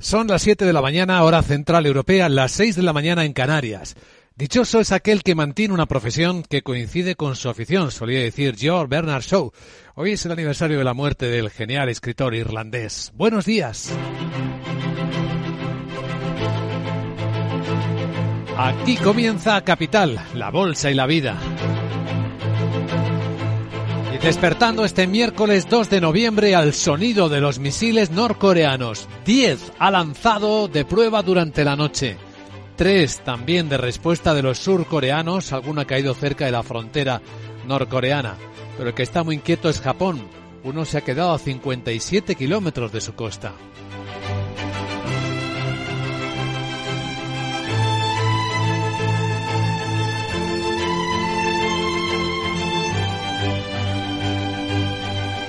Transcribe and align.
Son 0.00 0.28
las 0.28 0.42
7 0.42 0.64
de 0.64 0.72
la 0.72 0.80
mañana, 0.80 1.24
hora 1.24 1.42
central 1.42 1.84
europea, 1.84 2.28
las 2.28 2.52
6 2.52 2.76
de 2.76 2.82
la 2.82 2.92
mañana 2.92 3.24
en 3.24 3.32
Canarias. 3.32 3.96
Dichoso 4.36 4.78
es 4.78 4.92
aquel 4.92 5.24
que 5.24 5.34
mantiene 5.34 5.74
una 5.74 5.86
profesión 5.86 6.44
que 6.44 6.62
coincide 6.62 7.16
con 7.16 7.34
su 7.34 7.48
afición, 7.48 7.90
solía 7.90 8.20
decir 8.20 8.54
George 8.56 8.86
Bernard 8.88 9.24
Shaw. 9.24 9.50
Hoy 9.96 10.12
es 10.12 10.24
el 10.24 10.30
aniversario 10.30 10.78
de 10.78 10.84
la 10.84 10.94
muerte 10.94 11.26
del 11.26 11.50
genial 11.50 11.88
escritor 11.88 12.36
irlandés. 12.36 13.10
Buenos 13.16 13.44
días. 13.44 13.92
Aquí 18.56 18.96
comienza 18.98 19.60
Capital, 19.62 20.20
la 20.34 20.50
bolsa 20.50 20.92
y 20.92 20.94
la 20.94 21.06
vida. 21.06 21.36
Despertando 24.22 24.84
este 24.84 25.06
miércoles 25.06 25.68
2 25.70 25.90
de 25.90 26.00
noviembre 26.00 26.56
al 26.56 26.74
sonido 26.74 27.28
de 27.28 27.40
los 27.40 27.60
misiles 27.60 28.10
norcoreanos. 28.10 29.08
10 29.24 29.72
ha 29.78 29.90
lanzado 29.92 30.66
de 30.66 30.84
prueba 30.84 31.22
durante 31.22 31.64
la 31.64 31.76
noche. 31.76 32.16
3 32.76 33.20
también 33.24 33.68
de 33.68 33.78
respuesta 33.78 34.34
de 34.34 34.42
los 34.42 34.58
surcoreanos, 34.58 35.52
alguno 35.52 35.80
ha 35.80 35.84
caído 35.86 36.14
cerca 36.14 36.44
de 36.46 36.52
la 36.52 36.64
frontera 36.64 37.22
norcoreana. 37.66 38.34
Pero 38.76 38.90
el 38.90 38.94
que 38.94 39.04
está 39.04 39.22
muy 39.22 39.36
inquieto 39.36 39.68
es 39.68 39.80
Japón. 39.80 40.20
Uno 40.64 40.84
se 40.84 40.98
ha 40.98 41.02
quedado 41.02 41.32
a 41.32 41.38
57 41.38 42.34
kilómetros 42.34 42.92
de 42.92 43.00
su 43.00 43.14
costa. 43.14 43.52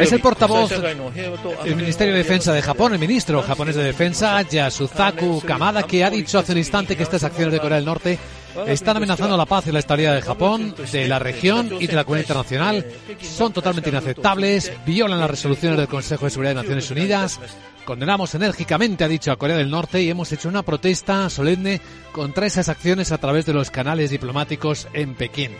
Es 0.00 0.12
el 0.12 0.20
portavoz 0.20 0.70
del 0.70 1.76
Ministerio 1.76 2.14
de 2.14 2.18
Defensa 2.18 2.52
de 2.52 2.62
Japón, 2.62 2.94
el 2.94 2.98
ministro 2.98 3.42
japonés 3.42 3.76
de 3.76 3.82
Defensa, 3.82 4.40
Yasuzaku 4.42 5.42
Kamada, 5.42 5.82
que 5.82 6.04
ha 6.04 6.10
dicho 6.10 6.38
hace 6.38 6.52
un 6.52 6.58
instante 6.58 6.96
que 6.96 7.02
estas 7.02 7.22
acciones 7.22 7.52
de 7.52 7.60
Corea 7.60 7.76
del 7.76 7.84
Norte 7.84 8.18
están 8.66 8.96
amenazando 8.96 9.36
la 9.36 9.46
paz 9.46 9.66
y 9.66 9.72
la 9.72 9.80
estabilidad 9.80 10.14
de 10.14 10.22
Japón, 10.22 10.74
de 10.90 11.08
la 11.08 11.18
región 11.18 11.70
y 11.80 11.86
de 11.86 11.94
la 11.94 12.04
comunidad 12.04 12.24
internacional. 12.24 12.86
Son 13.20 13.52
totalmente 13.52 13.90
inaceptables, 13.90 14.72
violan 14.86 15.20
las 15.20 15.30
resoluciones 15.30 15.78
del 15.78 15.88
Consejo 15.88 16.24
de 16.24 16.30
Seguridad 16.30 16.52
de 16.52 16.62
Naciones 16.62 16.90
Unidas. 16.90 17.40
Condenamos 17.84 18.34
enérgicamente, 18.34 19.04
ha 19.04 19.08
dicho 19.08 19.30
a 19.30 19.36
Corea 19.36 19.58
del 19.58 19.70
Norte, 19.70 20.00
y 20.00 20.08
hemos 20.08 20.32
hecho 20.32 20.48
una 20.48 20.62
protesta 20.62 21.28
solemne 21.28 21.82
contra 22.12 22.46
esas 22.46 22.70
acciones 22.70 23.12
a 23.12 23.18
través 23.18 23.44
de 23.44 23.52
los 23.52 23.70
canales 23.70 24.10
diplomáticos 24.10 24.88
en 24.94 25.14
Pekín. 25.14 25.50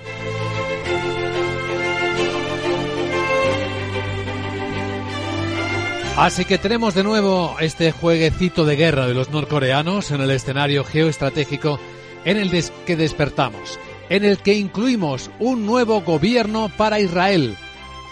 Así 6.16 6.44
que 6.44 6.58
tenemos 6.58 6.94
de 6.94 7.02
nuevo 7.02 7.56
este 7.58 7.90
jueguecito 7.90 8.64
de 8.64 8.76
guerra 8.76 9.08
de 9.08 9.14
los 9.14 9.30
norcoreanos 9.30 10.12
en 10.12 10.20
el 10.20 10.30
escenario 10.30 10.84
geoestratégico 10.84 11.80
en 12.24 12.36
el 12.36 12.50
que 12.86 12.96
despertamos, 12.96 13.80
en 14.08 14.24
el 14.24 14.38
que 14.38 14.54
incluimos 14.54 15.30
un 15.40 15.66
nuevo 15.66 16.02
gobierno 16.02 16.70
para 16.76 17.00
Israel, 17.00 17.56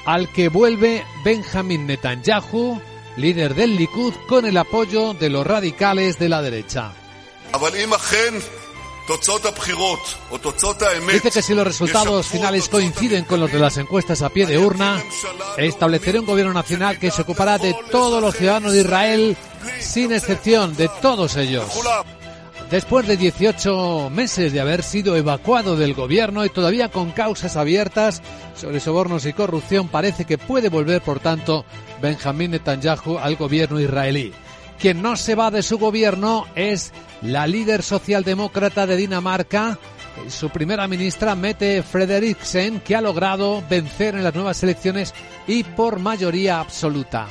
al 0.05 0.28
que 0.33 0.48
vuelve 0.48 1.05
Benjamin 1.25 1.86
Netanyahu, 1.86 2.80
líder 3.17 3.55
del 3.55 3.77
Likud, 3.77 4.14
con 4.28 4.47
el 4.47 4.56
apoyo 4.56 5.14
de 5.14 5.30
los 5.30 5.47
radicales 5.47 6.19
de 6.19 6.28
la 6.28 6.42
derecha. 6.42 6.92
Dice 11.12 11.31
que 11.31 11.42
si 11.42 11.55
los 11.55 11.67
resultados 11.67 12.27
finales 12.27 12.68
coinciden 12.68 13.24
con 13.24 13.40
los 13.40 13.52
de 13.52 13.58
las 13.58 13.77
encuestas 13.77 14.23
a 14.23 14.29
pie 14.29 14.46
de 14.46 14.58
urna, 14.58 15.02
establecerá 15.57 16.20
un 16.20 16.27
gobierno 16.27 16.52
nacional 16.52 16.98
que 16.98 17.11
se 17.11 17.23
ocupará 17.23 17.58
de 17.58 17.74
todos 17.91 18.23
los 18.23 18.36
ciudadanos 18.36 18.73
de 18.73 18.80
Israel, 18.80 19.36
sin 19.80 20.12
excepción 20.12 20.77
de 20.77 20.89
todos 21.01 21.36
ellos. 21.36 21.67
Después 22.70 23.07
de 23.07 23.18
18 23.18 24.08
meses 24.08 24.52
de 24.52 24.61
haber 24.61 24.83
sido 24.83 25.14
evacuado 25.14 25.77
del 25.77 25.92
gobierno 25.92 26.45
y 26.46 26.48
todavía 26.48 26.89
con 26.89 27.11
causas 27.11 27.57
abiertas 27.57 28.23
sobre 28.57 28.80
sobornos 28.80 29.27
y 29.27 29.35
corrupción, 29.35 29.89
parece 29.89 30.24
que 30.24 30.39
puede 30.39 30.70
volver, 30.70 31.02
por 31.02 31.20
tanto, 31.20 31.67
Benjamín 32.01 32.52
Netanyahu 32.52 33.18
al 33.18 33.36
gobierno 33.36 33.79
israelí. 33.79 34.33
Quien 34.79 35.02
no 35.02 35.17
se 35.17 35.35
va 35.35 35.51
de 35.51 35.62
su 35.62 35.79
gobierno 35.79 36.46
es 36.55 36.92
la 37.23 37.47
líder 37.47 37.83
socialdemócrata 37.83 38.87
de 38.87 38.97
Dinamarca, 38.97 39.79
su 40.29 40.51
primera 40.51 40.87
ministra 40.89 41.35
Mette 41.35 41.83
Frederiksen, 41.83 42.81
que 42.81 42.97
ha 42.97 43.01
logrado 43.01 43.63
vencer 43.69 44.15
en 44.15 44.25
las 44.25 44.35
nuevas 44.35 44.63
elecciones 44.63 45.15
y 45.47 45.65
por 45.65 45.99
mayoría 45.99 46.61
absoluta. 46.61 47.27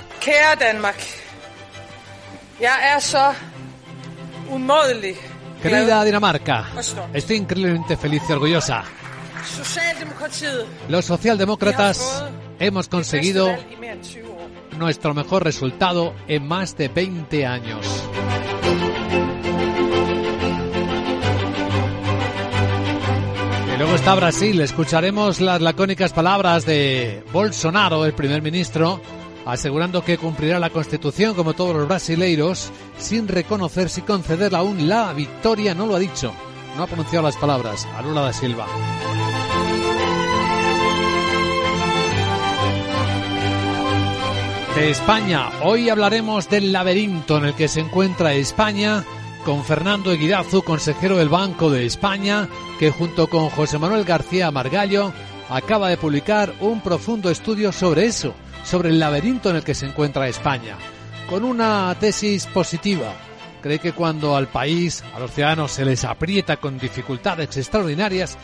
Querida 5.61 6.03
Dinamarca, 6.03 6.67
estoy 7.13 7.37
increíblemente 7.37 7.97
feliz 7.97 8.23
y 8.27 8.31
orgullosa. 8.31 8.83
Los 10.87 11.05
socialdemócratas 11.05 12.25
hemos 12.59 12.87
conseguido 12.87 13.55
nuestro 14.77 15.13
mejor 15.13 15.43
resultado 15.43 16.15
en 16.27 16.47
más 16.47 16.75
de 16.77 16.87
20 16.87 17.45
años. 17.45 17.85
Luego 23.81 23.95
está 23.95 24.13
Brasil. 24.13 24.61
Escucharemos 24.61 25.41
las 25.41 25.59
lacónicas 25.59 26.13
palabras 26.13 26.67
de 26.67 27.23
Bolsonaro, 27.33 28.05
el 28.05 28.13
primer 28.13 28.43
ministro, 28.43 29.01
asegurando 29.43 30.03
que 30.03 30.19
cumplirá 30.19 30.59
la 30.59 30.69
Constitución 30.69 31.33
como 31.33 31.53
todos 31.53 31.75
los 31.75 31.87
brasileiros, 31.87 32.71
sin 32.99 33.27
reconocerse 33.27 34.01
y 34.01 34.03
conceder 34.03 34.53
aún. 34.53 34.87
La 34.87 35.11
victoria, 35.13 35.73
no 35.73 35.87
lo 35.87 35.95
ha 35.95 35.99
dicho, 35.99 36.31
no 36.77 36.83
ha 36.83 36.85
pronunciado 36.85 37.25
las 37.25 37.37
palabras, 37.37 37.87
a 37.97 38.03
Lula 38.03 38.21
da 38.21 38.33
Silva. 38.33 38.67
De 44.75 44.91
España, 44.91 45.49
hoy 45.63 45.89
hablaremos 45.89 46.47
del 46.51 46.71
laberinto 46.71 47.37
en 47.37 47.45
el 47.45 47.55
que 47.55 47.67
se 47.67 47.79
encuentra 47.79 48.33
España 48.33 49.03
con 49.45 49.63
Fernando 49.63 50.11
Eguidazu, 50.11 50.61
consejero 50.61 51.17
del 51.17 51.29
Banco 51.29 51.69
de 51.69 51.85
España, 51.85 52.47
que 52.79 52.91
junto 52.91 53.27
con 53.27 53.49
José 53.49 53.79
Manuel 53.79 54.03
García 54.03 54.51
Margallo 54.51 55.11
acaba 55.49 55.89
de 55.89 55.97
publicar 55.97 56.53
un 56.59 56.81
profundo 56.81 57.29
estudio 57.29 57.71
sobre 57.71 58.05
eso, 58.05 58.33
sobre 58.63 58.89
el 58.89 58.99
laberinto 58.99 59.49
en 59.49 59.57
el 59.57 59.63
que 59.63 59.73
se 59.73 59.87
encuentra 59.87 60.27
España, 60.27 60.77
con 61.29 61.43
una 61.43 61.95
tesis 61.99 62.45
positiva. 62.47 63.13
Cree 63.61 63.79
que 63.79 63.93
cuando 63.93 64.35
al 64.35 64.47
país, 64.47 65.03
a 65.15 65.19
los 65.19 65.31
ciudadanos 65.31 65.71
se 65.71 65.85
les 65.85 66.03
aprieta 66.03 66.57
con 66.57 66.77
dificultades 66.77 67.55
extraordinarias, 67.57 68.37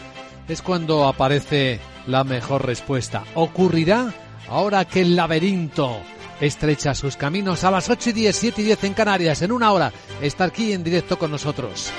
es 0.47 0.61
cuando 0.61 1.07
aparece 1.07 1.79
la 2.07 2.23
mejor 2.23 2.65
respuesta. 2.65 3.23
¿Ocurrirá 3.35 4.13
ahora 4.49 4.85
que 4.85 5.01
el 5.01 5.15
laberinto 5.15 5.97
estrecha 6.39 6.93
sus 6.93 7.17
caminos 7.17 7.63
a 7.63 7.71
las 7.71 7.89
8 7.89 8.11
y 8.11 8.13
10, 8.13 8.35
7 8.35 8.61
y 8.61 8.65
10 8.65 8.83
en 8.85 8.93
Canarias, 8.93 9.41
en 9.41 9.51
una 9.51 9.71
hora, 9.71 9.91
está 10.21 10.45
aquí 10.45 10.73
en 10.73 10.83
directo 10.83 11.17
con 11.17 11.31
nosotros? 11.31 11.91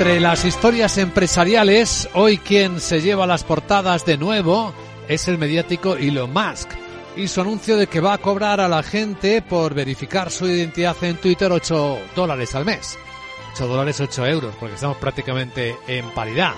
Entre 0.00 0.20
las 0.20 0.46
historias 0.46 0.96
empresariales, 0.96 2.08
hoy 2.14 2.38
quien 2.38 2.80
se 2.80 3.02
lleva 3.02 3.26
las 3.26 3.44
portadas 3.44 4.06
de 4.06 4.16
nuevo 4.16 4.72
es 5.08 5.28
el 5.28 5.36
mediático 5.36 5.96
Elon 5.96 6.32
Musk 6.32 6.70
y 7.16 7.28
su 7.28 7.40
anuncio 7.40 7.76
de 7.76 7.86
que 7.86 8.00
va 8.00 8.14
a 8.14 8.18
cobrar 8.18 8.60
a 8.60 8.68
la 8.68 8.82
gente 8.82 9.42
por 9.42 9.74
verificar 9.74 10.30
su 10.30 10.46
identidad 10.46 10.96
en 11.02 11.16
Twitter 11.16 11.52
8 11.52 11.98
dólares 12.14 12.54
al 12.54 12.64
mes. 12.64 12.96
8 13.60 13.68
dólares, 13.68 14.00
8 14.00 14.26
euros, 14.26 14.54
porque 14.58 14.76
estamos 14.76 14.96
prácticamente 14.96 15.76
en 15.86 16.08
paridad. 16.12 16.54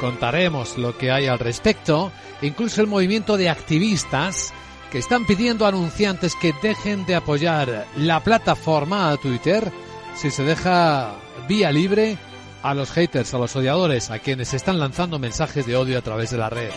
Contaremos 0.00 0.76
lo 0.76 0.98
que 0.98 1.12
hay 1.12 1.28
al 1.28 1.38
respecto, 1.38 2.10
incluso 2.40 2.80
el 2.80 2.88
movimiento 2.88 3.36
de 3.36 3.48
activistas 3.48 4.52
que 4.90 4.98
están 4.98 5.24
pidiendo 5.24 5.64
a 5.64 5.68
anunciantes 5.68 6.34
que 6.34 6.52
dejen 6.60 7.06
de 7.06 7.14
apoyar 7.14 7.86
la 7.96 8.24
plataforma 8.24 9.12
a 9.12 9.16
Twitter 9.18 9.70
si 10.16 10.32
se 10.32 10.42
deja 10.42 11.14
vía 11.46 11.70
libre 11.70 12.18
a 12.64 12.74
los 12.74 12.90
haters, 12.90 13.32
a 13.34 13.38
los 13.38 13.54
odiadores, 13.54 14.10
a 14.10 14.18
quienes 14.18 14.52
están 14.52 14.80
lanzando 14.80 15.20
mensajes 15.20 15.64
de 15.64 15.76
odio 15.76 15.96
a 15.96 16.02
través 16.02 16.32
de 16.32 16.38
la 16.38 16.50
red. 16.50 16.70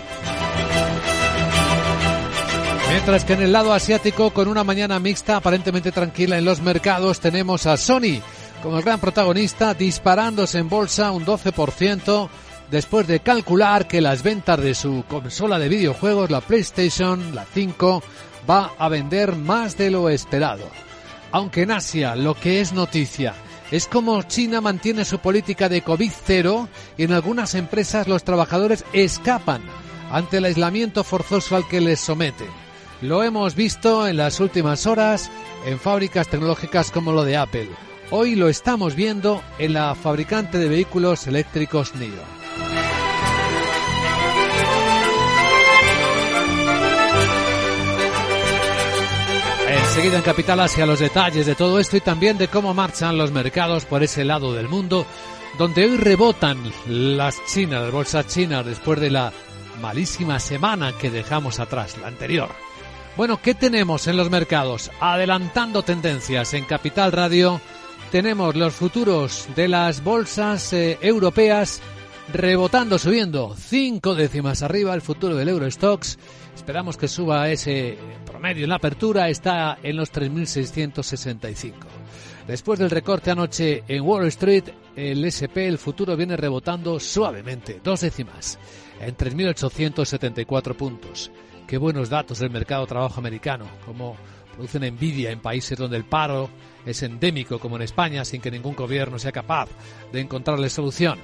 Mientras 2.91 3.25
que 3.25 3.33
en 3.33 3.41
el 3.41 3.51
lado 3.51 3.73
asiático, 3.73 4.29
con 4.29 4.47
una 4.47 4.63
mañana 4.63 4.99
mixta 4.99 5.37
aparentemente 5.37 5.91
tranquila 5.91 6.37
en 6.37 6.45
los 6.45 6.61
mercados, 6.61 7.19
tenemos 7.19 7.65
a 7.65 7.77
Sony 7.77 8.21
como 8.65 8.79
el 8.79 8.83
gran 8.83 8.99
protagonista 8.99 9.75
disparándose 9.75 10.57
en 10.57 10.67
bolsa 10.67 11.11
un 11.11 11.23
12%, 11.23 12.29
después 12.71 13.05
de 13.05 13.19
calcular 13.19 13.87
que 13.87 14.01
las 14.01 14.23
ventas 14.23 14.59
de 14.59 14.73
su 14.73 15.03
consola 15.07 15.59
de 15.59 15.69
videojuegos, 15.69 16.31
la 16.31 16.41
PlayStation, 16.41 17.35
la 17.35 17.45
5, 17.45 18.01
va 18.49 18.71
a 18.79 18.89
vender 18.89 19.35
más 19.35 19.77
de 19.77 19.91
lo 19.91 20.09
esperado. 20.09 20.67
Aunque 21.31 21.61
en 21.61 21.69
Asia 21.73 22.15
lo 22.15 22.33
que 22.33 22.59
es 22.59 22.73
noticia 22.73 23.35
es 23.69 23.85
como 23.85 24.23
China 24.23 24.61
mantiene 24.61 25.05
su 25.05 25.19
política 25.19 25.69
de 25.69 25.83
COVID-0 25.83 26.67
y 26.97 27.03
en 27.03 27.11
algunas 27.11 27.53
empresas 27.53 28.07
los 28.07 28.23
trabajadores 28.23 28.83
escapan 28.93 29.61
ante 30.09 30.37
el 30.37 30.45
aislamiento 30.45 31.03
forzoso 31.03 31.55
al 31.55 31.67
que 31.67 31.81
les 31.81 31.99
somete. 31.99 32.47
Lo 33.03 33.21
hemos 33.21 33.53
visto 33.53 34.07
en 34.07 34.17
las 34.17 34.39
últimas 34.39 34.87
horas 34.87 35.29
en 35.67 35.79
fábricas 35.79 36.27
tecnológicas 36.27 36.89
como 36.89 37.11
lo 37.11 37.23
de 37.25 37.37
Apple. 37.37 37.69
Hoy 38.11 38.35
lo 38.35 38.49
estamos 38.49 38.95
viendo 38.95 39.41
en 39.57 39.73
la 39.73 39.95
fabricante 39.95 40.59
de 40.59 40.69
vehículos 40.69 41.25
eléctricos 41.25 41.95
NIO. 41.95 42.35
Enseguida 49.67 50.17
en 50.17 50.23
Capital 50.23 50.59
Asia 50.59 50.85
los 50.85 50.99
detalles 50.99 51.47
de 51.47 51.55
todo 51.55 51.79
esto 51.79 51.97
y 51.97 52.01
también 52.01 52.37
de 52.37 52.47
cómo 52.47 52.75
marchan 52.75 53.17
los 53.17 53.31
mercados 53.31 53.85
por 53.85 54.03
ese 54.03 54.23
lado 54.23 54.53
del 54.53 54.69
mundo, 54.69 55.07
donde 55.57 55.85
hoy 55.85 55.97
rebotan 55.97 56.61
las 56.87 57.43
chinas, 57.45 57.81
las 57.81 57.91
bolsas 57.91 58.27
chinas, 58.27 58.65
después 58.65 58.99
de 58.99 59.09
la 59.09 59.33
malísima 59.81 60.39
semana 60.39 60.93
que 60.95 61.09
dejamos 61.09 61.59
atrás, 61.59 61.97
la 61.97 62.07
anterior. 62.07 62.49
Bueno, 63.17 63.41
¿qué 63.41 63.55
tenemos 63.55 64.07
en 64.07 64.17
los 64.17 64.29
mercados? 64.29 64.91
Adelantando 64.99 65.83
tendencias 65.83 66.53
en 66.53 66.65
Capital 66.65 67.13
Radio, 67.13 67.61
tenemos 68.11 68.55
los 68.55 68.73
futuros 68.73 69.47
de 69.55 69.67
las 69.67 70.03
bolsas 70.03 70.73
eh, 70.73 70.97
europeas 71.01 71.81
rebotando, 72.31 72.97
subiendo 72.97 73.55
cinco 73.57 74.15
décimas 74.15 74.63
arriba 74.63 74.93
el 74.93 75.01
futuro 75.01 75.35
del 75.35 75.49
Eurostox 75.49 76.17
Esperamos 76.55 76.97
que 76.97 77.07
suba 77.07 77.49
ese 77.49 77.97
promedio 78.25 78.63
en 78.63 78.69
la 78.69 78.77
apertura, 78.77 79.29
está 79.29 79.77
en 79.83 79.97
los 79.97 80.11
3.665. 80.11 81.73
Después 82.47 82.79
del 82.79 82.89
recorte 82.89 83.29
anoche 83.29 83.83
en 83.87 84.01
Wall 84.01 84.25
Street, 84.27 84.63
el 84.95 85.23
SP, 85.29 85.67
el 85.67 85.77
futuro, 85.77 86.15
viene 86.15 86.37
rebotando 86.37 86.99
suavemente, 86.99 87.81
dos 87.83 88.01
décimas, 88.01 88.57
en 88.99 89.15
3.874 89.15 90.75
puntos. 90.75 91.29
Qué 91.67 91.77
buenos 91.77 92.09
datos 92.09 92.39
del 92.39 92.49
mercado 92.49 92.81
de 92.83 92.89
trabajo 92.89 93.19
americano, 93.19 93.65
como 93.85 94.15
producen 94.55 94.85
envidia 94.85 95.31
en 95.31 95.41
países 95.41 95.77
donde 95.77 95.97
el 95.97 96.05
paro 96.05 96.49
es 96.85 97.03
endémico, 97.03 97.59
como 97.59 97.75
en 97.75 97.81
España, 97.83 98.25
sin 98.25 98.41
que 98.41 98.51
ningún 98.51 98.75
gobierno 98.75 99.19
sea 99.19 99.31
capaz 99.31 99.69
de 100.11 100.21
encontrarle 100.21 100.69
solución. 100.69 101.19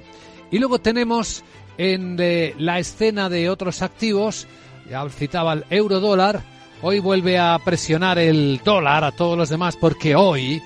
Y 0.51 0.59
luego 0.59 0.79
tenemos 0.79 1.43
en 1.77 2.17
eh, 2.19 2.53
la 2.57 2.79
escena 2.79 3.29
de 3.29 3.49
otros 3.49 3.81
activos 3.81 4.47
ya 4.89 5.07
citaba 5.09 5.53
el 5.53 5.65
euro 5.69 5.99
dólar, 5.99 6.41
hoy 6.81 6.99
vuelve 6.99 7.39
a 7.39 7.57
presionar 7.63 8.19
el 8.19 8.59
dólar 8.63 9.05
a 9.05 9.11
todos 9.11 9.37
los 9.37 9.49
demás 9.49 9.77
porque 9.77 10.15
hoy 10.15 10.61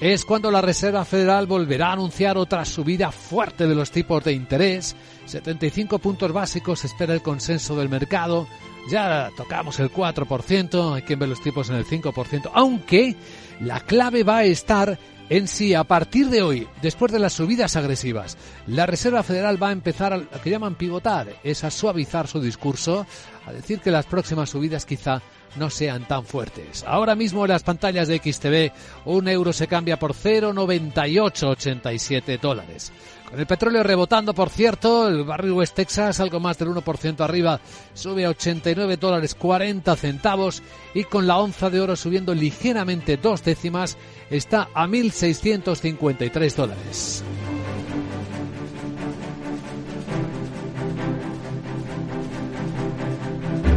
es 0.00 0.24
cuando 0.24 0.50
la 0.50 0.62
Reserva 0.62 1.04
Federal 1.04 1.46
volverá 1.46 1.88
a 1.88 1.92
anunciar 1.92 2.38
otra 2.38 2.64
subida 2.64 3.10
fuerte 3.10 3.66
de 3.66 3.74
los 3.74 3.90
tipos 3.90 4.24
de 4.24 4.32
interés. 4.32 4.96
75 5.26 5.98
puntos 5.98 6.32
básicos 6.32 6.84
espera 6.84 7.12
el 7.12 7.22
consenso 7.22 7.76
del 7.76 7.88
mercado. 7.88 8.46
Ya 8.90 9.30
tocamos 9.36 9.80
el 9.80 9.90
4%, 9.90 10.94
hay 10.94 11.02
quien 11.02 11.18
ve 11.18 11.26
los 11.26 11.42
tipos 11.42 11.68
en 11.70 11.76
el 11.76 11.84
5%, 11.84 12.50
aunque 12.54 13.16
la 13.60 13.80
clave 13.80 14.22
va 14.22 14.38
a 14.38 14.44
estar 14.44 14.98
en 15.28 15.48
sí, 15.48 15.74
a 15.74 15.82
partir 15.82 16.28
de 16.28 16.42
hoy, 16.42 16.68
después 16.82 17.10
de 17.10 17.18
las 17.18 17.32
subidas 17.32 17.74
agresivas, 17.74 18.38
la 18.68 18.86
Reserva 18.86 19.24
Federal 19.24 19.60
va 19.60 19.70
a 19.70 19.72
empezar 19.72 20.12
a 20.12 20.18
lo 20.18 20.30
que 20.42 20.50
llaman 20.50 20.76
pivotar, 20.76 21.26
es 21.42 21.64
a 21.64 21.72
suavizar 21.72 22.28
su 22.28 22.40
discurso, 22.40 23.04
a 23.44 23.52
decir 23.52 23.80
que 23.80 23.90
las 23.90 24.06
próximas 24.06 24.50
subidas 24.50 24.86
quizá 24.86 25.20
no 25.56 25.68
sean 25.68 26.06
tan 26.06 26.24
fuertes. 26.24 26.84
Ahora 26.86 27.16
mismo 27.16 27.44
en 27.44 27.50
las 27.50 27.64
pantallas 27.64 28.06
de 28.06 28.18
XTV, 28.18 28.70
un 29.06 29.26
euro 29.26 29.52
se 29.52 29.66
cambia 29.66 29.98
por 29.98 30.14
0,9887 30.14 32.38
dólares. 32.38 32.92
Con 33.30 33.40
el 33.40 33.46
petróleo 33.46 33.82
rebotando, 33.82 34.34
por 34.34 34.50
cierto, 34.50 35.08
el 35.08 35.24
barril 35.24 35.52
West 35.52 35.74
Texas 35.74 36.20
algo 36.20 36.38
más 36.38 36.58
del 36.58 36.68
1% 36.68 37.20
arriba, 37.20 37.60
sube 37.92 38.24
a 38.24 38.30
89 38.30 38.96
dólares 38.96 39.34
40 39.34 39.96
centavos 39.96 40.62
y 40.94 41.04
con 41.04 41.26
la 41.26 41.38
onza 41.38 41.68
de 41.68 41.80
oro 41.80 41.96
subiendo 41.96 42.34
ligeramente 42.34 43.16
dos 43.16 43.42
décimas, 43.42 43.96
está 44.30 44.68
a 44.72 44.86
1.653 44.86 46.54
dólares. 46.54 47.24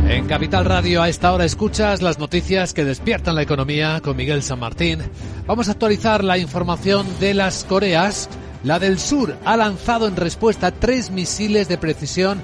En 0.09 0.25
Capital 0.25 0.65
Radio 0.65 1.01
a 1.01 1.09
esta 1.09 1.31
hora 1.31 1.45
escuchas 1.45 2.01
las 2.01 2.19
noticias 2.19 2.73
que 2.73 2.83
despiertan 2.83 3.35
la 3.35 3.43
economía 3.43 4.01
con 4.03 4.17
Miguel 4.17 4.41
San 4.41 4.59
Martín. 4.59 4.99
Vamos 5.45 5.69
a 5.69 5.71
actualizar 5.71 6.23
la 6.23 6.37
información 6.37 7.07
de 7.19 7.35
las 7.35 7.63
Coreas 7.63 8.27
la 8.63 8.79
del 8.79 8.99
Sur 8.99 9.37
ha 9.45 9.57
lanzado 9.57 10.07
en 10.07 10.15
respuesta 10.15 10.71
tres 10.71 11.11
misiles 11.11 11.67
de 11.67 11.77
precisión 11.77 12.41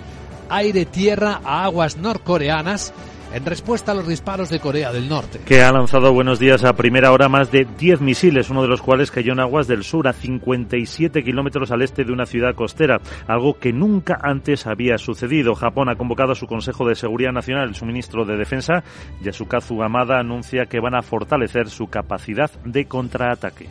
aire-tierra 0.49 1.41
a 1.43 1.63
aguas 1.63 1.97
norcoreanas 1.97 2.93
en 3.35 3.45
respuesta 3.45 3.91
a 3.91 3.95
los 3.95 4.07
disparos 4.07 4.49
de 4.49 4.61
Corea 4.61 4.93
del 4.93 5.09
Norte. 5.09 5.41
Que 5.45 5.61
ha 5.61 5.71
lanzado 5.71 6.13
buenos 6.13 6.39
días 6.39 6.63
a 6.63 6.73
primera 6.73 7.11
hora 7.11 7.27
más 7.27 7.51
de 7.51 7.67
10 7.77 7.99
misiles, 7.99 8.49
uno 8.49 8.61
de 8.61 8.69
los 8.69 8.81
cuales 8.81 9.11
cayó 9.11 9.33
en 9.33 9.41
aguas 9.41 9.67
del 9.67 9.83
sur, 9.83 10.07
a 10.07 10.13
57 10.13 11.21
kilómetros 11.21 11.69
al 11.71 11.81
este 11.81 12.05
de 12.05 12.13
una 12.13 12.25
ciudad 12.25 12.55
costera, 12.55 13.01
algo 13.27 13.59
que 13.59 13.73
nunca 13.73 14.17
antes 14.21 14.65
había 14.67 14.97
sucedido. 14.97 15.53
Japón 15.53 15.89
ha 15.89 15.97
convocado 15.97 16.31
a 16.31 16.35
su 16.35 16.47
Consejo 16.47 16.87
de 16.87 16.95
Seguridad 16.95 17.33
Nacional, 17.33 17.75
su 17.75 17.85
ministro 17.85 18.23
de 18.23 18.37
Defensa, 18.37 18.85
Yasukazu 19.21 19.83
Amada, 19.83 20.17
anuncia 20.17 20.67
que 20.67 20.79
van 20.79 20.95
a 20.95 21.01
fortalecer 21.01 21.69
su 21.69 21.87
capacidad 21.87 22.49
de 22.63 22.85
contraataque. 22.85 23.67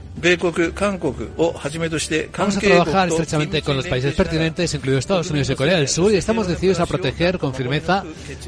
Vamos 2.37 2.57
a 2.57 2.61
trabajar 2.61 3.09
estrechamente 3.09 3.63
con 3.63 3.77
los 3.77 3.87
países 3.87 4.15
pertinentes, 4.15 4.75
incluidos 4.75 5.01
Estados 5.01 5.31
Unidos 5.31 5.49
y 5.49 5.55
Corea 5.55 5.79
del 5.79 5.89
Sur, 5.89 6.13
y 6.13 6.17
estamos 6.17 6.47
decididos 6.47 6.81
a 6.81 6.87
proteger 6.87 7.39
con 7.39 7.55
firmeza 7.55 8.05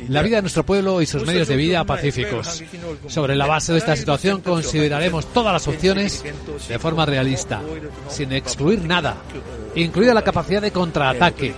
la 0.08 0.22
vida 0.22 0.36
de 0.36 0.42
nuestro 0.42 0.64
pueblo 0.66 1.00
y 1.00 1.05
sus 1.06 1.24
medios 1.26 1.48
de 1.48 1.56
vida 1.56 1.84
pacíficos. 1.84 2.62
Sobre 3.08 3.36
la 3.36 3.46
base 3.46 3.72
de 3.72 3.78
esta 3.78 3.96
situación 3.96 4.40
consideraremos 4.40 5.26
todas 5.32 5.52
las 5.52 5.68
opciones 5.68 6.24
de 6.68 6.78
forma 6.78 7.06
realista, 7.06 7.60
sin 8.08 8.32
excluir 8.32 8.82
nada, 8.82 9.16
incluida 9.76 10.14
la 10.14 10.22
capacidad 10.22 10.62
de 10.62 10.70
contraataque, 10.70 11.54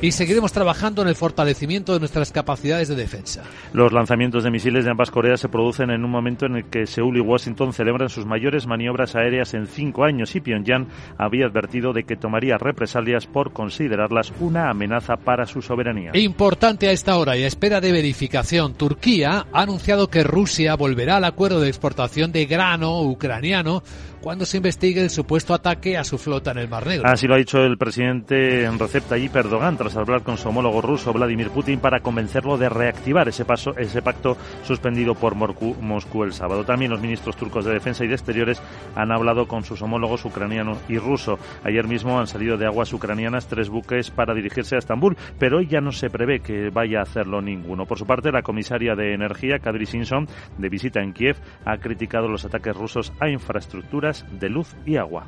y 0.00 0.12
seguiremos 0.12 0.52
trabajando 0.52 1.02
en 1.02 1.08
el 1.08 1.16
fortalecimiento 1.16 1.92
de 1.92 2.00
nuestras 2.00 2.30
capacidades 2.32 2.88
de 2.88 2.96
defensa. 2.96 3.42
Los 3.72 3.92
lanzamientos 3.92 4.44
de 4.44 4.50
misiles 4.50 4.84
de 4.84 4.90
ambas 4.90 5.10
Coreas 5.10 5.40
se 5.40 5.48
producen 5.48 5.90
en 5.90 6.04
un 6.04 6.10
momento 6.10 6.46
en 6.46 6.56
el 6.56 6.64
que 6.66 6.86
Seúl 6.86 7.16
y 7.16 7.20
Washington 7.20 7.72
celebran 7.72 8.08
sus 8.08 8.26
mayores 8.26 8.66
maniobras 8.66 9.16
aéreas 9.16 9.54
en 9.54 9.66
cinco 9.66 10.04
años 10.04 10.34
y 10.36 10.40
Pyongyang 10.40 10.88
había 11.18 11.46
advertido 11.46 11.92
de 11.92 12.04
que 12.04 12.16
tomaría 12.16 12.58
represalias 12.58 13.26
por 13.26 13.52
considerarlas 13.52 14.32
una 14.40 14.70
amenaza 14.70 15.16
para 15.16 15.46
su 15.46 15.62
soberanía. 15.62 16.12
Importante 16.14 16.88
a 16.88 16.92
esta 16.92 17.16
hora 17.16 17.36
y 17.36 17.44
a 17.44 17.46
espera 17.46 17.80
de 17.80 17.92
verificación, 17.92 18.74
Turquía 18.74 19.46
ha 19.52 19.62
anunciado 19.62 20.08
que 20.08 20.24
Rusia 20.24 20.74
volverá 20.74 21.16
al 21.16 21.24
acuerdo 21.24 21.60
de 21.60 21.68
exportación 21.68 22.32
de 22.32 22.46
grano 22.46 23.02
ucraniano 23.02 23.82
cuando 24.22 24.46
se 24.46 24.58
investigue 24.58 25.02
el 25.02 25.10
supuesto 25.10 25.52
ataque 25.52 25.98
a 25.98 26.04
su 26.04 26.16
flota 26.16 26.52
en 26.52 26.58
el 26.58 26.68
Mar 26.68 26.86
Negro. 26.86 27.06
Así 27.06 27.26
lo 27.26 27.34
ha 27.34 27.38
dicho 27.38 27.58
el 27.58 27.76
presidente 27.76 28.70
Recep 28.70 29.04
Tayyip 29.08 29.34
Erdogan 29.34 29.76
tras 29.76 29.96
hablar 29.96 30.22
con 30.22 30.38
su 30.38 30.48
homólogo 30.48 30.80
ruso 30.80 31.12
Vladimir 31.12 31.50
Putin 31.50 31.80
para 31.80 32.00
convencerlo 32.00 32.56
de 32.56 32.68
reactivar 32.68 33.28
ese, 33.28 33.44
paso, 33.44 33.76
ese 33.76 34.00
pacto 34.00 34.36
suspendido 34.62 35.16
por 35.16 35.34
Moscú 35.34 36.22
el 36.22 36.32
sábado. 36.32 36.64
También 36.64 36.92
los 36.92 37.00
ministros 37.00 37.36
turcos 37.36 37.64
de 37.64 37.72
Defensa 37.72 38.04
y 38.04 38.08
de 38.08 38.14
Exteriores 38.14 38.62
han 38.94 39.10
hablado 39.10 39.48
con 39.48 39.64
sus 39.64 39.82
homólogos 39.82 40.24
ucraniano 40.24 40.78
y 40.88 40.98
ruso. 40.98 41.38
Ayer 41.64 41.88
mismo 41.88 42.20
han 42.20 42.28
salido 42.28 42.56
de 42.56 42.66
aguas 42.66 42.92
ucranianas 42.92 43.48
tres 43.48 43.68
buques 43.68 44.10
para 44.10 44.34
dirigirse 44.34 44.76
a 44.76 44.78
Estambul, 44.78 45.16
pero 45.38 45.58
hoy 45.58 45.66
ya 45.66 45.80
no 45.80 45.90
se 45.90 46.10
prevé 46.10 46.40
que 46.40 46.70
vaya 46.70 47.00
a 47.00 47.02
hacerlo 47.02 47.42
ninguno. 47.42 47.86
Por 47.86 47.98
su 47.98 48.06
parte, 48.06 48.30
la 48.30 48.42
comisaria 48.42 48.94
de 48.94 49.14
Energía, 49.14 49.58
Kadri 49.58 49.86
Simpson, 49.86 50.28
de 50.58 50.68
visita 50.68 51.00
en 51.02 51.12
Kiev, 51.12 51.36
ha 51.64 51.78
criticado 51.78 52.28
los 52.28 52.44
ataques 52.44 52.76
rusos 52.76 53.12
a 53.18 53.28
infraestructuras 53.28 54.11
de 54.30 54.48
luz 54.48 54.68
y 54.86 54.96
agua. 54.96 55.26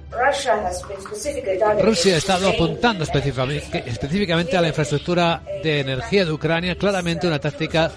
Rusia 1.82 2.14
ha 2.14 2.18
estado 2.18 2.48
apuntando 2.48 3.04
específicamente 3.04 4.56
a 4.56 4.60
la 4.60 4.68
infraestructura 4.68 5.42
de 5.62 5.80
energía 5.80 6.24
de 6.24 6.32
Ucrania, 6.32 6.76
claramente 6.76 7.26
una 7.26 7.38
táctica 7.38 7.90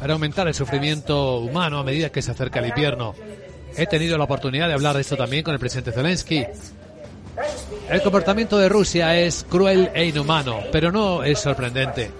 para 0.00 0.12
aumentar 0.12 0.46
el 0.48 0.54
sufrimiento 0.54 1.38
humano 1.38 1.78
a 1.78 1.84
medida 1.84 2.10
que 2.10 2.22
se 2.22 2.30
acerca 2.30 2.60
el 2.60 2.66
invierno. 2.66 3.14
He 3.76 3.86
tenido 3.86 4.16
la 4.18 4.24
oportunidad 4.24 4.68
de 4.68 4.74
hablar 4.74 4.94
de 4.94 5.00
esto 5.00 5.16
también 5.16 5.42
con 5.42 5.54
el 5.54 5.60
presidente 5.60 5.92
Zelensky. 5.92 6.44
El 7.88 8.02
comportamiento 8.02 8.58
de 8.58 8.68
Rusia 8.68 9.18
es 9.18 9.44
cruel 9.48 9.90
e 9.94 10.06
inhumano, 10.06 10.60
pero 10.70 10.92
no 10.92 11.24
es 11.24 11.40
sorprendente. 11.40 12.10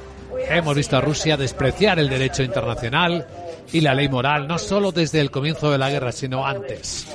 Hemos 0.48 0.74
visto 0.74 0.96
a 0.96 1.00
Rusia 1.00 1.36
despreciar 1.36 1.98
el 1.98 2.08
derecho 2.08 2.42
internacional 2.42 3.26
y 3.72 3.80
la 3.80 3.94
ley 3.94 4.08
moral, 4.08 4.46
no 4.46 4.58
solo 4.58 4.92
desde 4.92 5.20
el 5.20 5.30
comienzo 5.30 5.70
de 5.70 5.78
la 5.78 5.90
guerra, 5.90 6.12
sino 6.12 6.46
antes. 6.46 7.06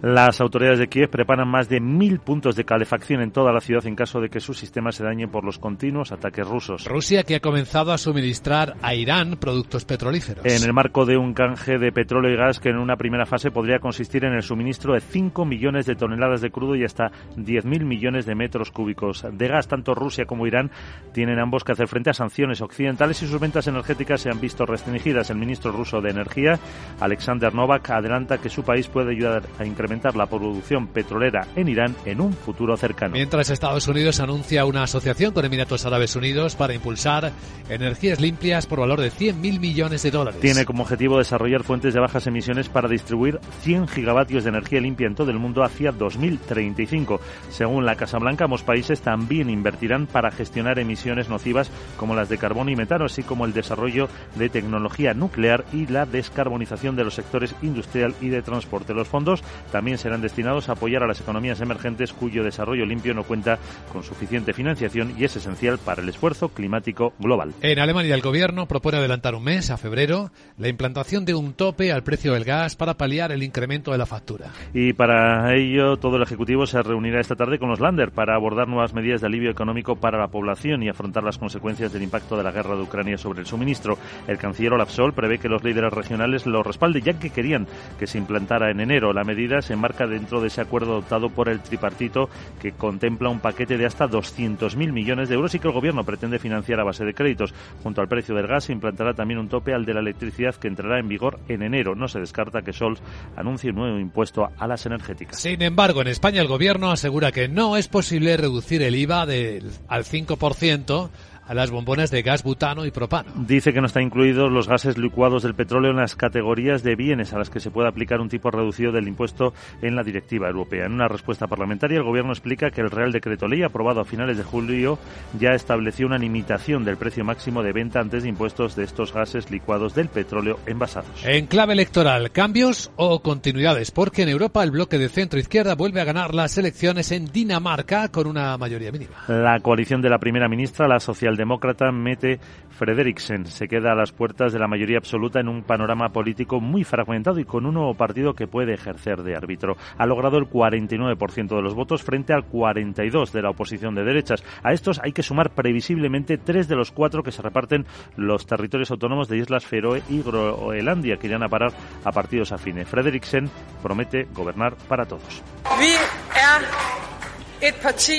Las 0.00 0.40
autoridades 0.40 0.78
de 0.78 0.86
Kiev 0.86 1.10
preparan 1.10 1.48
más 1.48 1.68
de 1.68 1.80
mil 1.80 2.20
puntos 2.20 2.54
de 2.54 2.62
calefacción 2.62 3.20
en 3.20 3.32
toda 3.32 3.52
la 3.52 3.60
ciudad 3.60 3.84
en 3.84 3.96
caso 3.96 4.20
de 4.20 4.28
que 4.28 4.38
su 4.38 4.54
sistema 4.54 4.92
se 4.92 5.02
dañe 5.02 5.26
por 5.26 5.42
los 5.44 5.58
continuos 5.58 6.12
ataques 6.12 6.46
rusos. 6.46 6.84
Rusia 6.84 7.24
que 7.24 7.34
ha 7.34 7.40
comenzado 7.40 7.90
a 7.90 7.98
suministrar 7.98 8.76
a 8.80 8.94
Irán 8.94 9.38
productos 9.40 9.84
petrolíferos. 9.84 10.46
En 10.46 10.62
el 10.62 10.72
marco 10.72 11.04
de 11.04 11.16
un 11.16 11.34
canje 11.34 11.78
de 11.78 11.90
petróleo 11.90 12.32
y 12.32 12.36
gas 12.36 12.60
que 12.60 12.68
en 12.68 12.76
una 12.76 12.94
primera 12.94 13.26
fase 13.26 13.50
podría 13.50 13.80
consistir 13.80 14.24
en 14.24 14.34
el 14.34 14.44
suministro 14.44 14.94
de 14.94 15.00
5 15.00 15.44
millones 15.44 15.84
de 15.86 15.96
toneladas 15.96 16.42
de 16.42 16.52
crudo 16.52 16.76
y 16.76 16.84
hasta 16.84 17.10
10.000 17.36 17.84
millones 17.84 18.24
de 18.24 18.36
metros 18.36 18.70
cúbicos 18.70 19.26
de 19.32 19.48
gas. 19.48 19.66
Tanto 19.66 19.96
Rusia 19.96 20.26
como 20.26 20.46
Irán 20.46 20.70
tienen 21.12 21.40
ambos 21.40 21.64
que 21.64 21.72
hacer 21.72 21.88
frente 21.88 22.10
a 22.10 22.14
sanciones 22.14 22.60
occidentales 22.60 23.20
y 23.22 23.26
sus 23.26 23.40
ventas 23.40 23.66
energéticas 23.66 24.20
se 24.20 24.30
han 24.30 24.40
visto 24.40 24.64
restringidas. 24.64 25.30
El 25.30 25.38
ministro 25.38 25.72
ruso 25.72 26.00
de 26.00 26.10
Energía, 26.10 26.56
Alexander 27.00 27.52
Novak, 27.52 27.90
adelanta 27.90 28.38
que 28.38 28.48
su 28.48 28.62
país 28.62 28.86
puede 28.86 29.10
ayudar 29.10 29.42
a 29.58 29.64
incrementar 29.64 29.87
la 29.88 30.26
producción 30.26 30.86
petrolera 30.88 31.46
en 31.56 31.68
Irán 31.68 31.96
en 32.04 32.20
un 32.20 32.32
futuro 32.32 32.76
cercano. 32.76 33.14
Mientras 33.14 33.50
Estados 33.50 33.88
Unidos 33.88 34.20
anuncia 34.20 34.64
una 34.64 34.82
asociación 34.82 35.32
con 35.32 35.44
Emiratos 35.44 35.86
Árabes 35.86 36.14
Unidos 36.14 36.56
para 36.56 36.74
impulsar 36.74 37.32
energías 37.68 38.20
limpias 38.20 38.66
por 38.66 38.80
valor 38.80 39.00
de 39.00 39.10
100.000 39.10 39.58
millones 39.58 40.02
de 40.02 40.10
dólares. 40.10 40.40
Tiene 40.40 40.64
como 40.64 40.82
objetivo 40.82 41.18
desarrollar 41.18 41.64
fuentes 41.64 41.94
de 41.94 42.00
bajas 42.00 42.26
emisiones 42.26 42.68
para 42.68 42.88
distribuir 42.88 43.40
100 43.62 43.88
gigavatios 43.88 44.44
de 44.44 44.50
energía 44.50 44.80
limpia 44.80 45.06
en 45.06 45.14
todo 45.14 45.30
el 45.30 45.38
mundo 45.38 45.64
hacia 45.64 45.90
2035. 45.90 47.20
Según 47.50 47.84
la 47.84 47.96
Casa 47.96 48.18
Blanca, 48.18 48.44
ambos 48.44 48.62
países 48.62 49.00
también 49.00 49.50
invertirán 49.50 50.06
para 50.06 50.30
gestionar 50.30 50.78
emisiones 50.78 51.28
nocivas 51.28 51.70
como 51.96 52.14
las 52.14 52.28
de 52.28 52.38
carbono 52.38 52.70
y 52.70 52.76
metano, 52.76 53.06
así 53.06 53.22
como 53.22 53.46
el 53.46 53.52
desarrollo 53.52 54.08
de 54.36 54.48
tecnología 54.48 55.14
nuclear 55.14 55.64
y 55.72 55.86
la 55.86 56.06
descarbonización 56.06 56.94
de 56.94 57.04
los 57.04 57.14
sectores 57.14 57.54
industrial 57.62 58.14
y 58.20 58.28
de 58.28 58.42
transporte. 58.42 58.94
Los 58.94 59.08
fondos 59.08 59.42
también 59.72 59.77
serán 59.98 60.20
destinados 60.20 60.68
a 60.68 60.72
apoyar 60.72 61.02
a 61.02 61.06
las 61.06 61.20
economías 61.20 61.60
emergentes 61.60 62.12
cuyo 62.12 62.44
desarrollo 62.44 62.84
limpio 62.84 63.14
no 63.14 63.24
cuenta 63.24 63.58
con 63.92 64.02
suficiente 64.02 64.52
financiación 64.52 65.14
y 65.18 65.24
es 65.24 65.36
esencial 65.36 65.78
para 65.78 66.02
el 66.02 66.08
esfuerzo 66.08 66.50
climático 66.50 67.12
global. 67.18 67.54
En 67.62 67.78
Alemania 67.78 68.14
el 68.14 68.20
gobierno 68.20 68.66
propone 68.66 68.98
adelantar 68.98 69.34
un 69.34 69.44
mes, 69.44 69.70
a 69.70 69.76
febrero, 69.76 70.30
la 70.56 70.68
implantación 70.68 71.24
de 71.24 71.34
un 71.34 71.54
tope 71.54 71.92
al 71.92 72.02
precio 72.02 72.32
del 72.32 72.44
gas 72.44 72.76
para 72.76 72.94
paliar 72.94 73.32
el 73.32 73.42
incremento 73.42 73.92
de 73.92 73.98
la 73.98 74.06
factura. 74.06 74.50
Y 74.74 74.92
para 74.92 75.54
ello 75.54 75.96
todo 75.96 76.16
el 76.16 76.22
Ejecutivo 76.22 76.66
se 76.66 76.82
reunirá 76.82 77.20
esta 77.20 77.36
tarde 77.36 77.58
con 77.58 77.68
los 77.68 77.80
Lander 77.80 78.10
para 78.10 78.34
abordar 78.34 78.68
nuevas 78.68 78.94
medidas 78.94 79.20
de 79.20 79.26
alivio 79.26 79.50
económico 79.50 79.96
para 79.96 80.18
la 80.18 80.28
población 80.28 80.82
y 80.82 80.88
afrontar 80.88 81.22
las 81.24 81.38
consecuencias 81.38 81.92
del 81.92 82.02
impacto 82.02 82.36
de 82.36 82.42
la 82.42 82.52
guerra 82.52 82.76
de 82.76 82.82
Ucrania 82.82 83.16
sobre 83.16 83.40
el 83.40 83.46
suministro. 83.46 83.98
El 84.26 84.38
canciller 84.38 84.72
Olaf 84.72 84.90
Scholz 84.90 85.14
prevé 85.14 85.38
que 85.38 85.48
los 85.48 85.64
líderes 85.64 85.92
regionales 85.92 86.46
lo 86.46 86.62
respalden, 86.62 87.02
ya 87.02 87.18
que 87.18 87.30
querían 87.30 87.66
que 87.98 88.06
se 88.06 88.18
implantara 88.18 88.70
en 88.70 88.80
enero. 88.80 89.12
La 89.12 89.24
medida 89.24 89.62
se 89.68 89.74
enmarca 89.74 90.06
dentro 90.06 90.40
de 90.40 90.48
ese 90.48 90.62
acuerdo 90.62 90.92
adoptado 90.92 91.28
por 91.28 91.50
el 91.50 91.60
tripartito 91.60 92.30
que 92.58 92.72
contempla 92.72 93.28
un 93.28 93.40
paquete 93.40 93.76
de 93.76 93.84
hasta 93.84 94.08
200.000 94.08 94.92
millones 94.92 95.28
de 95.28 95.34
euros 95.34 95.54
y 95.54 95.58
que 95.58 95.68
el 95.68 95.74
gobierno 95.74 96.04
pretende 96.04 96.38
financiar 96.38 96.80
a 96.80 96.84
base 96.84 97.04
de 97.04 97.12
créditos. 97.12 97.52
Junto 97.82 98.00
al 98.00 98.08
precio 98.08 98.34
del 98.34 98.46
gas 98.46 98.64
se 98.64 98.72
implantará 98.72 99.12
también 99.12 99.38
un 99.38 99.50
tope 99.50 99.74
al 99.74 99.84
de 99.84 99.92
la 99.92 100.00
electricidad 100.00 100.54
que 100.54 100.68
entrará 100.68 100.98
en 100.98 101.08
vigor 101.08 101.38
en 101.48 101.62
enero. 101.62 101.94
No 101.94 102.08
se 102.08 102.18
descarta 102.18 102.62
que 102.62 102.72
Scholz 102.72 103.00
anuncie 103.36 103.68
un 103.68 103.76
nuevo 103.76 103.98
impuesto 103.98 104.48
a 104.56 104.66
las 104.66 104.86
energéticas. 104.86 105.38
Sin 105.38 105.60
embargo, 105.60 106.00
en 106.00 106.08
España 106.08 106.40
el 106.40 106.48
gobierno 106.48 106.90
asegura 106.90 107.30
que 107.30 107.48
no 107.48 107.76
es 107.76 107.88
posible 107.88 108.38
reducir 108.38 108.80
el 108.80 108.96
IVA 108.96 109.26
del, 109.26 109.70
al 109.86 110.04
5% 110.04 111.10
a 111.48 111.54
las 111.54 111.70
bombonas 111.70 112.10
de 112.10 112.22
gas 112.22 112.42
butano 112.42 112.84
y 112.84 112.90
propano. 112.90 113.32
Dice 113.34 113.72
que 113.72 113.80
no 113.80 113.86
están 113.86 114.04
incluidos 114.04 114.52
los 114.52 114.68
gases 114.68 114.98
licuados 114.98 115.42
del 115.42 115.54
petróleo 115.54 115.90
en 115.90 115.96
las 115.96 116.14
categorías 116.14 116.82
de 116.82 116.94
bienes 116.94 117.32
a 117.32 117.38
las 117.38 117.50
que 117.50 117.60
se 117.60 117.70
puede 117.70 117.88
aplicar 117.88 118.20
un 118.20 118.28
tipo 118.28 118.50
reducido 118.50 118.92
del 118.92 119.08
impuesto 119.08 119.54
en 119.82 119.96
la 119.96 120.02
directiva 120.02 120.48
europea. 120.48 120.86
En 120.86 120.92
una 120.92 121.08
respuesta 121.08 121.46
parlamentaria, 121.46 121.98
el 121.98 122.04
Gobierno 122.04 122.32
explica 122.32 122.70
que 122.70 122.82
el 122.82 122.90
Real 122.90 123.12
Decreto 123.12 123.48
Ley, 123.48 123.62
aprobado 123.62 124.00
a 124.00 124.04
finales 124.04 124.36
de 124.36 124.44
julio, 124.44 124.98
ya 125.38 125.50
estableció 125.50 126.06
una 126.06 126.18
limitación 126.18 126.84
del 126.84 126.98
precio 126.98 127.24
máximo 127.24 127.62
de 127.62 127.72
venta 127.72 128.00
antes 128.00 128.22
de 128.22 128.28
impuestos 128.28 128.76
de 128.76 128.84
estos 128.84 129.12
gases 129.12 129.50
licuados 129.50 129.94
del 129.94 130.08
petróleo 130.08 130.58
envasados. 130.66 131.24
En 131.24 131.46
clave 131.46 131.72
electoral, 131.72 132.30
¿cambios 132.30 132.90
o 132.96 133.20
continuidades? 133.22 133.90
Porque 133.90 134.22
en 134.22 134.28
Europa 134.28 134.62
el 134.62 134.70
bloque 134.70 134.98
de 134.98 135.08
centro-izquierda 135.08 135.74
vuelve 135.74 136.00
a 136.00 136.04
ganar 136.04 136.34
las 136.34 136.58
elecciones 136.58 137.10
en 137.12 137.26
Dinamarca 137.26 138.08
con 138.08 138.26
una 138.26 138.56
mayoría 138.58 138.92
mínima. 138.92 139.24
La 139.28 139.60
coalición 139.60 140.02
de 140.02 140.10
la 140.10 140.18
primera 140.18 140.48
ministra, 140.48 140.86
la 140.86 141.00
social 141.00 141.37
demócrata 141.38 141.90
Mette 141.90 142.38
Frederiksen 142.68 143.46
se 143.46 143.66
queda 143.66 143.92
a 143.92 143.94
las 143.94 144.12
puertas 144.12 144.52
de 144.52 144.58
la 144.58 144.68
mayoría 144.68 144.98
absoluta 144.98 145.40
en 145.40 145.48
un 145.48 145.62
panorama 145.62 146.10
político 146.10 146.60
muy 146.60 146.84
fragmentado 146.84 147.40
y 147.40 147.44
con 147.44 147.64
un 147.64 147.74
nuevo 147.74 147.94
partido 147.94 148.34
que 148.34 148.46
puede 148.46 148.74
ejercer 148.74 149.22
de 149.22 149.34
árbitro. 149.34 149.76
Ha 149.96 150.06
logrado 150.06 150.38
el 150.38 150.48
49% 150.48 151.56
de 151.56 151.62
los 151.62 151.74
votos 151.74 152.02
frente 152.02 152.32
al 152.32 152.48
42% 152.48 153.32
de 153.32 153.42
la 153.42 153.50
oposición 153.50 153.94
de 153.94 154.04
derechas. 154.04 154.44
A 154.62 154.72
estos 154.72 155.00
hay 155.02 155.12
que 155.12 155.22
sumar 155.22 155.50
previsiblemente 155.50 156.38
tres 156.38 156.68
de 156.68 156.76
los 156.76 156.92
cuatro 156.92 157.22
que 157.22 157.32
se 157.32 157.42
reparten 157.42 157.86
los 158.16 158.46
territorios 158.46 158.90
autónomos 158.90 159.28
de 159.28 159.38
Islas 159.38 159.64
Feroe 159.64 160.02
y 160.08 160.22
Groenlandia, 160.22 161.16
que 161.16 161.28
irán 161.28 161.42
a 161.42 161.48
parar 161.48 161.72
a 162.04 162.12
partidos 162.12 162.52
afines. 162.52 162.88
Frederiksen 162.88 163.48
promete 163.82 164.28
gobernar 164.34 164.76
para 164.88 165.06
todos. 165.06 165.42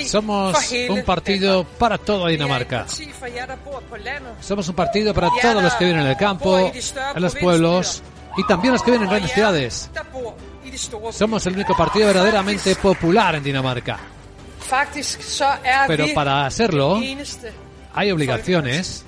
Somos 0.08 0.72
un 0.89 1.03
partido 1.03 1.63
para 1.63 1.98
toda 1.98 2.29
Dinamarca. 2.29 2.86
Somos 4.39 4.67
un 4.67 4.75
partido 4.75 5.13
para 5.13 5.29
todos 5.41 5.63
los 5.63 5.74
que 5.75 5.86
viven 5.86 6.01
en 6.01 6.08
el 6.08 6.17
campo, 6.17 6.58
en 6.60 7.22
los 7.22 7.36
pueblos 7.36 8.03
y 8.38 8.46
también 8.46 8.74
los 8.74 8.84
que 8.84 8.91
viven 8.91 9.03
en 9.05 9.10
grandes 9.10 9.31
ciudades. 9.31 9.89
Somos 11.12 11.46
el 11.48 11.53
único 11.53 11.75
partido 11.75 12.08
verdaderamente 12.08 12.75
popular 12.75 13.36
en 13.36 13.43
Dinamarca. 13.43 14.00
Pero 15.88 16.05
para 16.13 16.46
hacerlo 16.46 17.01
hay 17.93 18.12
obligaciones. 18.12 19.05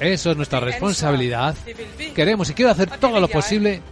Eso 0.00 0.30
es 0.30 0.36
nuestra 0.36 0.60
responsabilidad. 0.60 1.54
Queremos 2.14 2.50
y 2.50 2.54
quiero 2.54 2.70
hacer 2.70 2.90
todo 2.98 3.20
lo 3.20 3.28
posible 3.28 3.82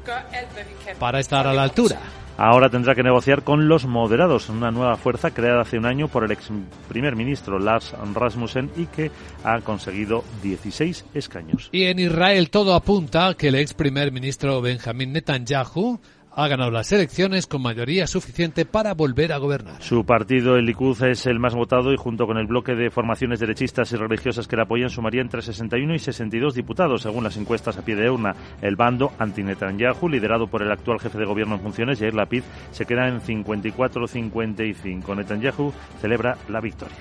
para 0.98 1.20
estar 1.20 1.46
a 1.46 1.52
la 1.52 1.62
altura. 1.62 1.98
Ahora 2.40 2.70
tendrá 2.70 2.94
que 2.94 3.02
negociar 3.02 3.42
con 3.42 3.66
los 3.66 3.84
moderados, 3.84 4.48
una 4.48 4.70
nueva 4.70 4.96
fuerza 4.96 5.32
creada 5.32 5.62
hace 5.62 5.76
un 5.76 5.86
año 5.86 6.06
por 6.06 6.22
el 6.22 6.30
ex 6.30 6.50
primer 6.88 7.16
ministro 7.16 7.58
Lars 7.58 7.92
Rasmussen 8.14 8.70
y 8.76 8.86
que 8.86 9.10
ha 9.42 9.60
conseguido 9.60 10.22
16 10.44 11.04
escaños. 11.14 11.68
Y 11.72 11.86
en 11.86 11.98
Israel 11.98 12.50
todo 12.50 12.76
apunta 12.76 13.34
que 13.34 13.48
el 13.48 13.56
ex 13.56 13.74
primer 13.74 14.12
ministro 14.12 14.60
Benjamin 14.60 15.14
Netanyahu 15.14 15.98
ha 16.38 16.46
ganado 16.46 16.70
las 16.70 16.92
elecciones 16.92 17.48
con 17.48 17.62
mayoría 17.62 18.06
suficiente 18.06 18.64
para 18.64 18.94
volver 18.94 19.32
a 19.32 19.38
gobernar. 19.38 19.82
Su 19.82 20.04
partido, 20.04 20.54
el 20.56 20.66
Likud, 20.66 21.02
es 21.02 21.26
el 21.26 21.40
más 21.40 21.52
votado 21.52 21.92
y 21.92 21.96
junto 21.96 22.28
con 22.28 22.38
el 22.38 22.46
bloque 22.46 22.76
de 22.76 22.92
formaciones 22.92 23.40
derechistas 23.40 23.90
y 23.90 23.96
religiosas 23.96 24.46
que 24.46 24.54
le 24.54 24.62
apoyan 24.62 24.88
sumaría 24.88 25.20
entre 25.20 25.42
61 25.42 25.96
y 25.96 25.98
62 25.98 26.54
diputados, 26.54 27.02
según 27.02 27.24
las 27.24 27.36
encuestas 27.36 27.76
a 27.76 27.82
pie 27.82 27.96
de 27.96 28.08
urna. 28.08 28.36
El 28.62 28.76
bando 28.76 29.12
anti-Netanyahu, 29.18 30.08
liderado 30.08 30.46
por 30.46 30.62
el 30.62 30.70
actual 30.70 31.00
jefe 31.00 31.18
de 31.18 31.24
gobierno 31.24 31.56
en 31.56 31.60
funciones, 31.60 31.98
Yair 31.98 32.14
Lapid, 32.14 32.44
se 32.70 32.86
queda 32.86 33.08
en 33.08 33.20
54-55. 33.20 35.16
Netanyahu 35.16 35.72
celebra 36.00 36.38
la 36.48 36.60
victoria. 36.60 36.96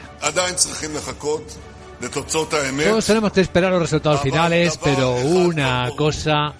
Todos 2.90 3.06
tenemos 3.06 3.32
que 3.32 3.42
esperar 3.42 3.72
los 3.72 3.82
resultados 3.82 4.20
finales, 4.22 4.80
pero 4.84 5.14
una 5.14 5.92
cosa 5.96 6.56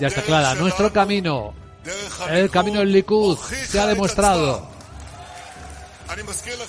ya 0.00 0.08
está 0.08 0.22
clara. 0.22 0.56
Nuestro 0.56 0.92
camino 0.92 1.65
el 2.30 2.50
camino 2.50 2.80
del 2.80 2.92
Likud 2.92 3.38
se 3.38 3.78
ha 3.78 3.86
demostrado. 3.86 4.76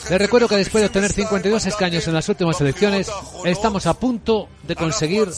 Les 0.09 0.19
recuerdo 0.19 0.47
que 0.47 0.57
después 0.57 0.81
de 0.81 0.87
obtener 0.87 1.11
52 1.11 1.65
escaños 1.67 2.07
en 2.07 2.13
las 2.13 2.27
últimas 2.27 2.59
elecciones, 2.59 3.09
estamos 3.45 3.85
a 3.85 3.93
punto 3.93 4.49
de 4.63 4.75
conseguir 4.75 5.29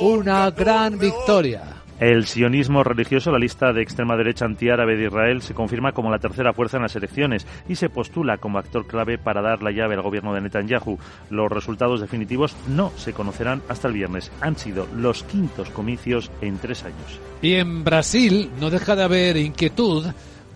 una 0.00 0.50
gran 0.50 0.98
victoria. 0.98 1.73
El 2.00 2.26
sionismo 2.26 2.82
religioso, 2.82 3.30
la 3.30 3.38
lista 3.38 3.72
de 3.72 3.80
extrema 3.80 4.16
derecha 4.16 4.44
antiárabe 4.44 4.96
de 4.96 5.06
Israel, 5.06 5.42
se 5.42 5.54
confirma 5.54 5.92
como 5.92 6.10
la 6.10 6.18
tercera 6.18 6.52
fuerza 6.52 6.76
en 6.76 6.82
las 6.82 6.96
elecciones 6.96 7.46
y 7.68 7.76
se 7.76 7.88
postula 7.88 8.38
como 8.38 8.58
actor 8.58 8.86
clave 8.86 9.16
para 9.16 9.42
dar 9.42 9.62
la 9.62 9.70
llave 9.70 9.94
al 9.94 10.02
gobierno 10.02 10.34
de 10.34 10.40
Netanyahu. 10.40 10.98
Los 11.30 11.52
resultados 11.52 12.00
definitivos 12.00 12.56
no 12.66 12.90
se 12.96 13.12
conocerán 13.12 13.62
hasta 13.68 13.86
el 13.86 13.94
viernes. 13.94 14.32
Han 14.40 14.56
sido 14.56 14.88
los 14.96 15.22
quintos 15.22 15.70
comicios 15.70 16.32
en 16.40 16.58
tres 16.58 16.82
años. 16.82 17.20
Y 17.42 17.54
en 17.54 17.84
Brasil 17.84 18.50
no 18.60 18.70
deja 18.70 18.96
de 18.96 19.04
haber 19.04 19.36
inquietud 19.36 20.06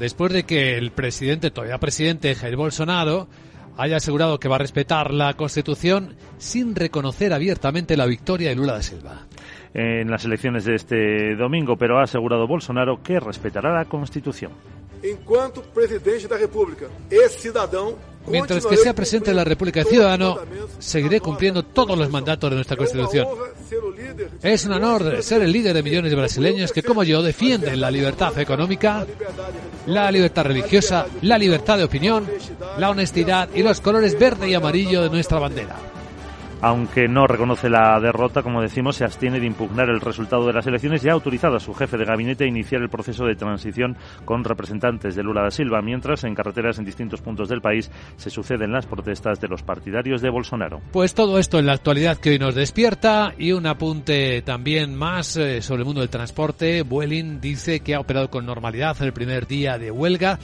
después 0.00 0.32
de 0.32 0.42
que 0.42 0.76
el 0.76 0.90
presidente, 0.90 1.52
todavía 1.52 1.78
presidente 1.78 2.34
Jair 2.34 2.56
Bolsonaro, 2.56 3.28
haya 3.76 3.98
asegurado 3.98 4.40
que 4.40 4.48
va 4.48 4.56
a 4.56 4.58
respetar 4.58 5.14
la 5.14 5.34
Constitución 5.34 6.16
sin 6.36 6.74
reconocer 6.74 7.32
abiertamente 7.32 7.96
la 7.96 8.06
victoria 8.06 8.48
de 8.48 8.56
Lula 8.56 8.72
da 8.72 8.82
Silva 8.82 9.28
en 9.78 10.10
las 10.10 10.24
elecciones 10.24 10.64
de 10.64 10.74
este 10.74 11.36
domingo, 11.36 11.76
pero 11.76 12.00
ha 12.00 12.02
asegurado 12.02 12.48
Bolsonaro 12.48 13.00
que 13.00 13.20
respetará 13.20 13.72
la 13.72 13.84
Constitución. 13.84 14.50
Enquanto 15.00 15.62
presidente 15.62 16.26
da 16.26 16.36
República, 16.36 16.86
esse 17.08 17.42
cidadão 17.42 17.94
Mientras 18.26 18.66
que 18.66 18.76
sea 18.76 18.92
presidente 18.92 19.30
de 19.30 19.36
la 19.36 19.44
República 19.44 19.84
Ciudadano, 19.84 20.36
seguiré 20.78 21.20
cumpliendo 21.20 21.62
todos 21.62 21.96
los 21.96 22.10
mandatos 22.10 22.50
de 22.50 22.56
nuestra 22.56 22.76
Constitución. 22.76 23.26
Es 24.42 24.66
un 24.66 24.72
honor 24.72 25.22
ser 25.22 25.40
el 25.42 25.52
líder 25.52 25.72
de 25.72 25.82
millones 25.82 26.10
de 26.10 26.16
brasileños 26.16 26.72
que, 26.72 26.82
como 26.82 27.04
yo, 27.04 27.22
defienden 27.22 27.80
la 27.80 27.90
libertad 27.90 28.36
económica, 28.38 29.06
la 29.86 30.10
libertad 30.10 30.44
religiosa, 30.44 31.06
la 31.22 31.38
libertad 31.38 31.78
de 31.78 31.84
opinión, 31.84 32.28
la 32.76 32.90
honestidad 32.90 33.48
y 33.54 33.62
los 33.62 33.80
colores 33.80 34.18
verde 34.18 34.50
y 34.50 34.54
amarillo 34.54 35.02
de 35.02 35.10
nuestra 35.10 35.38
bandera 35.38 35.76
aunque 36.60 37.08
no 37.08 37.26
reconoce 37.26 37.68
la 37.68 37.98
derrota, 38.00 38.42
como 38.42 38.62
decimos, 38.62 38.96
se 38.96 39.04
abstiene 39.04 39.40
de 39.40 39.46
impugnar 39.46 39.88
el 39.88 40.00
resultado 40.00 40.46
de 40.46 40.52
las 40.52 40.66
elecciones 40.66 41.04
y 41.04 41.08
ha 41.08 41.12
autorizado 41.12 41.56
a 41.56 41.60
su 41.60 41.74
jefe 41.74 41.96
de 41.96 42.04
gabinete 42.04 42.44
a 42.44 42.48
iniciar 42.48 42.82
el 42.82 42.88
proceso 42.88 43.24
de 43.24 43.36
transición 43.36 43.96
con 44.24 44.44
representantes 44.44 45.14
de 45.14 45.22
Lula 45.22 45.42
da 45.42 45.50
Silva, 45.50 45.82
mientras 45.82 46.24
en 46.24 46.34
carreteras 46.34 46.78
en 46.78 46.84
distintos 46.84 47.20
puntos 47.20 47.48
del 47.48 47.60
país 47.60 47.90
se 48.16 48.30
suceden 48.30 48.72
las 48.72 48.86
protestas 48.86 49.40
de 49.40 49.48
los 49.48 49.62
partidarios 49.62 50.20
de 50.20 50.30
Bolsonaro. 50.30 50.80
Pues 50.92 51.14
todo 51.14 51.38
esto 51.38 51.58
en 51.58 51.66
la 51.66 51.72
actualidad 51.72 52.18
que 52.18 52.30
hoy 52.30 52.38
nos 52.38 52.54
despierta 52.54 53.34
y 53.38 53.52
un 53.52 53.66
apunte 53.66 54.42
también 54.42 54.94
más 54.94 55.36
eh, 55.36 55.62
sobre 55.62 55.82
el 55.82 55.86
mundo 55.86 56.00
del 56.00 56.10
transporte. 56.10 56.82
Vueling 56.82 57.40
dice 57.40 57.80
que 57.80 57.94
ha 57.94 58.00
operado 58.00 58.30
con 58.30 58.46
normalidad 58.46 58.96
el 59.02 59.12
primer 59.12 59.46
día 59.46 59.78
de 59.78 59.90
huelga 59.90 60.38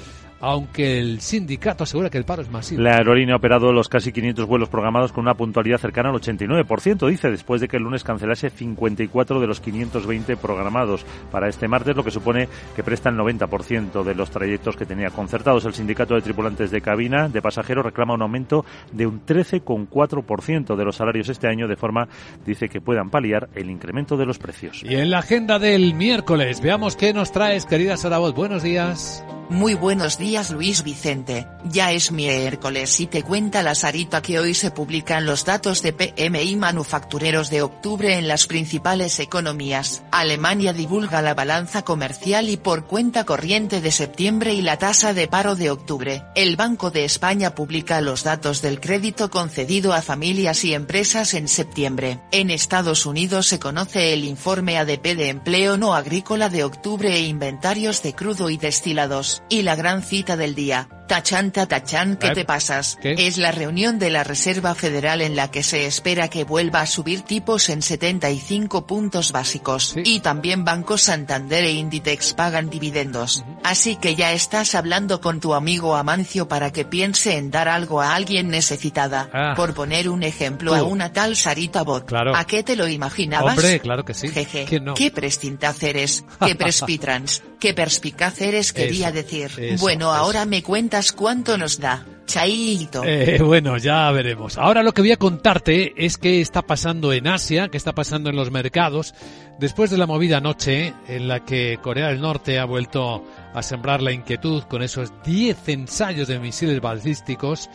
aunque 0.44 0.98
el 0.98 1.20
sindicato 1.20 1.84
asegura 1.84 2.10
que 2.10 2.18
el 2.18 2.26
paro 2.26 2.42
es 2.42 2.50
masivo. 2.50 2.82
La 2.82 2.96
aerolínea 2.96 3.34
ha 3.34 3.38
operado 3.38 3.72
los 3.72 3.88
casi 3.88 4.12
500 4.12 4.46
vuelos 4.46 4.68
programados 4.68 5.10
con 5.10 5.22
una 5.22 5.34
puntualidad 5.34 5.78
cercana 5.78 6.10
al 6.10 6.16
89%, 6.16 7.08
dice, 7.08 7.30
después 7.30 7.62
de 7.62 7.68
que 7.68 7.78
el 7.78 7.82
lunes 7.82 8.04
cancelase 8.04 8.50
54 8.50 9.40
de 9.40 9.46
los 9.46 9.60
520 9.60 10.36
programados 10.36 11.06
para 11.30 11.48
este 11.48 11.66
martes, 11.66 11.96
lo 11.96 12.04
que 12.04 12.10
supone 12.10 12.48
que 12.76 12.82
presta 12.82 13.08
el 13.08 13.16
90% 13.16 14.02
de 14.04 14.14
los 14.14 14.30
trayectos 14.30 14.76
que 14.76 14.84
tenía 14.84 15.08
concertados. 15.08 15.64
El 15.64 15.72
sindicato 15.72 16.14
de 16.14 16.20
tripulantes 16.20 16.70
de 16.70 16.82
cabina 16.82 17.30
de 17.30 17.40
pasajeros 17.40 17.86
reclama 17.86 18.12
un 18.12 18.22
aumento 18.22 18.66
de 18.92 19.06
un 19.06 19.24
13,4% 19.24 20.76
de 20.76 20.84
los 20.84 20.96
salarios 20.96 21.30
este 21.30 21.48
año, 21.48 21.66
de 21.68 21.76
forma, 21.76 22.06
dice, 22.44 22.68
que 22.68 22.82
puedan 22.82 23.08
paliar 23.08 23.48
el 23.54 23.70
incremento 23.70 24.18
de 24.18 24.26
los 24.26 24.38
precios. 24.38 24.82
Y 24.84 24.94
en 24.94 25.10
la 25.10 25.20
agenda 25.20 25.58
del 25.58 25.94
miércoles, 25.94 26.60
veamos 26.60 26.96
qué 26.96 27.14
nos 27.14 27.32
traes, 27.32 27.64
querida 27.64 27.96
Sara 27.96 28.18
Buenos 28.18 28.62
días. 28.62 29.24
Muy 29.50 29.74
buenos 29.74 30.16
días 30.18 30.33
Luis 30.34 30.82
Vicente, 30.82 31.46
ya 31.64 31.92
es 31.92 32.10
miércoles 32.10 32.98
y 32.98 33.06
te 33.06 33.22
cuenta 33.22 33.62
la 33.62 33.76
Sarita 33.76 34.20
que 34.20 34.40
hoy 34.40 34.52
se 34.52 34.72
publican 34.72 35.26
los 35.26 35.44
datos 35.44 35.80
de 35.80 35.92
PMI 35.92 36.56
manufactureros 36.56 37.50
de 37.50 37.62
octubre 37.62 38.18
en 38.18 38.26
las 38.26 38.46
principales 38.46 39.20
economías. 39.20 40.02
Alemania 40.10 40.72
divulga 40.72 41.22
la 41.22 41.34
balanza 41.34 41.82
comercial 41.82 42.48
y 42.50 42.56
por 42.56 42.86
cuenta 42.86 43.24
corriente 43.24 43.80
de 43.80 43.92
septiembre 43.92 44.54
y 44.54 44.62
la 44.62 44.76
tasa 44.76 45.14
de 45.14 45.28
paro 45.28 45.54
de 45.54 45.70
octubre. 45.70 46.24
El 46.34 46.56
Banco 46.56 46.90
de 46.90 47.04
España 47.04 47.54
publica 47.54 48.00
los 48.00 48.24
datos 48.24 48.60
del 48.60 48.80
crédito 48.80 49.30
concedido 49.30 49.92
a 49.92 50.02
familias 50.02 50.64
y 50.64 50.74
empresas 50.74 51.34
en 51.34 51.46
septiembre. 51.46 52.20
En 52.32 52.50
Estados 52.50 53.06
Unidos 53.06 53.46
se 53.46 53.60
conoce 53.60 54.12
el 54.12 54.24
informe 54.24 54.78
ADP 54.78 55.14
de 55.14 55.28
empleo 55.28 55.76
no 55.76 55.94
agrícola 55.94 56.48
de 56.48 56.64
octubre 56.64 57.14
e 57.14 57.20
inventarios 57.20 58.02
de 58.02 58.14
crudo 58.14 58.50
y 58.50 58.56
destilados. 58.56 59.42
Y 59.48 59.62
la 59.62 59.76
gran 59.76 60.02
cita 60.14 60.36
del 60.36 60.54
día, 60.54 60.88
Tachan, 61.06 62.16
¿qué 62.16 62.30
te 62.30 62.44
pasas? 62.44 62.98
Es 63.02 63.36
la 63.36 63.52
reunión 63.52 63.98
de 63.98 64.10
la 64.10 64.24
Reserva 64.24 64.74
Federal 64.74 65.20
en 65.20 65.36
la 65.36 65.50
que 65.50 65.62
se 65.62 65.86
espera 65.86 66.28
que 66.28 66.44
vuelva 66.44 66.80
a 66.80 66.86
subir 66.86 67.22
tipos 67.22 67.68
en 67.68 67.82
75 67.82 68.86
puntos 68.86 69.32
básicos. 69.32 69.94
Y 70.04 70.20
también 70.20 70.64
Banco 70.64 70.96
Santander 70.96 71.64
e 71.64 71.72
Inditex 71.72 72.34
pagan 72.34 72.70
dividendos. 72.70 73.44
Así 73.62 73.96
que 73.96 74.14
ya 74.14 74.32
estás 74.32 74.74
hablando 74.74 75.20
con 75.20 75.40
tu 75.40 75.54
amigo 75.54 75.96
Amancio 75.96 76.48
para 76.48 76.72
que 76.72 76.84
piense 76.84 77.36
en 77.36 77.50
dar 77.50 77.68
algo 77.68 78.00
a 78.00 78.14
alguien 78.14 78.48
necesitada. 78.48 79.28
Ah. 79.32 79.54
Por 79.56 79.74
poner 79.74 80.08
un 80.08 80.22
ejemplo 80.22 80.74
a 80.74 80.82
una 80.82 81.12
tal 81.12 81.36
Sarita 81.36 81.82
Bot. 81.82 82.06
Claro. 82.06 82.34
¿A 82.34 82.44
qué 82.46 82.62
te 82.62 82.76
lo 82.76 82.88
imaginabas? 82.88 83.56
Hombre, 83.58 83.80
claro 83.80 84.04
que 84.04 84.14
sí. 84.14 84.28
Jeje. 84.28 84.66
Qué 84.94 85.10
prestintaz 85.10 85.82
eres. 85.82 86.24
Qué 86.44 86.54
prespitrans. 86.56 87.42
qué 87.60 87.74
perspicaz 87.74 88.40
eres 88.40 88.72
quería 88.72 89.10
decir. 89.12 89.50
bueno, 89.78 90.12
ahora 90.12 90.44
me 90.44 90.62
cuentas 90.94 91.12
cuánto 91.12 91.58
nos 91.58 91.80
da. 91.80 92.04
Chaito. 92.24 93.02
Eh, 93.04 93.42
bueno, 93.42 93.76
ya 93.78 94.08
veremos. 94.12 94.56
Ahora 94.58 94.84
lo 94.84 94.92
que 94.92 95.02
voy 95.02 95.10
a 95.10 95.16
contarte 95.16 95.92
es 95.96 96.18
qué 96.18 96.40
está 96.40 96.62
pasando 96.62 97.12
en 97.12 97.26
Asia, 97.26 97.68
qué 97.68 97.76
está 97.76 97.92
pasando 97.92 98.30
en 98.30 98.36
los 98.36 98.52
mercados, 98.52 99.12
después 99.58 99.90
de 99.90 99.98
la 99.98 100.06
movida 100.06 100.36
anoche 100.36 100.94
en 101.08 101.26
la 101.26 101.44
que 101.44 101.80
Corea 101.82 102.08
del 102.08 102.20
Norte 102.20 102.60
ha 102.60 102.64
vuelto 102.64 103.24
a 103.52 103.62
sembrar 103.62 104.02
la 104.02 104.12
inquietud 104.12 104.62
con 104.64 104.82
esos 104.82 105.12
10 105.24 105.68
ensayos 105.68 106.28
de 106.28 106.38
misiles 106.38 106.80
balísticos 106.80 107.68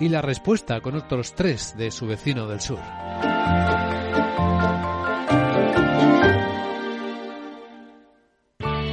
y 0.00 0.08
la 0.08 0.22
respuesta 0.22 0.80
con 0.80 0.94
otros 0.94 1.34
tres 1.34 1.74
de 1.76 1.90
su 1.90 2.06
vecino 2.06 2.46
del 2.48 2.60
sur. 2.62 2.78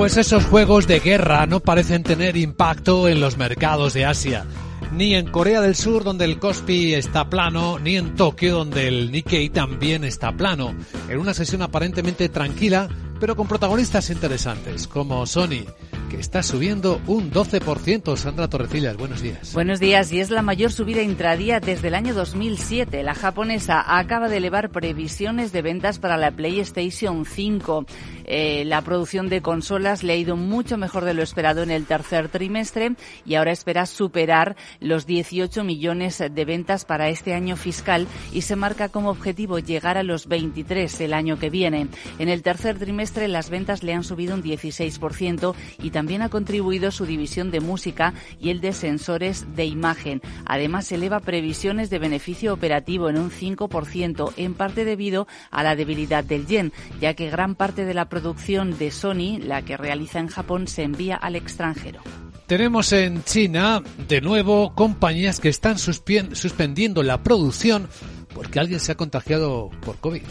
Pues 0.00 0.16
esos 0.16 0.46
juegos 0.46 0.86
de 0.86 0.98
guerra 0.98 1.44
no 1.44 1.60
parecen 1.60 2.02
tener 2.02 2.34
impacto 2.34 3.06
en 3.06 3.20
los 3.20 3.36
mercados 3.36 3.92
de 3.92 4.06
Asia. 4.06 4.46
Ni 4.92 5.14
en 5.14 5.30
Corea 5.30 5.60
del 5.60 5.76
Sur, 5.76 6.04
donde 6.04 6.24
el 6.24 6.38
Kospi 6.38 6.94
está 6.94 7.28
plano, 7.28 7.78
ni 7.78 7.98
en 7.98 8.14
Tokio, 8.14 8.54
donde 8.54 8.88
el 8.88 9.12
Nikkei 9.12 9.50
también 9.50 10.04
está 10.04 10.32
plano. 10.32 10.74
En 11.10 11.18
una 11.18 11.34
sesión 11.34 11.60
aparentemente 11.60 12.30
tranquila, 12.30 12.88
pero 13.20 13.36
con 13.36 13.46
protagonistas 13.46 14.08
interesantes, 14.08 14.88
como 14.88 15.26
Sony, 15.26 15.66
que 16.08 16.18
está 16.18 16.42
subiendo 16.42 17.00
un 17.06 17.30
12%. 17.30 18.16
Sandra 18.16 18.48
Torrecillas, 18.48 18.96
buenos 18.96 19.20
días. 19.20 19.52
Buenos 19.52 19.80
días, 19.80 20.10
y 20.12 20.20
es 20.20 20.30
la 20.30 20.40
mayor 20.40 20.72
subida 20.72 21.02
intradía 21.02 21.60
desde 21.60 21.88
el 21.88 21.94
año 21.94 22.14
2007. 22.14 23.02
La 23.02 23.14
japonesa 23.14 23.98
acaba 23.98 24.30
de 24.30 24.38
elevar 24.38 24.70
previsiones 24.70 25.52
de 25.52 25.60
ventas 25.60 25.98
para 25.98 26.16
la 26.16 26.30
PlayStation 26.30 27.26
5. 27.26 27.84
Eh, 28.32 28.64
la 28.64 28.82
producción 28.82 29.28
de 29.28 29.42
consolas 29.42 30.04
le 30.04 30.12
ha 30.12 30.16
ido 30.16 30.36
mucho 30.36 30.76
mejor 30.76 31.04
de 31.04 31.14
lo 31.14 31.22
esperado 31.24 31.64
en 31.64 31.72
el 31.72 31.86
tercer 31.86 32.28
trimestre 32.28 32.92
y 33.26 33.34
ahora 33.34 33.50
espera 33.50 33.86
superar 33.86 34.54
los 34.78 35.04
18 35.04 35.64
millones 35.64 36.18
de 36.18 36.44
ventas 36.44 36.84
para 36.84 37.08
este 37.08 37.34
año 37.34 37.56
fiscal 37.56 38.06
y 38.32 38.42
se 38.42 38.54
marca 38.54 38.88
como 38.88 39.10
objetivo 39.10 39.58
llegar 39.58 39.98
a 39.98 40.04
los 40.04 40.28
23 40.28 41.00
el 41.00 41.12
año 41.12 41.40
que 41.40 41.50
viene. 41.50 41.88
En 42.20 42.28
el 42.28 42.44
tercer 42.44 42.78
trimestre 42.78 43.26
las 43.26 43.50
ventas 43.50 43.82
le 43.82 43.94
han 43.94 44.04
subido 44.04 44.36
un 44.36 44.44
16% 44.44 45.52
y 45.82 45.90
también 45.90 46.22
ha 46.22 46.28
contribuido 46.28 46.92
su 46.92 47.06
división 47.06 47.50
de 47.50 47.58
música 47.58 48.14
y 48.38 48.50
el 48.50 48.60
de 48.60 48.72
sensores 48.74 49.56
de 49.56 49.64
imagen. 49.64 50.22
Además 50.46 50.92
eleva 50.92 51.18
previsiones 51.18 51.90
de 51.90 51.98
beneficio 51.98 52.54
operativo 52.54 53.08
en 53.08 53.18
un 53.18 53.32
5%, 53.32 54.34
en 54.36 54.54
parte 54.54 54.84
debido 54.84 55.26
a 55.50 55.64
la 55.64 55.74
debilidad 55.74 56.22
del 56.22 56.46
yen, 56.46 56.72
ya 57.00 57.14
que 57.14 57.28
gran 57.28 57.56
parte 57.56 57.84
de 57.84 57.92
la 57.92 58.04
producción 58.04 58.19
producción 58.20 58.76
de 58.78 58.90
Sony, 58.90 59.38
la 59.42 59.62
que 59.62 59.78
realiza 59.78 60.18
en 60.18 60.28
Japón, 60.28 60.68
se 60.68 60.82
envía 60.82 61.16
al 61.16 61.36
extranjero. 61.36 62.02
Tenemos 62.46 62.92
en 62.92 63.24
China, 63.24 63.82
de 64.08 64.20
nuevo, 64.20 64.74
compañías 64.74 65.40
que 65.40 65.48
están 65.48 65.78
suspendiendo 65.78 67.02
la 67.02 67.22
producción 67.22 67.88
porque 68.34 68.60
alguien 68.60 68.80
se 68.80 68.92
ha 68.92 68.96
contagiado 68.96 69.70
por 69.84 69.96
COVID. 69.96 70.22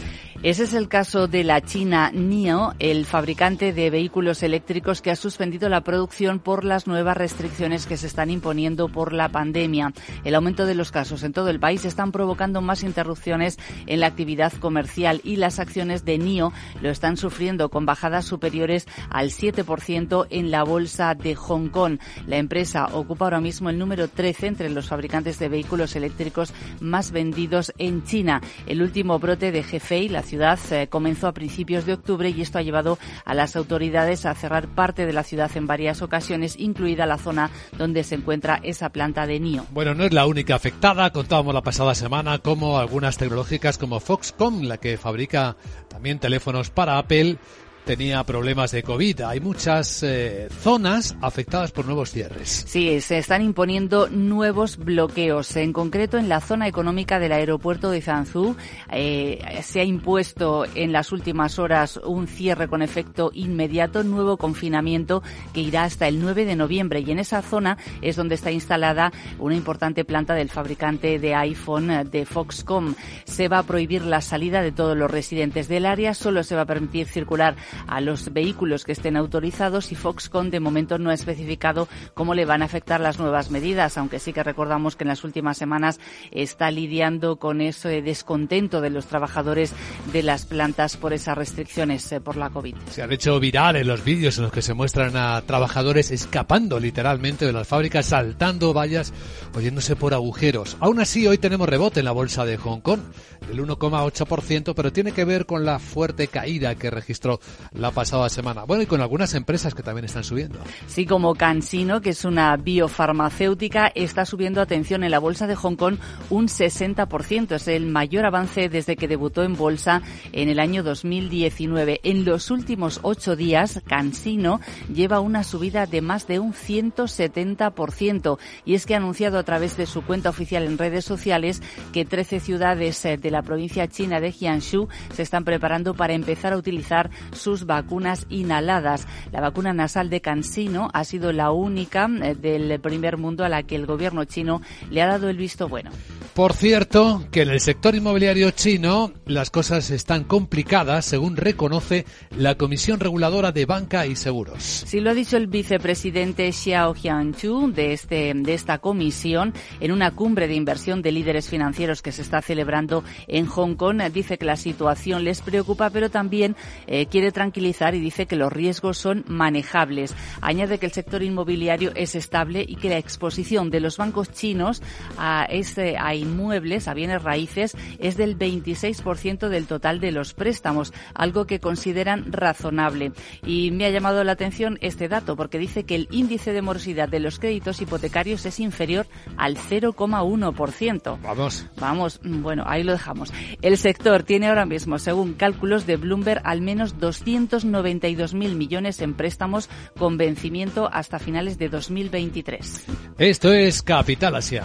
Ese 0.42 0.64
es 0.64 0.72
el 0.72 0.88
caso 0.88 1.28
de 1.28 1.44
la 1.44 1.60
China 1.60 2.10
NIO, 2.14 2.72
el 2.78 3.04
fabricante 3.04 3.74
de 3.74 3.90
vehículos 3.90 4.42
eléctricos 4.42 5.02
que 5.02 5.10
ha 5.10 5.16
suspendido 5.16 5.68
la 5.68 5.82
producción 5.82 6.38
por 6.38 6.64
las 6.64 6.86
nuevas 6.86 7.16
restricciones 7.16 7.84
que 7.84 7.98
se 7.98 8.06
están 8.06 8.30
imponiendo 8.30 8.88
por 8.88 9.12
la 9.12 9.28
pandemia. 9.28 9.92
El 10.24 10.34
aumento 10.34 10.64
de 10.64 10.74
los 10.74 10.92
casos 10.92 11.24
en 11.24 11.34
todo 11.34 11.50
el 11.50 11.60
país 11.60 11.84
están 11.84 12.10
provocando 12.10 12.62
más 12.62 12.82
interrupciones 12.84 13.58
en 13.86 14.00
la 14.00 14.06
actividad 14.06 14.52
comercial 14.54 15.20
y 15.24 15.36
las 15.36 15.58
acciones 15.58 16.06
de 16.06 16.16
NIO 16.16 16.54
lo 16.80 16.88
están 16.88 17.18
sufriendo 17.18 17.68
con 17.68 17.84
bajadas 17.84 18.24
superiores 18.24 18.86
al 19.10 19.30
7% 19.30 20.26
en 20.30 20.50
la 20.50 20.64
bolsa 20.64 21.14
de 21.14 21.34
Hong 21.34 21.68
Kong. 21.68 21.98
La 22.26 22.38
empresa 22.38 22.88
ocupa 22.92 23.26
ahora 23.26 23.40
mismo 23.40 23.68
el 23.68 23.78
número 23.78 24.08
13 24.08 24.46
entre 24.46 24.70
los 24.70 24.88
fabricantes 24.88 25.38
de 25.38 25.50
vehículos 25.50 25.96
eléctricos 25.96 26.54
más 26.80 27.10
vendidos 27.10 27.72
en 27.76 27.89
China. 28.04 28.40
El 28.66 28.82
último 28.82 29.18
brote 29.18 29.52
de 29.52 29.60
Hefei, 29.60 30.08
la 30.08 30.22
ciudad 30.22 30.58
eh, 30.70 30.88
comenzó 30.88 31.28
a 31.28 31.32
principios 31.32 31.86
de 31.86 31.94
octubre 31.94 32.30
y 32.30 32.40
esto 32.40 32.58
ha 32.58 32.62
llevado 32.62 32.98
a 33.24 33.34
las 33.34 33.56
autoridades 33.56 34.26
a 34.26 34.34
cerrar 34.34 34.68
parte 34.68 35.06
de 35.06 35.12
la 35.12 35.24
ciudad 35.24 35.50
en 35.56 35.66
varias 35.66 36.02
ocasiones, 36.02 36.58
incluida 36.58 37.06
la 37.06 37.18
zona 37.18 37.50
donde 37.76 38.04
se 38.04 38.14
encuentra 38.14 38.60
esa 38.62 38.90
planta 38.90 39.26
de 39.26 39.40
NIO. 39.40 39.66
Bueno, 39.72 39.94
no 39.94 40.04
es 40.04 40.12
la 40.12 40.26
única 40.26 40.54
afectada. 40.54 41.10
Contábamos 41.10 41.54
la 41.54 41.62
pasada 41.62 41.94
semana 41.94 42.38
como 42.38 42.78
algunas 42.78 43.16
tecnológicas 43.18 43.78
como 43.78 44.00
Foxconn, 44.00 44.68
la 44.68 44.78
que 44.78 44.96
fabrica 44.96 45.56
también 45.88 46.18
teléfonos 46.18 46.70
para 46.70 46.98
Apple, 46.98 47.38
tenía 47.84 48.24
problemas 48.24 48.70
de 48.72 48.82
COVID. 48.82 49.22
Hay 49.22 49.40
muchas 49.40 50.02
eh, 50.02 50.48
zonas 50.62 51.16
afectadas 51.20 51.72
por 51.72 51.86
nuevos 51.86 52.10
cierres. 52.10 52.64
Sí, 52.66 53.00
se 53.00 53.18
están 53.18 53.42
imponiendo 53.42 54.08
nuevos 54.08 54.76
bloqueos. 54.76 55.56
En 55.56 55.72
concreto, 55.72 56.18
en 56.18 56.28
la 56.28 56.40
zona 56.40 56.68
económica 56.68 57.18
del 57.18 57.32
aeropuerto 57.32 57.90
de 57.90 58.00
Zanzú 58.00 58.56
eh, 58.90 59.60
se 59.62 59.80
ha 59.80 59.84
impuesto 59.84 60.64
en 60.74 60.92
las 60.92 61.12
últimas 61.12 61.58
horas 61.58 61.98
un 62.04 62.26
cierre 62.26 62.68
con 62.68 62.82
efecto 62.82 63.30
inmediato, 63.34 64.04
nuevo 64.04 64.36
confinamiento 64.36 65.22
que 65.52 65.60
irá 65.60 65.84
hasta 65.84 66.08
el 66.08 66.20
9 66.20 66.44
de 66.44 66.56
noviembre. 66.56 67.00
Y 67.00 67.10
en 67.10 67.18
esa 67.18 67.42
zona 67.42 67.78
es 68.02 68.16
donde 68.16 68.34
está 68.34 68.50
instalada 68.50 69.12
una 69.38 69.54
importante 69.54 70.04
planta 70.04 70.34
del 70.34 70.50
fabricante 70.50 71.18
de 71.18 71.34
iPhone 71.34 71.90
eh, 71.90 72.04
de 72.04 72.26
Foxconn. 72.26 72.96
Se 73.24 73.48
va 73.48 73.58
a 73.58 73.62
prohibir 73.62 74.02
la 74.02 74.20
salida 74.20 74.62
de 74.62 74.72
todos 74.72 74.96
los 74.96 75.10
residentes 75.10 75.68
del 75.68 75.86
área. 75.86 76.14
Solo 76.14 76.42
se 76.42 76.54
va 76.54 76.62
a 76.62 76.66
permitir 76.66 77.06
circular 77.06 77.56
a 77.86 78.00
los 78.00 78.32
vehículos 78.32 78.84
que 78.84 78.92
estén 78.92 79.16
autorizados 79.16 79.92
y 79.92 79.94
Foxconn 79.94 80.50
de 80.50 80.60
momento 80.60 80.98
no 80.98 81.10
ha 81.10 81.14
especificado 81.14 81.88
cómo 82.14 82.34
le 82.34 82.44
van 82.44 82.62
a 82.62 82.66
afectar 82.66 83.00
las 83.00 83.18
nuevas 83.18 83.50
medidas, 83.50 83.98
aunque 83.98 84.18
sí 84.18 84.32
que 84.32 84.42
recordamos 84.42 84.96
que 84.96 85.04
en 85.04 85.08
las 85.08 85.24
últimas 85.24 85.58
semanas 85.58 86.00
está 86.30 86.70
lidiando 86.70 87.36
con 87.36 87.60
ese 87.60 88.02
descontento 88.02 88.80
de 88.80 88.90
los 88.90 89.06
trabajadores 89.06 89.72
de 90.12 90.22
las 90.22 90.46
plantas 90.46 90.96
por 90.96 91.12
esas 91.12 91.36
restricciones 91.36 92.10
eh, 92.12 92.20
por 92.20 92.36
la 92.36 92.50
COVID. 92.50 92.74
Se 92.90 93.02
han 93.02 93.12
hecho 93.12 93.38
virales 93.40 93.86
los 93.86 94.04
vídeos 94.04 94.38
en 94.38 94.44
los 94.44 94.52
que 94.52 94.62
se 94.62 94.74
muestran 94.74 95.16
a 95.16 95.42
trabajadores 95.42 96.10
escapando 96.10 96.78
literalmente 96.78 97.46
de 97.46 97.52
las 97.52 97.68
fábricas, 97.68 98.06
saltando 98.06 98.72
vallas, 98.72 99.12
oyéndose 99.54 99.96
por 99.96 100.14
agujeros. 100.14 100.76
Aún 100.80 101.00
así, 101.00 101.26
hoy 101.26 101.38
tenemos 101.38 101.68
rebote 101.68 102.00
en 102.00 102.06
la 102.06 102.12
bolsa 102.12 102.44
de 102.44 102.56
Hong 102.56 102.80
Kong, 102.80 103.00
del 103.48 103.64
1,8%, 103.64 104.74
pero 104.74 104.92
tiene 104.92 105.12
que 105.12 105.24
ver 105.24 105.46
con 105.46 105.64
la 105.64 105.78
fuerte 105.78 106.28
caída 106.28 106.74
que 106.74 106.90
registró 106.90 107.40
la 107.72 107.90
pasada 107.90 108.28
semana. 108.28 108.64
Bueno, 108.64 108.82
y 108.82 108.86
con 108.86 109.00
algunas 109.00 109.34
empresas 109.34 109.74
que 109.74 109.82
también 109.82 110.04
están 110.04 110.24
subiendo. 110.24 110.58
Sí, 110.86 111.06
como 111.06 111.34
CanSino, 111.34 112.00
que 112.00 112.10
es 112.10 112.24
una 112.24 112.56
biofarmacéutica, 112.56 113.88
está 113.94 114.24
subiendo 114.24 114.60
atención 114.60 115.04
en 115.04 115.10
la 115.10 115.18
bolsa 115.18 115.46
de 115.46 115.54
Hong 115.54 115.76
Kong 115.76 115.96
un 116.30 116.48
60%. 116.48 117.54
Es 117.54 117.68
el 117.68 117.86
mayor 117.86 118.24
avance 118.24 118.68
desde 118.68 118.96
que 118.96 119.08
debutó 119.08 119.42
en 119.42 119.56
bolsa 119.56 120.02
en 120.32 120.48
el 120.48 120.60
año 120.60 120.82
2019. 120.82 122.00
En 122.02 122.24
los 122.24 122.50
últimos 122.50 123.00
ocho 123.02 123.36
días, 123.36 123.80
CanSino 123.86 124.60
lleva 124.92 125.20
una 125.20 125.44
subida 125.44 125.86
de 125.86 126.00
más 126.00 126.26
de 126.26 126.38
un 126.38 126.52
170%. 126.52 128.38
Y 128.64 128.74
es 128.74 128.86
que 128.86 128.94
ha 128.94 128.98
anunciado 128.98 129.38
a 129.38 129.44
través 129.44 129.76
de 129.76 129.86
su 129.86 130.02
cuenta 130.02 130.30
oficial 130.30 130.64
en 130.64 130.78
redes 130.78 131.04
sociales 131.04 131.62
que 131.92 132.04
13 132.04 132.40
ciudades 132.40 133.04
eh, 133.04 133.16
de 133.16 133.30
la 133.30 133.42
provincia 133.42 133.88
china 133.88 134.20
de 134.20 134.32
Jiangsu 134.32 134.88
se 135.14 135.22
están 135.22 135.44
preparando 135.44 135.94
para 135.94 136.12
empezar 136.12 136.52
a 136.52 136.56
utilizar 136.56 137.10
sus 137.50 137.66
vacunas 137.66 138.26
inhaladas. 138.30 139.08
La 139.32 139.40
vacuna 139.40 139.72
nasal 139.72 140.08
de 140.08 140.20
CanSino 140.20 140.88
ha 140.92 141.02
sido 141.02 141.32
la 141.32 141.50
única 141.50 142.08
eh, 142.22 142.36
del 142.36 142.78
primer 142.78 143.16
mundo 143.16 143.44
a 143.44 143.48
la 143.48 143.64
que 143.64 143.74
el 143.74 143.86
gobierno 143.86 144.24
chino 144.24 144.62
le 144.88 145.02
ha 145.02 145.06
dado 145.06 145.28
el 145.28 145.36
visto 145.36 145.68
bueno. 145.68 145.90
Por 146.34 146.52
cierto, 146.52 147.24
que 147.32 147.42
en 147.42 147.50
el 147.50 147.58
sector 147.58 147.96
inmobiliario 147.96 148.52
chino 148.52 149.12
las 149.26 149.50
cosas 149.50 149.90
están 149.90 150.22
complicadas, 150.22 151.04
según 151.04 151.36
reconoce 151.36 152.06
la 152.36 152.54
Comisión 152.54 153.00
Reguladora 153.00 153.50
de 153.50 153.66
Banca 153.66 154.06
y 154.06 154.14
Seguros. 154.14 154.62
Sí, 154.62 155.00
lo 155.00 155.10
ha 155.10 155.14
dicho 155.14 155.36
el 155.36 155.48
vicepresidente 155.48 156.52
Xiao 156.52 156.94
Jianchu 156.94 157.72
de, 157.72 157.92
este, 157.92 158.32
de 158.32 158.54
esta 158.54 158.78
comisión 158.78 159.52
en 159.80 159.90
una 159.90 160.12
cumbre 160.12 160.46
de 160.46 160.54
inversión 160.54 161.02
de 161.02 161.10
líderes 161.10 161.48
financieros 161.48 162.00
que 162.00 162.12
se 162.12 162.22
está 162.22 162.40
celebrando 162.42 163.02
en 163.26 163.46
Hong 163.46 163.74
Kong. 163.74 164.00
Dice 164.12 164.38
que 164.38 164.46
la 164.46 164.56
situación 164.56 165.24
les 165.24 165.42
preocupa, 165.42 165.90
pero 165.90 166.10
también 166.10 166.54
eh, 166.86 167.06
quiere 167.06 167.32
tranquilizar 167.40 167.94
y 167.94 168.00
dice 168.00 168.26
que 168.26 168.36
los 168.36 168.52
riesgos 168.52 168.98
son 168.98 169.24
manejables. 169.26 170.14
Añade 170.42 170.76
que 170.76 170.84
el 170.84 170.92
sector 170.92 171.22
inmobiliario 171.22 171.90
es 171.94 172.14
estable 172.14 172.62
y 172.68 172.76
que 172.76 172.90
la 172.90 172.98
exposición 172.98 173.70
de 173.70 173.80
los 173.80 173.96
bancos 173.96 174.30
chinos 174.30 174.82
a, 175.16 175.46
este, 175.48 175.96
a 175.96 176.14
inmuebles, 176.14 176.86
a 176.86 176.92
bienes 176.92 177.22
raíces, 177.22 177.74
es 177.98 178.18
del 178.18 178.38
26% 178.38 179.48
del 179.48 179.66
total 179.66 180.00
de 180.00 180.12
los 180.12 180.34
préstamos, 180.34 180.92
algo 181.14 181.46
que 181.46 181.60
consideran 181.60 182.30
razonable. 182.30 183.12
Y 183.42 183.70
me 183.70 183.86
ha 183.86 183.90
llamado 183.90 184.22
la 184.22 184.32
atención 184.32 184.76
este 184.82 185.08
dato 185.08 185.34
porque 185.34 185.58
dice 185.58 185.84
que 185.84 185.94
el 185.94 186.08
índice 186.10 186.52
de 186.52 186.60
morosidad 186.60 187.08
de 187.08 187.20
los 187.20 187.38
créditos 187.38 187.80
hipotecarios 187.80 188.44
es 188.44 188.60
inferior 188.60 189.06
al 189.38 189.56
0,1%. 189.56 191.18
Vamos. 191.22 191.66
Vamos, 191.78 192.20
bueno, 192.22 192.64
ahí 192.66 192.82
lo 192.82 192.92
dejamos. 192.92 193.32
El 193.62 193.78
sector 193.78 194.24
tiene 194.24 194.48
ahora 194.48 194.66
mismo, 194.66 194.98
según 194.98 195.32
cálculos 195.32 195.86
de 195.86 195.96
Bloomberg, 195.96 196.42
al 196.44 196.60
menos 196.60 197.00
292.000 197.38 198.54
millones 198.54 199.00
en 199.00 199.14
préstamos 199.14 199.68
con 199.98 200.16
vencimiento 200.16 200.88
hasta 200.92 201.18
finales 201.18 201.58
de 201.58 201.68
2023. 201.68 202.86
Esto 203.18 203.52
es 203.52 203.82
Capital 203.82 204.36
Asia. 204.36 204.64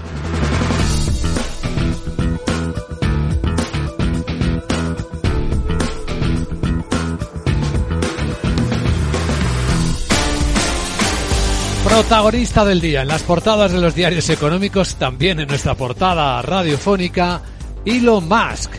Protagonista 11.84 12.66
del 12.66 12.82
día 12.82 13.04
en 13.04 13.08
las 13.08 13.24
portadas 13.24 13.72
de 13.72 13.80
los 13.80 13.96
diarios 13.96 14.30
económicos, 14.30 14.96
también 14.96 15.40
en 15.40 15.48
nuestra 15.48 15.76
portada 15.76 16.42
radiofónica, 16.42 17.42
Elon 17.86 18.28
Musk 18.28 18.72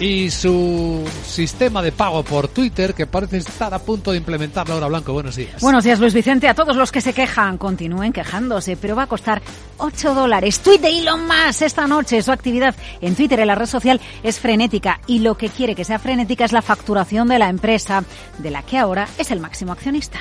y 0.00 0.30
su 0.30 1.04
sistema 1.24 1.82
de 1.82 1.92
pago 1.92 2.22
por 2.22 2.48
Twitter 2.48 2.94
que 2.94 3.06
parece 3.06 3.38
estar 3.38 3.72
a 3.72 3.78
punto 3.78 4.12
de 4.12 4.18
implementar 4.18 4.68
Laura 4.68 4.88
Blanco. 4.88 5.12
Buenos 5.12 5.36
días. 5.36 5.60
Buenos 5.60 5.84
días, 5.84 6.00
Luis 6.00 6.14
Vicente. 6.14 6.48
A 6.48 6.54
todos 6.54 6.76
los 6.76 6.90
que 6.90 7.00
se 7.00 7.12
quejan, 7.12 7.58
continúen 7.58 8.12
quejándose, 8.12 8.76
pero 8.76 8.96
va 8.96 9.04
a 9.04 9.06
costar 9.06 9.42
8 9.78 10.14
dólares. 10.14 10.60
Tweet 10.60 10.78
de 10.78 11.00
Elon 11.00 11.26
Musk 11.26 11.62
esta 11.62 11.86
noche. 11.86 12.22
Su 12.22 12.32
actividad 12.32 12.74
en 13.00 13.14
Twitter, 13.14 13.40
en 13.40 13.46
la 13.46 13.54
red 13.54 13.66
social, 13.66 14.00
es 14.22 14.38
frenética 14.40 15.00
y 15.06 15.20
lo 15.20 15.36
que 15.36 15.48
quiere 15.48 15.74
que 15.74 15.84
sea 15.84 15.98
frenética 15.98 16.44
es 16.44 16.52
la 16.52 16.62
facturación 16.62 17.28
de 17.28 17.38
la 17.38 17.48
empresa, 17.48 18.04
de 18.38 18.50
la 18.50 18.62
que 18.62 18.78
ahora 18.78 19.08
es 19.18 19.30
el 19.30 19.40
máximo 19.40 19.72
accionista. 19.72 20.18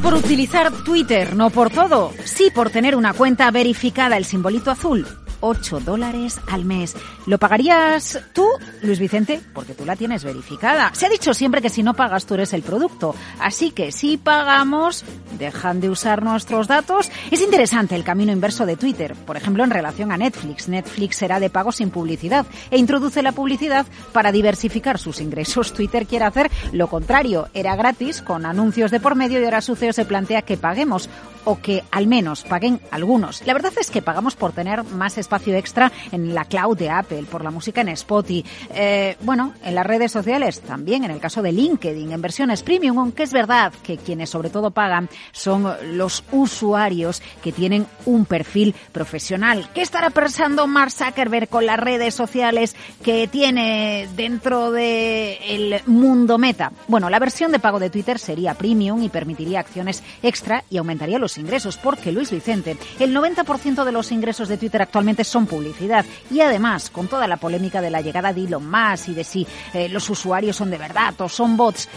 Por 0.00 0.14
utilizar 0.14 0.72
Twitter, 0.84 1.36
no 1.36 1.50
por 1.50 1.70
todo, 1.70 2.12
sí 2.24 2.50
por 2.52 2.70
tener 2.70 2.96
una 2.96 3.12
cuenta 3.12 3.50
verificada, 3.50 4.16
el 4.16 4.24
simbolito 4.24 4.70
azul. 4.70 5.06
8 5.42 5.80
dólares 5.80 6.40
al 6.48 6.64
mes. 6.64 6.96
¿Lo 7.26 7.36
pagarías 7.38 8.18
tú, 8.32 8.48
Luis 8.82 8.98
Vicente? 8.98 9.40
Porque 9.52 9.74
tú 9.74 9.84
la 9.84 9.96
tienes 9.96 10.24
verificada. 10.24 10.90
Se 10.94 11.06
ha 11.06 11.10
dicho 11.10 11.34
siempre 11.34 11.60
que 11.60 11.68
si 11.68 11.82
no 11.82 11.94
pagas 11.94 12.24
tú 12.24 12.34
eres 12.34 12.54
el 12.54 12.62
producto. 12.62 13.14
Así 13.38 13.70
que 13.70 13.92
si 13.92 14.16
pagamos, 14.16 15.04
dejan 15.38 15.80
de 15.80 15.90
usar 15.90 16.22
nuestros 16.22 16.68
datos. 16.68 17.10
Es 17.30 17.42
interesante 17.42 17.94
el 17.94 18.04
camino 18.04 18.32
inverso 18.32 18.64
de 18.64 18.76
Twitter. 18.76 19.14
Por 19.14 19.36
ejemplo, 19.36 19.64
en 19.64 19.70
relación 19.70 20.12
a 20.12 20.16
Netflix. 20.16 20.68
Netflix 20.68 21.16
será 21.16 21.40
de 21.40 21.50
pago 21.50 21.72
sin 21.72 21.90
publicidad 21.90 22.46
e 22.70 22.78
introduce 22.78 23.22
la 23.22 23.32
publicidad 23.32 23.86
para 24.12 24.32
diversificar 24.32 24.98
sus 24.98 25.20
ingresos. 25.20 25.72
Twitter 25.72 26.06
quiere 26.06 26.24
hacer 26.24 26.50
lo 26.72 26.88
contrario. 26.88 27.48
Era 27.52 27.76
gratis 27.76 28.22
con 28.22 28.46
anuncios 28.46 28.90
de 28.90 29.00
por 29.00 29.16
medio 29.16 29.40
y 29.40 29.44
ahora 29.44 29.60
su 29.60 29.76
CEO 29.76 29.92
se 29.92 30.04
plantea 30.04 30.42
que 30.42 30.56
paguemos 30.56 31.08
o 31.44 31.60
que 31.60 31.84
al 31.90 32.06
menos 32.06 32.44
paguen 32.44 32.80
algunos. 32.90 33.46
La 33.46 33.52
verdad 33.52 33.72
es 33.78 33.90
que 33.90 34.02
pagamos 34.02 34.36
por 34.36 34.52
tener 34.52 34.84
más 34.84 35.18
espacio 35.18 35.54
extra 35.56 35.92
en 36.10 36.34
la 36.34 36.44
cloud 36.44 36.76
de 36.76 36.90
Apple, 36.90 37.24
por 37.30 37.44
la 37.44 37.50
música 37.50 37.80
en 37.80 37.88
Spotify, 37.88 38.44
eh, 38.74 39.16
bueno, 39.20 39.54
en 39.64 39.74
las 39.74 39.86
redes 39.86 40.12
sociales 40.12 40.60
también, 40.60 41.04
en 41.04 41.10
el 41.10 41.20
caso 41.20 41.42
de 41.42 41.52
LinkedIn, 41.52 42.12
en 42.12 42.22
versiones 42.22 42.62
premium, 42.62 42.98
aunque 42.98 43.24
es 43.24 43.32
verdad 43.32 43.72
que 43.82 43.96
quienes 43.96 44.30
sobre 44.30 44.50
todo 44.50 44.70
pagan 44.70 45.08
son 45.32 45.66
los 45.96 46.24
usuarios 46.32 47.22
que 47.42 47.52
tienen 47.52 47.86
un 48.06 48.24
perfil 48.24 48.74
profesional. 48.92 49.68
¿Qué 49.74 49.82
estará 49.82 50.10
pensando 50.10 50.66
Mark 50.66 50.92
Zuckerberg 50.92 51.48
con 51.48 51.66
las 51.66 51.78
redes 51.78 52.14
sociales 52.14 52.76
que 53.02 53.28
tiene 53.28 54.08
dentro 54.16 54.70
del 54.70 55.80
mundo 55.86 56.38
meta? 56.38 56.72
Bueno, 56.88 57.10
la 57.10 57.18
versión 57.18 57.52
de 57.52 57.58
pago 57.58 57.78
de 57.78 57.90
Twitter 57.90 58.18
sería 58.18 58.54
premium 58.54 59.02
y 59.02 59.08
permitiría 59.08 59.60
acciones 59.60 60.02
extra 60.22 60.64
y 60.70 60.76
aumentaría 60.76 61.18
los 61.18 61.31
ingresos, 61.38 61.76
porque 61.76 62.12
Luis 62.12 62.30
Vicente, 62.30 62.76
el 62.98 63.14
90% 63.14 63.84
de 63.84 63.92
los 63.92 64.12
ingresos 64.12 64.48
de 64.48 64.58
Twitter 64.58 64.82
actualmente 64.82 65.24
son 65.24 65.46
publicidad. 65.46 66.04
Y 66.30 66.40
además, 66.40 66.90
con 66.90 67.08
toda 67.08 67.26
la 67.26 67.36
polémica 67.36 67.80
de 67.80 67.90
la 67.90 68.00
llegada 68.00 68.32
de 68.32 68.44
Elon 68.44 68.70
Musk 68.70 69.08
y 69.08 69.14
de 69.14 69.24
si 69.24 69.46
eh, 69.74 69.88
los 69.88 70.08
usuarios 70.10 70.56
son 70.56 70.70
de 70.70 70.78
verdad 70.78 71.14
o 71.20 71.28
son 71.28 71.56
bots, 71.56 71.88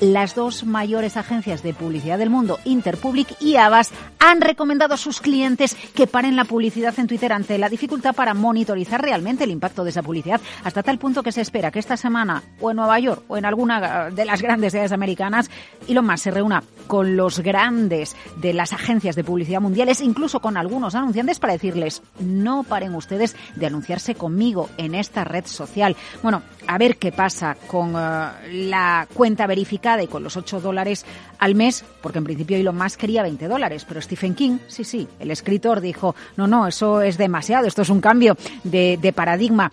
las 0.00 0.34
dos 0.34 0.64
mayores 0.64 1.16
agencias 1.16 1.62
de 1.62 1.74
publicidad 1.74 2.18
del 2.18 2.30
mundo, 2.30 2.58
Interpublic 2.64 3.28
y 3.40 3.56
Avas, 3.56 3.90
han 4.18 4.40
recomendado 4.40 4.94
a 4.94 4.98
sus 4.98 5.20
clientes 5.20 5.76
que 5.94 6.06
paren 6.06 6.36
la 6.36 6.44
publicidad 6.44 6.94
en 6.98 7.06
Twitter 7.06 7.32
ante 7.32 7.58
la 7.58 7.68
dificultad 7.68 8.14
para 8.14 8.34
monitorizar 8.34 9.00
realmente 9.02 9.44
el 9.44 9.50
impacto 9.50 9.84
de 9.84 9.90
esa 9.90 10.02
publicidad, 10.02 10.40
hasta 10.64 10.82
tal 10.82 10.98
punto 10.98 11.22
que 11.22 11.32
se 11.32 11.40
espera 11.40 11.70
que 11.70 11.78
esta 11.78 11.96
semana, 11.96 12.42
o 12.60 12.70
en 12.70 12.76
Nueva 12.76 12.98
York, 12.98 13.22
o 13.28 13.36
en 13.36 13.44
alguna 13.44 14.10
de 14.10 14.24
las 14.24 14.42
grandes 14.42 14.72
ciudades 14.72 14.92
americanas, 14.92 15.50
Elon 15.88 16.06
Musk 16.06 16.24
se 16.24 16.30
reúna 16.30 16.62
con 16.86 17.16
los 17.16 17.40
grandes 17.40 18.16
de 18.36 18.52
las 18.52 18.72
agencias 18.72 19.16
de 19.16 19.24
publicidad 19.24 19.60
mundiales, 19.60 20.00
incluso 20.00 20.40
con 20.40 20.56
algunos 20.56 20.94
anunciantes, 20.94 21.38
para 21.38 21.54
decirles, 21.54 22.02
no 22.20 22.62
paren 22.62 22.94
ustedes 22.94 23.36
de 23.56 23.66
anunciarse 23.66 24.14
conmigo 24.14 24.68
en 24.76 24.94
esta 24.94 25.24
red 25.24 25.46
social. 25.46 25.96
Bueno, 26.22 26.42
a 26.66 26.78
ver 26.78 26.96
qué 26.96 27.12
pasa 27.12 27.56
con 27.66 27.94
uh, 27.94 28.30
la 28.50 29.06
cuenta 29.14 29.46
verificada 29.46 29.87
y 30.02 30.06
con 30.06 30.22
los 30.22 30.36
8 30.36 30.60
dólares 30.60 31.06
al 31.38 31.54
mes, 31.54 31.84
porque 32.02 32.18
en 32.18 32.24
principio 32.24 32.56
Elon 32.56 32.76
Musk 32.76 33.00
quería 33.00 33.22
20 33.22 33.48
dólares, 33.48 33.84
pero 33.88 34.00
Stephen 34.00 34.34
King, 34.34 34.58
sí, 34.68 34.84
sí, 34.84 35.08
el 35.18 35.30
escritor 35.30 35.80
dijo, 35.80 36.14
no, 36.36 36.46
no, 36.46 36.66
eso 36.66 37.00
es 37.00 37.16
demasiado, 37.16 37.66
esto 37.66 37.82
es 37.82 37.88
un 37.88 38.00
cambio 38.00 38.36
de, 38.64 38.98
de 39.00 39.12
paradigma. 39.12 39.72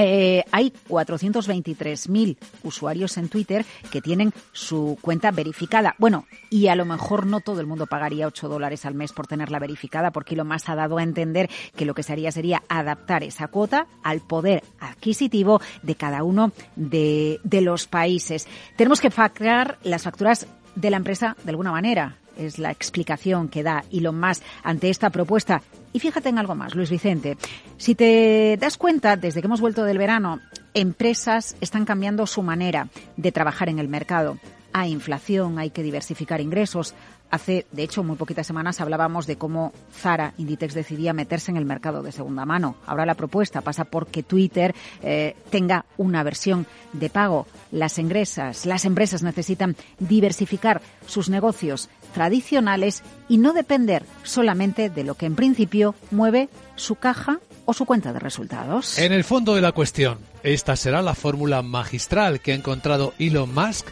Eh, 0.00 0.44
hay 0.52 0.72
423.000 0.88 2.36
usuarios 2.62 3.16
en 3.16 3.28
Twitter 3.28 3.66
que 3.90 4.00
tienen 4.00 4.32
su 4.52 4.96
cuenta 5.00 5.30
verificada. 5.32 5.94
Bueno, 5.98 6.26
y 6.50 6.68
a 6.68 6.76
lo 6.76 6.84
mejor 6.84 7.26
no 7.26 7.40
todo 7.40 7.60
el 7.60 7.66
mundo 7.66 7.86
pagaría 7.86 8.28
8 8.28 8.48
dólares 8.48 8.86
al 8.86 8.94
mes 8.94 9.12
por 9.12 9.26
tenerla 9.26 9.58
verificada, 9.58 10.12
porque 10.12 10.36
lo 10.36 10.44
más 10.44 10.68
ha 10.68 10.76
dado 10.76 10.98
a 10.98 11.02
entender 11.02 11.50
que 11.74 11.84
lo 11.84 11.94
que 11.94 12.02
se 12.02 12.12
haría 12.12 12.30
sería 12.30 12.62
adaptar 12.68 13.24
esa 13.24 13.48
cuota 13.48 13.88
al 14.04 14.20
poder 14.20 14.62
adquisitivo 14.78 15.60
de 15.82 15.94
cada 15.96 16.22
uno 16.22 16.52
de, 16.76 17.40
de 17.42 17.60
los 17.60 17.86
países. 17.86 18.46
Tenemos 18.76 19.00
que 19.00 19.10
facturar 19.10 19.78
las 19.82 20.02
facturas 20.04 20.46
de 20.76 20.90
la 20.90 20.96
empresa 20.96 21.36
de 21.42 21.50
alguna 21.50 21.72
manera 21.72 22.18
es 22.38 22.58
la 22.58 22.70
explicación 22.70 23.48
que 23.48 23.62
da 23.62 23.84
Elon 23.92 24.18
Musk 24.18 24.42
ante 24.62 24.88
esta 24.88 25.10
propuesta. 25.10 25.60
Y 25.92 26.00
fíjate 26.00 26.28
en 26.28 26.38
algo 26.38 26.54
más, 26.54 26.74
Luis 26.74 26.90
Vicente. 26.90 27.36
Si 27.76 27.94
te 27.94 28.56
das 28.58 28.76
cuenta, 28.76 29.16
desde 29.16 29.40
que 29.40 29.46
hemos 29.46 29.60
vuelto 29.60 29.84
del 29.84 29.98
verano, 29.98 30.40
empresas 30.74 31.56
están 31.60 31.84
cambiando 31.84 32.26
su 32.26 32.42
manera 32.42 32.88
de 33.16 33.32
trabajar 33.32 33.68
en 33.68 33.78
el 33.78 33.88
mercado. 33.88 34.38
Hay 34.72 34.92
inflación, 34.92 35.58
hay 35.58 35.70
que 35.70 35.82
diversificar 35.82 36.40
ingresos. 36.40 36.94
Hace, 37.30 37.66
de 37.72 37.82
hecho, 37.82 38.02
muy 38.04 38.16
poquitas 38.16 38.46
semanas 38.46 38.80
hablábamos 38.80 39.26
de 39.26 39.36
cómo 39.36 39.72
Zara, 39.92 40.34
Inditex, 40.38 40.74
decidía 40.74 41.12
meterse 41.12 41.50
en 41.50 41.56
el 41.56 41.64
mercado 41.64 42.02
de 42.02 42.12
segunda 42.12 42.46
mano. 42.46 42.76
Ahora 42.86 43.04
la 43.04 43.14
propuesta 43.14 43.60
pasa 43.60 43.84
por 43.84 44.06
que 44.06 44.22
Twitter 44.22 44.74
eh, 45.02 45.36
tenga 45.50 45.84
una 45.96 46.22
versión 46.22 46.66
de 46.92 47.10
pago. 47.10 47.46
Las 47.70 47.98
ingresas, 47.98 48.64
las 48.66 48.84
empresas 48.84 49.22
necesitan 49.22 49.76
diversificar 49.98 50.80
sus 51.06 51.28
negocios 51.28 51.90
tradicionales 52.18 53.04
y 53.28 53.38
no 53.38 53.52
depender 53.52 54.02
solamente 54.24 54.90
de 54.90 55.04
lo 55.04 55.14
que 55.14 55.26
en 55.26 55.36
principio 55.36 55.94
mueve 56.10 56.48
su 56.74 56.96
caja 56.96 57.38
o 57.64 57.72
su 57.72 57.84
cuenta 57.84 58.12
de 58.12 58.18
resultados. 58.18 58.98
En 58.98 59.12
el 59.12 59.22
fondo 59.22 59.54
de 59.54 59.60
la 59.60 59.70
cuestión, 59.70 60.18
esta 60.42 60.74
será 60.74 61.00
la 61.00 61.14
fórmula 61.14 61.62
magistral 61.62 62.40
que 62.40 62.50
ha 62.50 62.56
encontrado 62.56 63.14
Elon 63.20 63.54
Musk 63.54 63.86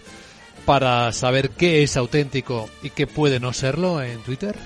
para 0.65 1.13
saber 1.13 1.51
qué 1.51 1.85
es 1.85 1.97
auténtico 1.97 2.69
y 2.83 2.91
qué 2.91 3.07
puede 3.07 3.39
no 3.39 3.53
serlo 3.53 4.03
en 4.03 4.19
Twitter. 4.23 4.57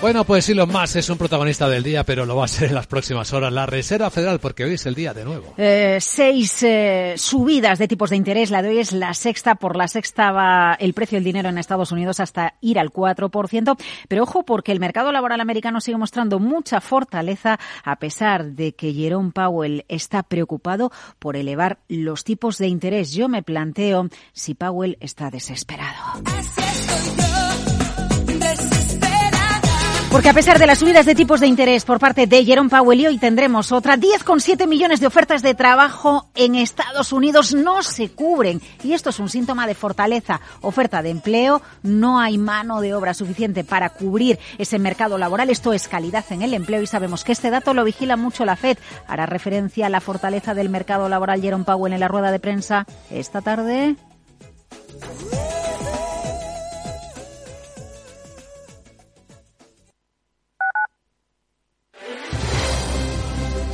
Bueno, 0.00 0.24
pues 0.24 0.48
Elon 0.48 0.72
Musk 0.72 0.96
es 0.96 1.10
un 1.10 1.18
protagonista 1.18 1.68
del 1.68 1.82
día, 1.82 2.04
pero 2.04 2.24
lo 2.24 2.34
va 2.34 2.46
a 2.46 2.48
ser 2.48 2.68
en 2.68 2.74
las 2.74 2.86
próximas 2.86 3.34
horas. 3.34 3.52
La 3.52 3.66
Reserva 3.66 4.08
Federal, 4.08 4.40
porque 4.40 4.64
hoy 4.64 4.74
es 4.74 4.86
el 4.86 4.94
día 4.94 5.12
de 5.12 5.26
nuevo. 5.26 5.52
Eh, 5.58 5.98
seis 6.00 6.62
eh, 6.62 7.16
subidas 7.18 7.78
de 7.78 7.86
tipos 7.86 8.08
de 8.08 8.16
interés. 8.16 8.50
La 8.50 8.62
de 8.62 8.70
hoy 8.70 8.78
es 8.78 8.92
la 8.92 9.12
sexta. 9.12 9.56
Por 9.56 9.76
la 9.76 9.88
sexta 9.88 10.32
va 10.32 10.74
el 10.80 10.94
precio 10.94 11.16
del 11.16 11.24
dinero 11.24 11.50
en 11.50 11.58
Estados 11.58 11.92
Unidos 11.92 12.18
hasta 12.18 12.54
ir 12.62 12.78
al 12.78 12.90
4%. 12.90 13.76
Pero 14.08 14.22
ojo, 14.22 14.42
porque 14.42 14.72
el 14.72 14.80
mercado 14.80 15.12
laboral 15.12 15.42
americano 15.42 15.82
sigue 15.82 15.98
mostrando 15.98 16.38
mucha 16.38 16.80
fortaleza 16.80 17.60
a 17.84 17.96
pesar 17.96 18.52
de 18.52 18.72
que 18.72 18.94
Jerome 18.94 19.32
Powell 19.32 19.84
está 19.88 20.22
preocupado 20.22 20.90
por 21.18 21.36
elevar 21.36 21.78
los 21.88 22.24
tipos 22.24 22.56
de 22.56 22.68
interés. 22.68 23.12
Yo 23.12 23.28
me 23.28 23.42
planteo 23.42 24.08
si 24.32 24.54
Powell 24.54 24.96
está 24.98 25.28
desesperado. 25.30 26.22
Porque 30.10 30.28
a 30.28 30.34
pesar 30.34 30.58
de 30.58 30.66
las 30.66 30.80
subidas 30.80 31.06
de 31.06 31.14
tipos 31.14 31.38
de 31.38 31.46
interés 31.46 31.84
por 31.84 32.00
parte 32.00 32.26
de 32.26 32.44
Jerome 32.44 32.68
Powell 32.68 33.00
y 33.00 33.06
hoy 33.06 33.18
tendremos 33.18 33.70
otra, 33.70 33.96
10,7 33.96 34.66
millones 34.66 34.98
de 34.98 35.06
ofertas 35.06 35.40
de 35.40 35.54
trabajo 35.54 36.28
en 36.34 36.56
Estados 36.56 37.12
Unidos 37.12 37.54
no 37.54 37.84
se 37.84 38.10
cubren. 38.10 38.60
Y 38.82 38.92
esto 38.94 39.10
es 39.10 39.20
un 39.20 39.28
síntoma 39.28 39.68
de 39.68 39.76
fortaleza. 39.76 40.40
Oferta 40.62 41.00
de 41.00 41.10
empleo, 41.10 41.62
no 41.84 42.18
hay 42.18 42.38
mano 42.38 42.80
de 42.80 42.92
obra 42.92 43.14
suficiente 43.14 43.62
para 43.62 43.90
cubrir 43.90 44.40
ese 44.58 44.80
mercado 44.80 45.16
laboral. 45.16 45.48
Esto 45.48 45.72
es 45.72 45.86
calidad 45.86 46.24
en 46.30 46.42
el 46.42 46.54
empleo 46.54 46.82
y 46.82 46.88
sabemos 46.88 47.22
que 47.22 47.30
este 47.30 47.50
dato 47.50 47.72
lo 47.72 47.84
vigila 47.84 48.16
mucho 48.16 48.44
la 48.44 48.56
FED. 48.56 48.78
Hará 49.06 49.26
referencia 49.26 49.86
a 49.86 49.90
la 49.90 50.00
fortaleza 50.00 50.54
del 50.54 50.70
mercado 50.70 51.08
laboral 51.08 51.40
Jerome 51.40 51.64
Powell 51.64 51.92
en 51.92 52.00
la 52.00 52.08
rueda 52.08 52.32
de 52.32 52.40
prensa 52.40 52.84
esta 53.10 53.42
tarde. 53.42 53.94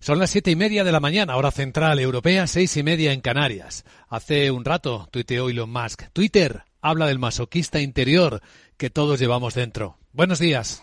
Son 0.00 0.18
las 0.18 0.30
siete 0.30 0.50
y 0.50 0.56
media 0.56 0.84
de 0.84 0.92
la 0.92 1.00
mañana, 1.00 1.36
hora 1.36 1.50
central 1.50 1.98
europea, 1.98 2.46
seis 2.46 2.76
y 2.76 2.82
media 2.82 3.12
en 3.12 3.20
Canarias. 3.20 3.84
Hace 4.08 4.50
un 4.50 4.64
rato 4.64 5.08
tuiteó 5.10 5.48
Elon 5.48 5.70
Musk. 5.70 6.04
Twitter 6.12 6.64
habla 6.80 7.06
del 7.06 7.18
masoquista 7.18 7.80
interior 7.80 8.40
que 8.76 8.90
todos 8.90 9.18
llevamos 9.18 9.54
dentro. 9.54 9.98
Buenos 10.12 10.38
días. 10.38 10.82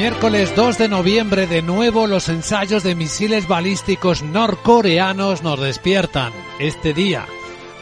Miércoles 0.00 0.56
2 0.56 0.78
de 0.78 0.88
noviembre 0.88 1.46
de 1.46 1.60
nuevo 1.60 2.06
los 2.06 2.30
ensayos 2.30 2.82
de 2.82 2.94
misiles 2.94 3.46
balísticos 3.46 4.22
norcoreanos 4.22 5.42
nos 5.42 5.60
despiertan. 5.60 6.32
Este 6.58 6.94
día 6.94 7.26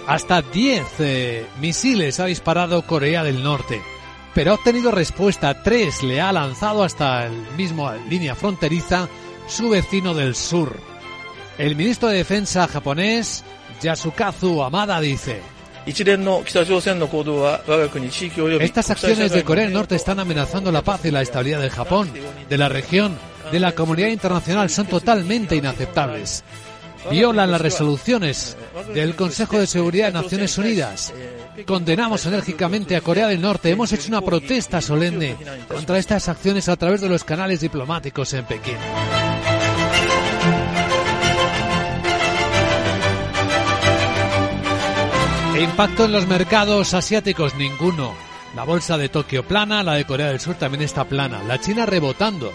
hasta 0.04 0.42
10 0.42 0.84
eh, 0.98 1.46
misiles 1.60 2.18
ha 2.18 2.24
disparado 2.24 2.82
Corea 2.82 3.22
del 3.22 3.44
Norte, 3.44 3.80
pero 4.34 4.50
ha 4.50 4.54
obtenido 4.54 4.90
respuesta. 4.90 5.62
3 5.62 6.02
le 6.02 6.20
ha 6.20 6.32
lanzado 6.32 6.82
hasta 6.82 7.24
el 7.26 7.34
mismo 7.56 7.88
línea 8.10 8.34
fronteriza 8.34 9.08
su 9.46 9.68
vecino 9.68 10.12
del 10.12 10.34
sur. 10.34 10.76
El 11.56 11.76
ministro 11.76 12.08
de 12.08 12.16
Defensa 12.16 12.66
japonés 12.66 13.44
Yasukazu 13.80 14.64
Amada 14.64 15.00
dice 15.00 15.40
estas 18.60 18.90
acciones 18.90 19.32
de 19.32 19.44
Corea 19.44 19.64
del 19.64 19.72
Norte 19.72 19.94
están 19.94 20.20
amenazando 20.20 20.70
la 20.70 20.82
paz 20.82 21.04
y 21.04 21.10
la 21.10 21.22
estabilidad 21.22 21.60
de 21.60 21.70
Japón, 21.70 22.10
de 22.48 22.58
la 22.58 22.68
región, 22.68 23.16
de 23.50 23.60
la 23.60 23.72
comunidad 23.72 24.08
internacional. 24.08 24.70
Son 24.70 24.86
totalmente 24.86 25.56
inaceptables. 25.56 26.44
Violan 27.10 27.50
las 27.50 27.60
resoluciones 27.60 28.56
del 28.92 29.14
Consejo 29.14 29.58
de 29.58 29.66
Seguridad 29.66 30.08
de 30.08 30.20
Naciones 30.20 30.58
Unidas. 30.58 31.12
Condenamos 31.66 32.26
enérgicamente 32.26 32.96
a 32.96 33.00
Corea 33.00 33.28
del 33.28 33.40
Norte. 33.40 33.70
Hemos 33.70 33.92
hecho 33.92 34.08
una 34.08 34.20
protesta 34.20 34.80
solemne 34.80 35.36
contra 35.68 35.98
estas 35.98 36.28
acciones 36.28 36.68
a 36.68 36.76
través 36.76 37.00
de 37.00 37.08
los 37.08 37.24
canales 37.24 37.60
diplomáticos 37.60 38.32
en 38.34 38.44
Pekín. 38.44 38.76
Impacto 45.60 46.04
en 46.04 46.12
los 46.12 46.28
mercados 46.28 46.94
asiáticos, 46.94 47.56
ninguno. 47.56 48.14
La 48.54 48.62
bolsa 48.62 48.96
de 48.96 49.08
Tokio 49.08 49.42
plana, 49.42 49.82
la 49.82 49.94
de 49.94 50.04
Corea 50.04 50.28
del 50.28 50.38
Sur 50.38 50.54
también 50.54 50.82
está 50.82 51.04
plana, 51.04 51.42
la 51.42 51.60
China 51.60 51.84
rebotando. 51.84 52.52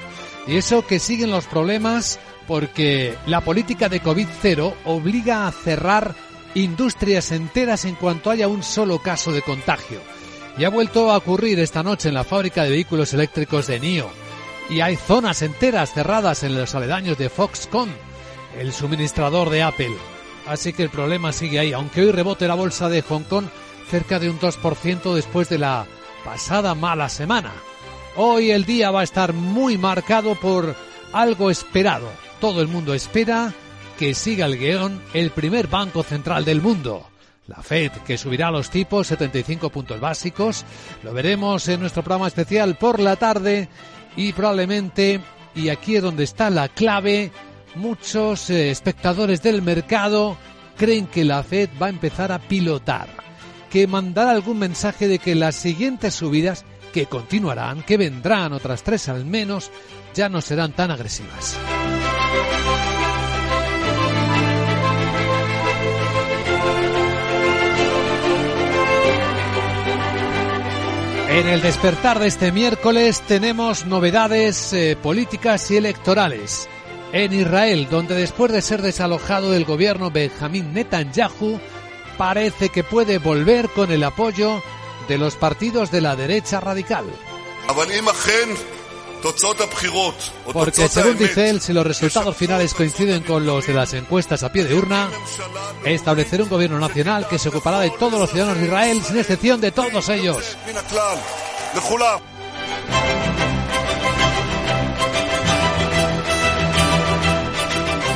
Y 0.48 0.56
eso 0.56 0.88
que 0.88 1.00
siguen 1.00 1.30
los 1.30 1.46
problemas 1.46 2.18
porque 2.48 3.18
la 3.28 3.42
política 3.42 3.90
de 3.90 4.02
COVID-0 4.02 4.74
obliga 4.86 5.48
a 5.48 5.52
cerrar 5.52 6.16
industrias 6.56 7.34
enteras 7.34 7.84
en 7.84 7.96
cuanto 7.96 8.32
haya 8.32 8.48
un 8.48 8.64
solo 8.64 9.00
caso 9.00 9.34
de 9.34 9.42
contagio. 9.42 10.00
Y 10.58 10.64
ha 10.64 10.70
vuelto 10.70 11.12
a 11.12 11.18
ocurrir 11.18 11.60
esta 11.60 11.84
noche 11.84 12.08
en 12.08 12.16
la 12.16 12.24
fábrica 12.24 12.64
de 12.64 12.70
vehículos 12.70 13.14
eléctricos 13.14 13.68
de 13.68 13.82
NIO. 13.82 14.10
Y 14.70 14.80
hay 14.80 14.96
zonas 14.96 15.42
enteras 15.42 15.94
cerradas 15.94 16.44
en 16.44 16.56
los 16.58 16.74
aledaños 16.74 17.18
de 17.18 17.30
Foxconn, 17.30 17.90
el 18.58 18.72
suministrador 18.72 19.50
de 19.50 19.62
Apple. 19.62 20.13
Así 20.48 20.74
que 20.74 20.84
el 20.84 20.90
problema 20.90 21.32
sigue 21.32 21.60
ahí, 21.60 21.74
aunque 21.74 22.02
hoy 22.02 22.12
rebote 22.12 22.48
la 22.48 22.56
bolsa 22.56 22.90
de 22.90 23.02
Hong 23.02 23.24
Kong 23.24 23.46
cerca 23.90 24.20
de 24.20 24.30
un 24.30 24.40
2% 24.40 25.14
después 25.14 25.50
de 25.50 25.58
la 25.58 25.86
pasada 26.26 26.76
mala 26.76 27.10
semana. 27.10 27.52
Hoy 28.16 28.52
el 28.52 28.66
día 28.66 28.92
va 28.92 29.02
a 29.02 29.06
estar 29.06 29.34
muy 29.34 29.78
marcado 29.78 30.36
por 30.36 30.76
algo 31.14 31.50
esperado. 31.50 32.10
Todo 32.40 32.62
el 32.62 32.68
mundo 32.68 32.94
espera 32.94 33.54
que 33.98 34.14
siga 34.14 34.46
el 34.46 34.58
guion 34.58 35.02
el 35.14 35.32
primer 35.32 35.68
banco 35.68 36.04
central 36.04 36.46
del 36.46 36.62
mundo. 36.62 37.08
La 37.48 37.62
Fed, 37.62 37.92
que 38.06 38.18
subirá 38.18 38.52
los 38.52 38.70
tipos 38.70 39.08
75 39.08 39.70
puntos 39.70 40.00
básicos. 40.00 40.66
Lo 41.04 41.14
veremos 41.14 41.68
en 41.68 41.82
nuestro 41.82 42.04
programa 42.04 42.28
especial 42.28 42.76
por 42.76 43.00
la 43.00 43.16
tarde 43.16 43.68
y 44.16 44.32
probablemente, 44.34 45.20
y 45.56 45.70
aquí 45.70 45.98
es 45.98 46.04
donde 46.04 46.24
está 46.24 46.50
la 46.50 46.70
clave, 46.70 47.32
muchos 47.76 48.50
eh, 48.50 48.72
espectadores 48.72 49.42
del 49.42 49.62
mercado 49.62 50.38
creen 50.78 51.08
que 51.08 51.24
la 51.24 51.44
Fed 51.44 51.70
va 51.82 51.88
a 51.88 51.90
empezar 51.90 52.32
a 52.32 52.40
pilotar, 52.40 53.08
que 53.70 53.88
mandará 53.88 54.32
algún 54.32 54.60
mensaje 54.60 55.08
de 55.08 55.20
que 55.20 55.36
las 55.36 55.56
siguientes 55.56 56.16
subidas, 56.16 56.66
que 56.94 57.06
continuarán, 57.06 57.84
que 57.84 57.98
vendrán 57.98 58.54
otras 58.54 58.84
tres 58.84 59.10
al 59.10 59.26
menos, 59.26 59.72
ya 60.14 60.30
no 60.30 60.42
serán 60.42 60.74
tan 60.74 60.92
agresivas. 60.92 61.58
En 71.30 71.48
el 71.48 71.64
despertar 71.64 72.20
de 72.20 72.28
este 72.28 72.52
miércoles 72.52 73.22
tenemos 73.22 73.88
novedades 73.88 74.72
eh, 74.72 74.96
políticas 75.02 75.72
y 75.72 75.78
electorales 75.78 76.70
en 77.14 77.32
Israel, 77.32 77.88
donde 77.90 78.16
después 78.16 78.52
de 78.52 78.62
ser 78.62 78.82
desalojado 78.82 79.52
del 79.52 79.66
gobierno 79.66 80.10
Benjamín 80.10 80.74
Netanyahu, 80.74 81.60
parece 82.18 82.70
que 82.70 82.84
puede 82.84 83.20
volver 83.20 83.70
con 83.70 83.92
el 83.92 84.04
apoyo 84.04 84.62
de 85.08 85.18
los 85.20 85.36
partidos 85.36 85.92
de 85.92 86.02
la 86.02 86.16
derecha 86.16 86.60
radical. 86.60 87.06
Porque 90.52 90.90
según 90.90 91.18
dice 91.18 91.50
él, 91.50 91.62
si 91.62 91.72
los 91.72 91.86
resultados 91.86 92.36
finales 92.36 92.74
coinciden 92.74 93.22
con 93.24 93.46
los 93.46 93.68
de 93.68 93.74
las 93.74 93.94
encuestas 93.94 94.44
a 94.44 94.52
pie 94.52 94.66
de 94.66 94.76
urna, 94.76 95.10
establecerá 95.86 96.44
un 96.44 96.50
gobierno 96.50 96.80
nacional 96.80 97.28
que 97.28 97.40
se 97.40 97.50
ocupará 97.50 97.80
de 97.80 97.92
todos 97.92 98.20
los 98.20 98.32
ciudadanos 98.32 98.60
de 98.60 98.66
Israel, 98.66 99.02
sin 99.02 99.20
excepción 99.20 99.62
de 99.62 99.72
todos 99.72 100.10
ellos. 100.10 100.58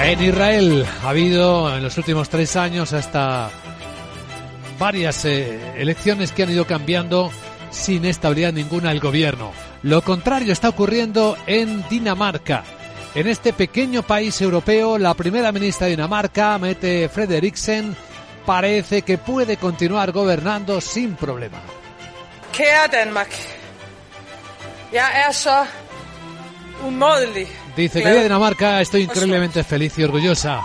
En 0.08 0.24
Israel 0.24 0.88
ha 1.04 1.10
habido 1.10 1.76
en 1.76 1.84
los 1.84 1.98
últimos 1.98 2.30
tres 2.30 2.56
años 2.56 2.94
hasta 2.94 3.50
varias 4.80 5.26
eh, 5.26 5.60
elecciones 5.76 6.32
que 6.32 6.44
han 6.44 6.50
ido 6.50 6.66
cambiando 6.66 7.30
sin 7.72 8.06
estabilidad 8.06 8.54
ninguna 8.54 8.94
el 8.94 9.02
gobierno. 9.02 9.52
Lo 9.84 10.02
contrario 10.02 10.54
está 10.54 10.70
ocurriendo 10.70 11.36
en 11.46 11.86
Dinamarca. 11.90 12.64
En 13.16 13.28
este 13.28 13.52
pequeño 13.52 14.02
país 14.02 14.40
europeo, 14.40 14.98
la 14.98 15.14
primera 15.14 15.52
ministra 15.52 15.88
de 15.88 15.98
Dinamarca, 15.98 16.58
Mette 16.58 17.10
Frederiksen, 17.10 17.94
parece 18.46 19.02
que 19.02 19.18
puede 19.18 19.58
continuar 19.58 20.14
gobernando 20.14 20.80
sin 20.80 21.18
problema. 21.18 21.60
Danmark. 22.90 23.30
Dice, 27.76 28.02
querida 28.02 28.24
Dinamarca, 28.24 28.82
estoy 28.82 29.04
increíblemente 29.04 29.64
feliz 29.64 29.98
y 29.98 30.04
orgullosa. 30.04 30.64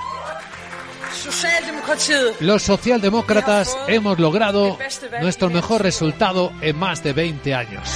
Los 2.41 2.63
socialdemócratas 2.63 3.77
hemos 3.87 4.19
logrado 4.19 4.79
nuestro 5.21 5.51
mejor 5.51 5.83
resultado 5.83 6.53
en 6.61 6.77
más 6.77 7.03
de 7.03 7.13
20 7.13 7.55
años. 7.55 7.89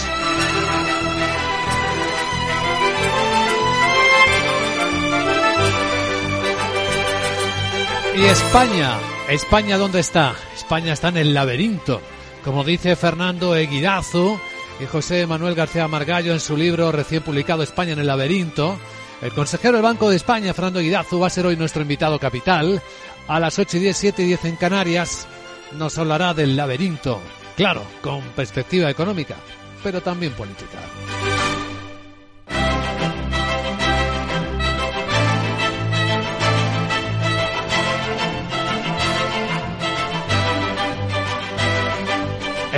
Y 8.17 8.25
España, 8.25 8.99
España 9.29 9.77
¿dónde 9.77 10.01
está? 10.01 10.35
España 10.55 10.95
está 10.95 11.09
en 11.09 11.19
el 11.19 11.35
laberinto, 11.35 12.01
como 12.45 12.64
dice 12.64 12.97
Fernando 12.97 13.55
Eguidazu 13.55 14.39
y 14.81 14.87
José 14.87 15.27
Manuel 15.27 15.55
García 15.55 15.89
Margallo 15.89 16.33
en 16.33 16.41
su 16.41 16.57
libro 16.57 16.93
recién 16.93 17.22
publicado 17.22 17.62
España 17.62 17.93
en 17.93 17.99
el 17.99 18.07
laberinto. 18.07 18.79
El 19.22 19.33
consejero 19.33 19.74
del 19.74 19.83
Banco 19.83 20.11
de 20.11 20.16
España, 20.16 20.53
Fernando 20.53 20.81
Eguidazu, 20.81 21.18
va 21.18 21.29
a 21.29 21.31
ser 21.31 21.47
hoy 21.47 21.57
nuestro 21.57 21.83
invitado 21.83 22.18
capital. 22.18 22.83
A 23.29 23.41
las 23.41 23.59
8 23.59 23.79
y 23.79 23.81
10, 23.81 23.97
7 23.97 24.22
y 24.22 24.27
10 24.27 24.45
en 24.45 24.57
Canarias 24.57 25.27
nos 25.72 25.97
hablará 25.99 26.35
del 26.35 26.57
laberinto, 26.57 27.20
claro, 27.57 27.83
con 28.03 28.20
perspectiva 28.37 28.91
económica, 28.91 29.37
pero 29.83 30.01
también 30.01 30.33
política. 30.33 30.79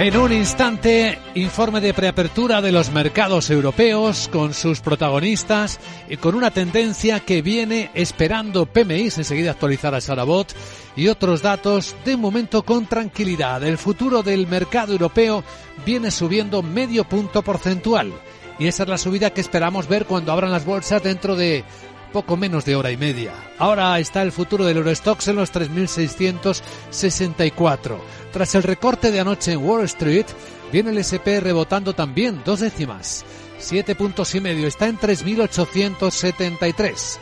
En 0.00 0.16
un 0.16 0.32
instante, 0.32 1.18
informe 1.34 1.80
de 1.80 1.92
preapertura 1.92 2.62
de 2.62 2.70
los 2.70 2.92
mercados 2.92 3.50
europeos 3.50 4.28
con 4.32 4.54
sus 4.54 4.78
protagonistas 4.78 5.80
y 6.08 6.16
con 6.18 6.36
una 6.36 6.52
tendencia 6.52 7.18
que 7.18 7.42
viene 7.42 7.90
esperando 7.94 8.66
PMI, 8.66 9.06
enseguida 9.16 9.50
actualizará 9.50 10.00
Sarabot, 10.00 10.54
y 10.94 11.08
otros 11.08 11.42
datos 11.42 11.96
de 12.04 12.16
momento 12.16 12.62
con 12.62 12.86
tranquilidad. 12.86 13.64
El 13.64 13.76
futuro 13.76 14.22
del 14.22 14.46
mercado 14.46 14.92
europeo 14.92 15.42
viene 15.84 16.12
subiendo 16.12 16.62
medio 16.62 17.02
punto 17.02 17.42
porcentual 17.42 18.12
y 18.58 18.66
esa 18.66 18.82
es 18.82 18.88
la 18.88 18.98
subida 18.98 19.30
que 19.30 19.40
esperamos 19.40 19.86
ver 19.86 20.04
cuando 20.04 20.32
abran 20.32 20.50
las 20.50 20.64
bolsas 20.64 21.02
dentro 21.02 21.36
de 21.36 21.64
poco 22.08 22.36
menos 22.36 22.64
de 22.64 22.74
hora 22.76 22.90
y 22.90 22.96
media. 22.96 23.34
Ahora 23.58 23.98
está 23.98 24.22
el 24.22 24.32
futuro 24.32 24.64
del 24.64 24.78
Eurostox 24.78 25.28
en 25.28 25.36
los 25.36 25.52
3.664. 25.52 27.98
Tras 28.32 28.54
el 28.54 28.62
recorte 28.62 29.10
de 29.10 29.20
anoche 29.20 29.52
en 29.52 29.62
Wall 29.64 29.84
Street, 29.84 30.24
viene 30.72 30.88
el 30.90 30.96
SP 31.04 31.38
rebotando 31.40 31.92
también 31.94 32.40
dos 32.44 32.60
décimas. 32.60 33.24
Siete 33.58 33.94
puntos 33.94 34.34
y 34.34 34.40
medio, 34.40 34.66
está 34.66 34.86
en 34.86 34.98
3.873. 34.98 37.18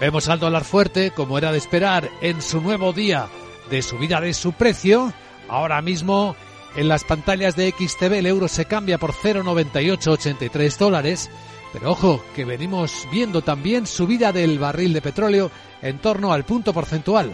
Vemos 0.00 0.28
al 0.28 0.38
dólar 0.38 0.62
fuerte, 0.64 1.10
como 1.10 1.38
era 1.38 1.50
de 1.50 1.58
esperar, 1.58 2.08
en 2.20 2.40
su 2.42 2.60
nuevo 2.60 2.92
día 2.92 3.26
de 3.70 3.82
subida 3.82 4.20
de 4.20 4.34
su 4.34 4.52
precio. 4.52 5.12
Ahora 5.48 5.80
mismo, 5.82 6.36
en 6.76 6.86
las 6.88 7.04
pantallas 7.04 7.56
de 7.56 7.70
XTV, 7.70 8.18
el 8.18 8.26
euro 8.26 8.48
se 8.48 8.66
cambia 8.66 8.98
por 8.98 9.12
0,9883 9.12 10.76
dólares 10.76 11.30
pero 11.72 11.92
ojo, 11.92 12.24
que 12.34 12.44
venimos 12.44 13.06
viendo 13.10 13.42
también 13.42 13.86
subida 13.86 14.32
del 14.32 14.58
barril 14.58 14.92
de 14.92 15.02
petróleo 15.02 15.50
en 15.82 15.98
torno 15.98 16.32
al 16.32 16.44
punto 16.44 16.72
porcentual. 16.72 17.32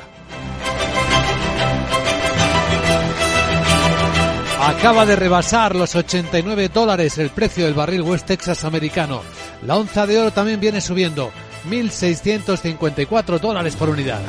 Acaba 4.61 5.05
de 5.05 5.15
rebasar 5.15 5.77
los 5.77 5.95
89 5.95 6.71
dólares 6.71 7.19
el 7.19 7.29
precio 7.31 7.67
del 7.67 7.75
barril 7.75 8.01
West 8.01 8.27
Texas 8.27 8.65
americano. 8.65 9.21
La 9.67 9.77
onza 9.77 10.07
de 10.07 10.19
oro 10.19 10.31
también 10.31 10.59
viene 10.59 10.81
subiendo, 10.81 11.31
1.654 11.69 13.39
dólares 13.41 13.77
por 13.77 13.91
unidad. 13.91 14.21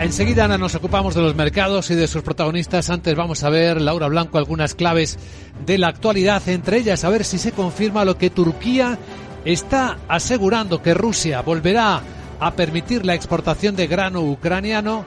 Enseguida 0.00 0.46
Ana, 0.46 0.56
nos 0.56 0.74
ocupamos 0.74 1.14
de 1.14 1.20
los 1.20 1.34
mercados 1.34 1.90
y 1.90 1.94
de 1.94 2.08
sus 2.08 2.22
protagonistas. 2.22 2.88
Antes 2.88 3.14
vamos 3.14 3.44
a 3.44 3.50
ver, 3.50 3.82
Laura 3.82 4.08
Blanco, 4.08 4.38
algunas 4.38 4.74
claves 4.74 5.18
de 5.66 5.76
la 5.76 5.88
actualidad, 5.88 6.48
entre 6.48 6.78
ellas 6.78 7.04
a 7.04 7.10
ver 7.10 7.22
si 7.22 7.36
se 7.36 7.52
confirma 7.52 8.06
lo 8.06 8.16
que 8.16 8.30
Turquía 8.30 8.98
está 9.44 9.98
asegurando 10.08 10.80
que 10.80 10.94
Rusia 10.94 11.42
volverá 11.42 12.00
a 12.40 12.50
permitir 12.52 13.04
la 13.04 13.14
exportación 13.14 13.76
de 13.76 13.88
grano 13.88 14.22
ucraniano 14.22 15.04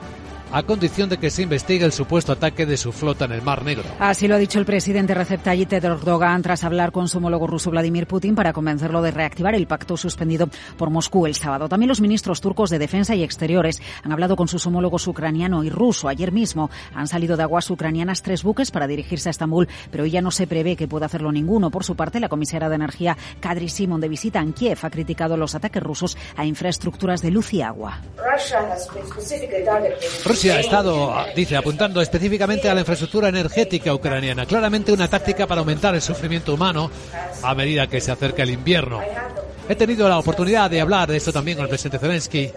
a 0.52 0.62
condición 0.62 1.08
de 1.08 1.18
que 1.18 1.30
se 1.30 1.42
investigue 1.42 1.84
el 1.84 1.92
supuesto 1.92 2.32
ataque 2.32 2.66
de 2.66 2.76
su 2.76 2.92
flota 2.92 3.24
en 3.24 3.32
el 3.32 3.42
Mar 3.42 3.64
Negro. 3.64 3.84
Así 3.98 4.28
lo 4.28 4.34
ha 4.34 4.38
dicho 4.38 4.58
el 4.58 4.64
presidente 4.64 5.14
Recep 5.14 5.42
Tayyip 5.42 5.72
Erdogan 5.72 6.42
tras 6.42 6.64
hablar 6.64 6.92
con 6.92 7.08
su 7.08 7.18
homólogo 7.18 7.46
ruso 7.46 7.70
Vladimir 7.70 8.06
Putin 8.06 8.34
para 8.34 8.52
convencerlo 8.52 9.02
de 9.02 9.10
reactivar 9.10 9.54
el 9.54 9.66
pacto 9.66 9.96
suspendido 9.96 10.48
por 10.76 10.90
Moscú 10.90 11.26
el 11.26 11.34
sábado. 11.34 11.68
También 11.68 11.88
los 11.88 12.00
ministros 12.00 12.40
turcos 12.40 12.70
de 12.70 12.78
Defensa 12.78 13.14
y 13.14 13.22
Exteriores 13.22 13.80
han 14.02 14.12
hablado 14.12 14.36
con 14.36 14.48
sus 14.48 14.66
homólogos 14.66 15.06
ucraniano 15.06 15.64
y 15.64 15.70
ruso. 15.70 16.08
Ayer 16.08 16.32
mismo 16.32 16.70
han 16.94 17.08
salido 17.08 17.36
de 17.36 17.42
aguas 17.42 17.70
ucranianas 17.70 18.22
tres 18.22 18.42
buques 18.42 18.70
para 18.70 18.86
dirigirse 18.86 19.28
a 19.28 19.30
Estambul, 19.30 19.68
pero 19.90 20.04
hoy 20.04 20.10
ya 20.10 20.22
no 20.22 20.30
se 20.30 20.46
prevé 20.46 20.76
que 20.76 20.88
pueda 20.88 21.06
hacerlo 21.06 21.32
ninguno. 21.32 21.70
Por 21.70 21.84
su 21.84 21.96
parte, 21.96 22.20
la 22.20 22.28
comisaria 22.28 22.68
de 22.68 22.74
Energía 22.74 23.16
Kadri 23.40 23.68
Simon 23.68 24.00
de 24.00 24.08
visita 24.08 24.40
en 24.40 24.52
Kiev 24.52 24.78
ha 24.82 24.90
criticado 24.90 25.36
los 25.36 25.54
ataques 25.54 25.82
rusos 25.82 26.16
a 26.36 26.44
infraestructuras 26.44 27.22
de 27.22 27.30
luz 27.30 27.52
y 27.52 27.62
agua. 27.62 28.00
Rusia 30.34 30.56
ha 30.56 30.60
estado, 30.60 31.14
dice, 31.36 31.56
apuntando 31.56 32.00
específicamente 32.00 32.68
a 32.68 32.74
la 32.74 32.80
infraestructura 32.80 33.28
energética 33.28 33.94
ucraniana. 33.94 34.44
Claramente 34.46 34.90
una 34.90 35.06
táctica 35.06 35.46
para 35.46 35.60
aumentar 35.60 35.94
el 35.94 36.02
sufrimiento 36.02 36.52
humano 36.52 36.90
a 37.40 37.54
medida 37.54 37.86
que 37.86 38.00
se 38.00 38.10
acerca 38.10 38.42
el 38.42 38.50
invierno. 38.50 39.00
He 39.68 39.76
tenido 39.76 40.08
la 40.08 40.18
oportunidad 40.18 40.68
de 40.68 40.80
hablar 40.80 41.08
de 41.08 41.18
esto 41.18 41.32
también 41.32 41.56
con 41.56 41.66
el 41.66 41.68
presidente 41.68 42.00
Zelensky. 42.00 42.50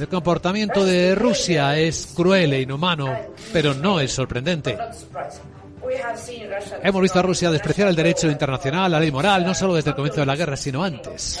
El 0.00 0.08
comportamiento 0.08 0.82
de 0.82 1.14
Rusia 1.14 1.76
es 1.78 2.08
cruel 2.16 2.54
e 2.54 2.62
inhumano, 2.62 3.14
pero 3.52 3.74
no 3.74 4.00
es 4.00 4.12
sorprendente. 4.12 4.78
Hemos 6.82 7.02
visto 7.02 7.18
a 7.18 7.22
Rusia 7.22 7.50
despreciar 7.50 7.88
el 7.88 7.96
derecho 7.96 8.30
internacional, 8.30 8.92
la 8.92 8.98
ley 8.98 9.12
moral, 9.12 9.44
no 9.44 9.54
solo 9.54 9.74
desde 9.74 9.90
el 9.90 9.96
comienzo 9.96 10.20
de 10.20 10.26
la 10.26 10.36
guerra, 10.36 10.56
sino 10.56 10.82
antes. 10.82 11.38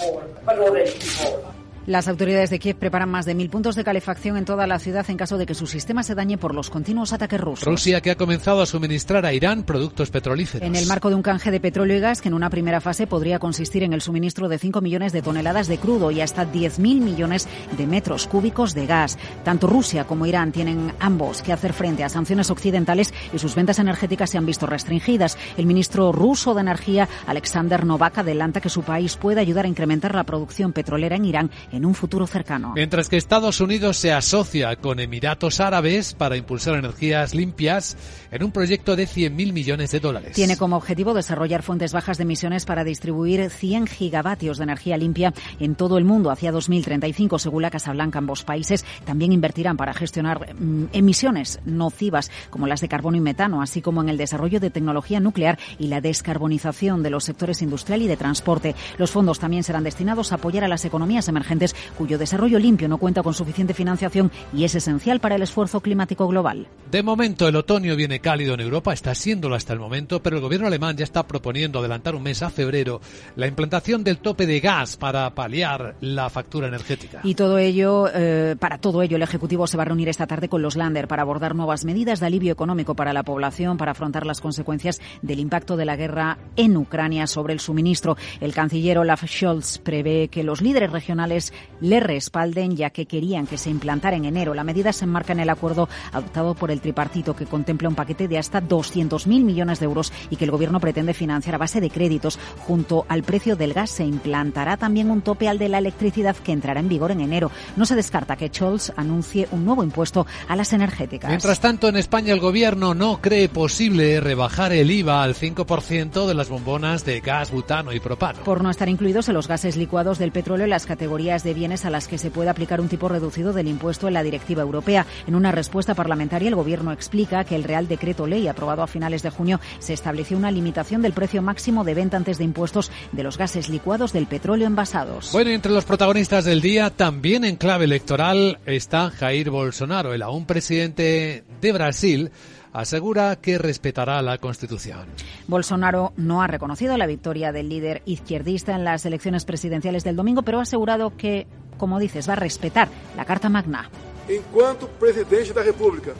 Las 1.86 2.08
autoridades 2.08 2.50
de 2.50 2.58
Kiev 2.58 2.76
preparan 2.76 3.08
más 3.08 3.24
de 3.24 3.34
mil 3.34 3.48
puntos 3.48 3.74
de 3.74 3.84
calefacción 3.84 4.36
en 4.36 4.44
toda 4.44 4.66
la 4.66 4.78
ciudad 4.78 5.08
en 5.08 5.16
caso 5.16 5.38
de 5.38 5.46
que 5.46 5.54
su 5.54 5.66
sistema 5.66 6.02
se 6.02 6.14
dañe 6.14 6.36
por 6.36 6.54
los 6.54 6.68
continuos 6.68 7.14
ataques 7.14 7.40
rusos. 7.40 7.64
Rusia 7.64 8.02
que 8.02 8.10
ha 8.10 8.16
comenzado 8.16 8.60
a 8.60 8.66
suministrar 8.66 9.24
a 9.24 9.32
Irán 9.32 9.62
productos 9.62 10.10
petrolíferos. 10.10 10.66
En 10.66 10.76
el 10.76 10.86
marco 10.86 11.08
de 11.08 11.14
un 11.14 11.22
canje 11.22 11.50
de 11.50 11.58
petróleo 11.58 11.96
y 11.96 12.00
gas 12.00 12.20
que 12.20 12.28
en 12.28 12.34
una 12.34 12.50
primera 12.50 12.82
fase 12.82 13.06
podría 13.06 13.38
consistir 13.38 13.82
en 13.82 13.94
el 13.94 14.02
suministro 14.02 14.48
de 14.48 14.58
5 14.58 14.82
millones 14.82 15.12
de 15.12 15.22
toneladas 15.22 15.68
de 15.68 15.78
crudo 15.78 16.10
y 16.10 16.20
hasta 16.20 16.46
10.000 16.46 16.78
millones 17.00 17.48
de 17.76 17.86
metros 17.86 18.26
cúbicos 18.26 18.74
de 18.74 18.86
gas. 18.86 19.18
Tanto 19.42 19.66
Rusia 19.66 20.04
como 20.04 20.26
Irán 20.26 20.52
tienen 20.52 20.92
ambos 21.00 21.40
que 21.40 21.52
hacer 21.52 21.72
frente 21.72 22.04
a 22.04 22.10
sanciones 22.10 22.50
occidentales 22.50 23.14
y 23.32 23.38
sus 23.38 23.54
ventas 23.54 23.78
energéticas 23.78 24.28
se 24.28 24.36
han 24.36 24.46
visto 24.46 24.66
restringidas. 24.66 25.38
El 25.56 25.64
ministro 25.64 26.12
ruso 26.12 26.54
de 26.54 26.60
Energía, 26.60 27.08
Alexander 27.26 27.86
Novak, 27.86 28.18
adelanta 28.18 28.60
que 28.60 28.68
su 28.68 28.82
país 28.82 29.16
puede 29.16 29.40
ayudar 29.40 29.64
a 29.64 29.68
incrementar 29.68 30.14
la 30.14 30.24
producción 30.24 30.72
petrolera 30.72 31.16
en 31.16 31.24
Irán 31.24 31.50
en 31.72 31.84
un 31.84 31.94
futuro 31.94 32.26
cercano. 32.26 32.72
Mientras 32.74 33.08
que 33.08 33.16
Estados 33.16 33.60
Unidos 33.60 33.96
se 33.96 34.12
asocia 34.12 34.76
con 34.76 35.00
Emiratos 35.00 35.60
Árabes 35.60 36.14
para 36.14 36.36
impulsar 36.36 36.76
energías 36.76 37.34
limpias 37.34 37.96
en 38.30 38.42
un 38.42 38.52
proyecto 38.52 38.96
de 38.96 39.06
100.000 39.06 39.52
millones 39.52 39.90
de 39.90 40.00
dólares. 40.00 40.32
Tiene 40.32 40.56
como 40.56 40.76
objetivo 40.76 41.14
desarrollar 41.14 41.62
fuentes 41.62 41.92
bajas 41.92 42.18
de 42.18 42.22
emisiones 42.22 42.64
para 42.64 42.84
distribuir 42.84 43.50
100 43.50 43.86
gigavatios 43.86 44.58
de 44.58 44.64
energía 44.64 44.96
limpia 44.96 45.32
en 45.58 45.74
todo 45.74 45.98
el 45.98 46.04
mundo 46.04 46.30
hacia 46.30 46.52
2035, 46.52 47.38
según 47.38 47.62
la 47.62 47.70
Casa 47.70 47.92
Blanca. 47.92 48.18
Ambos 48.18 48.44
países 48.44 48.84
también 49.04 49.32
invertirán 49.32 49.76
para 49.76 49.94
gestionar 49.94 50.54
mm, 50.54 50.86
emisiones 50.92 51.60
nocivas 51.64 52.30
como 52.50 52.66
las 52.66 52.80
de 52.80 52.88
carbono 52.88 53.16
y 53.16 53.20
metano, 53.20 53.62
así 53.62 53.80
como 53.80 54.02
en 54.02 54.08
el 54.08 54.16
desarrollo 54.16 54.60
de 54.60 54.70
tecnología 54.70 55.20
nuclear 55.20 55.58
y 55.78 55.86
la 55.88 56.00
descarbonización 56.00 57.02
de 57.02 57.10
los 57.10 57.24
sectores 57.24 57.62
industrial 57.62 58.02
y 58.02 58.08
de 58.08 58.16
transporte. 58.16 58.74
Los 58.98 59.10
fondos 59.10 59.38
también 59.38 59.62
serán 59.62 59.84
destinados 59.84 60.32
a 60.32 60.36
apoyar 60.36 60.64
a 60.64 60.68
las 60.68 60.84
economías 60.84 61.28
emergentes 61.28 61.59
cuyo 61.96 62.18
desarrollo 62.18 62.58
limpio 62.58 62.88
no 62.88 62.98
cuenta 62.98 63.22
con 63.22 63.34
suficiente 63.34 63.74
financiación 63.74 64.30
y 64.52 64.64
es 64.64 64.74
esencial 64.74 65.20
para 65.20 65.36
el 65.36 65.42
esfuerzo 65.42 65.80
climático 65.80 66.26
global. 66.28 66.66
De 66.90 67.02
momento, 67.02 67.46
el 67.46 67.56
otoño 67.56 67.94
viene 67.94 68.20
cálido 68.20 68.54
en 68.54 68.60
Europa, 68.60 68.92
está 68.92 69.14
siéndolo 69.14 69.54
hasta 69.54 69.72
el 69.72 69.78
momento, 69.78 70.22
pero 70.22 70.36
el 70.36 70.42
gobierno 70.42 70.66
alemán 70.66 70.96
ya 70.96 71.04
está 71.04 71.26
proponiendo 71.26 71.78
adelantar 71.78 72.14
un 72.14 72.22
mes 72.22 72.42
a 72.42 72.50
febrero 72.50 73.00
la 73.36 73.46
implantación 73.46 74.02
del 74.02 74.18
tope 74.18 74.46
de 74.46 74.60
gas 74.60 74.96
para 74.96 75.30
paliar 75.34 75.94
la 76.00 76.30
factura 76.30 76.68
energética. 76.68 77.20
Y 77.22 77.34
todo 77.34 77.58
ello, 77.58 78.08
eh, 78.12 78.56
para 78.58 78.78
todo 78.78 79.02
ello, 79.02 79.16
el 79.16 79.22
Ejecutivo 79.22 79.66
se 79.66 79.76
va 79.76 79.84
a 79.84 79.86
reunir 79.86 80.08
esta 80.08 80.26
tarde 80.26 80.48
con 80.48 80.62
los 80.62 80.76
Lander 80.76 81.08
para 81.08 81.22
abordar 81.22 81.54
nuevas 81.54 81.84
medidas 81.84 82.20
de 82.20 82.26
alivio 82.26 82.52
económico 82.52 82.94
para 82.94 83.12
la 83.12 83.22
población, 83.22 83.76
para 83.76 83.92
afrontar 83.92 84.26
las 84.26 84.40
consecuencias 84.40 85.00
del 85.22 85.40
impacto 85.40 85.76
de 85.76 85.84
la 85.84 85.96
guerra 85.96 86.38
en 86.56 86.76
Ucrania 86.76 87.26
sobre 87.26 87.52
el 87.52 87.60
suministro. 87.60 88.16
El 88.40 88.54
canciller 88.54 88.98
Olaf 88.98 89.24
Scholz 89.26 89.78
prevé 89.78 90.28
que 90.28 90.42
los 90.42 90.60
líderes 90.60 90.90
regionales 90.90 91.49
le 91.80 92.00
respalden, 92.00 92.76
ya 92.76 92.90
que 92.90 93.06
querían 93.06 93.46
que 93.46 93.58
se 93.58 93.70
implantara 93.70 94.16
en 94.16 94.24
enero. 94.24 94.54
La 94.54 94.64
medida 94.64 94.92
se 94.92 95.04
enmarca 95.04 95.32
en 95.32 95.40
el 95.40 95.50
acuerdo 95.50 95.88
adoptado 96.12 96.54
por 96.54 96.70
el 96.70 96.80
tripartito, 96.80 97.34
que 97.34 97.46
contempla 97.46 97.88
un 97.88 97.94
paquete 97.94 98.28
de 98.28 98.38
hasta 98.38 98.62
200.000 98.62 99.44
millones 99.44 99.80
de 99.80 99.86
euros 99.86 100.12
y 100.30 100.36
que 100.36 100.44
el 100.44 100.50
Gobierno 100.50 100.80
pretende 100.80 101.14
financiar 101.14 101.54
a 101.54 101.58
base 101.58 101.80
de 101.80 101.90
créditos. 101.90 102.38
Junto 102.66 103.06
al 103.08 103.22
precio 103.22 103.56
del 103.56 103.72
gas 103.72 103.90
se 103.90 104.04
implantará 104.04 104.76
también 104.76 105.10
un 105.10 105.22
tope 105.22 105.48
al 105.48 105.58
de 105.58 105.68
la 105.68 105.78
electricidad 105.78 106.36
que 106.36 106.52
entrará 106.52 106.80
en 106.80 106.88
vigor 106.88 107.10
en 107.10 107.20
enero. 107.20 107.50
No 107.76 107.86
se 107.86 107.96
descarta 107.96 108.36
que 108.36 108.48
Scholz 108.48 108.92
anuncie 108.96 109.48
un 109.52 109.64
nuevo 109.64 109.82
impuesto 109.82 110.26
a 110.48 110.56
las 110.56 110.72
energéticas. 110.72 111.28
Mientras 111.28 111.60
tanto, 111.60 111.88
en 111.88 111.96
España 111.96 112.32
el 112.32 112.40
Gobierno 112.40 112.94
no 112.94 113.20
cree 113.20 113.48
posible 113.48 114.20
rebajar 114.20 114.72
el 114.72 114.90
IVA 114.90 115.22
al 115.22 115.34
5% 115.34 116.26
de 116.26 116.34
las 116.34 116.48
bombonas 116.48 117.04
de 117.04 117.20
gas, 117.20 117.50
butano 117.50 117.92
y 117.92 118.00
propano. 118.00 118.42
Por 118.44 118.62
no 118.62 118.70
estar 118.70 118.88
incluidos 118.88 119.28
en 119.28 119.34
los 119.34 119.48
gases 119.48 119.76
licuados 119.76 120.18
del 120.18 120.32
petróleo 120.32 120.64
en 120.64 120.70
las 120.70 120.86
categorías 120.86 121.39
de 121.42 121.54
bienes 121.54 121.84
a 121.84 121.90
las 121.90 122.08
que 122.08 122.18
se 122.18 122.30
puede 122.30 122.50
aplicar 122.50 122.80
un 122.80 122.88
tipo 122.88 123.08
reducido 123.08 123.52
del 123.52 123.68
impuesto 123.68 124.08
en 124.08 124.14
la 124.14 124.22
directiva 124.22 124.62
europea. 124.62 125.06
En 125.26 125.34
una 125.34 125.52
respuesta 125.52 125.94
parlamentaria, 125.94 126.48
el 126.48 126.54
Gobierno 126.54 126.92
explica 126.92 127.44
que 127.44 127.56
el 127.56 127.64
Real 127.64 127.88
Decreto 127.88 128.26
Ley 128.26 128.48
aprobado 128.48 128.82
a 128.82 128.86
finales 128.86 129.22
de 129.22 129.30
junio 129.30 129.60
se 129.78 129.92
estableció 129.92 130.36
una 130.36 130.50
limitación 130.50 131.02
del 131.02 131.12
precio 131.12 131.42
máximo 131.42 131.84
de 131.84 131.94
venta 131.94 132.16
antes 132.16 132.38
de 132.38 132.44
impuestos 132.44 132.90
de 133.12 133.22
los 133.22 133.38
gases 133.38 133.68
licuados 133.68 134.12
del 134.12 134.26
petróleo 134.26 134.66
envasados. 134.66 135.30
Bueno, 135.32 135.50
entre 135.50 135.72
los 135.72 135.84
protagonistas 135.84 136.44
del 136.44 136.60
día, 136.60 136.90
también 136.90 137.44
en 137.44 137.56
clave 137.56 137.84
electoral, 137.84 138.58
está 138.66 139.10
Jair 139.10 139.50
Bolsonaro, 139.50 140.12
el 140.14 140.22
aún 140.22 140.46
presidente 140.46 141.44
de 141.60 141.72
Brasil 141.72 142.30
asegura 142.72 143.36
que 143.36 143.58
respetará 143.58 144.22
la 144.22 144.38
Constitución. 144.38 145.06
Bolsonaro 145.46 146.12
no 146.16 146.42
ha 146.42 146.46
reconocido 146.46 146.96
la 146.96 147.06
victoria 147.06 147.52
del 147.52 147.68
líder 147.68 148.02
izquierdista 148.04 148.74
en 148.74 148.84
las 148.84 149.04
elecciones 149.06 149.44
presidenciales 149.44 150.04
del 150.04 150.16
domingo, 150.16 150.42
pero 150.42 150.58
ha 150.58 150.62
asegurado 150.62 151.16
que, 151.16 151.46
como 151.78 151.98
dices, 151.98 152.28
va 152.28 152.34
a 152.34 152.36
respetar 152.36 152.88
la 153.16 153.24
Carta 153.24 153.48
Magna. 153.48 153.88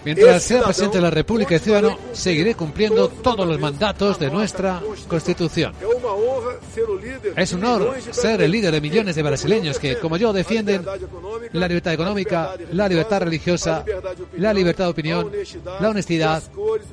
Mientras 0.05 0.43
sea 0.43 0.63
presidente 0.63 0.99
de 0.99 1.03
la 1.03 1.11
República 1.11 1.55
y 1.55 1.59
ciudadano, 1.59 1.99
seguiré 2.13 2.55
cumpliendo 2.55 3.09
todos 3.09 3.47
los 3.47 3.59
mandatos 3.61 4.19
de 4.19 4.31
nuestra 4.31 4.83
Constitución. 5.09 5.75
Es 7.37 7.53
un 7.53 7.65
honor 7.65 7.97
ser 8.11 8.43
el 8.43 8.51
líder 8.51 8.73
de 8.73 8.81
millones 8.81 9.15
de 9.17 9.23
brasileños 9.23 9.79
que, 9.79 9.99
como 9.99 10.17
yo, 10.17 10.33
defienden 10.33 10.85
la 11.53 11.69
libertad 11.69 11.93
económica, 11.93 12.55
la 12.73 12.89
libertad 12.89 13.23
religiosa, 13.23 13.85
la 14.37 14.53
libertad 14.53 14.85
de 14.85 14.91
opinión, 14.91 15.31
la 15.81 15.91
honestidad 15.91 16.43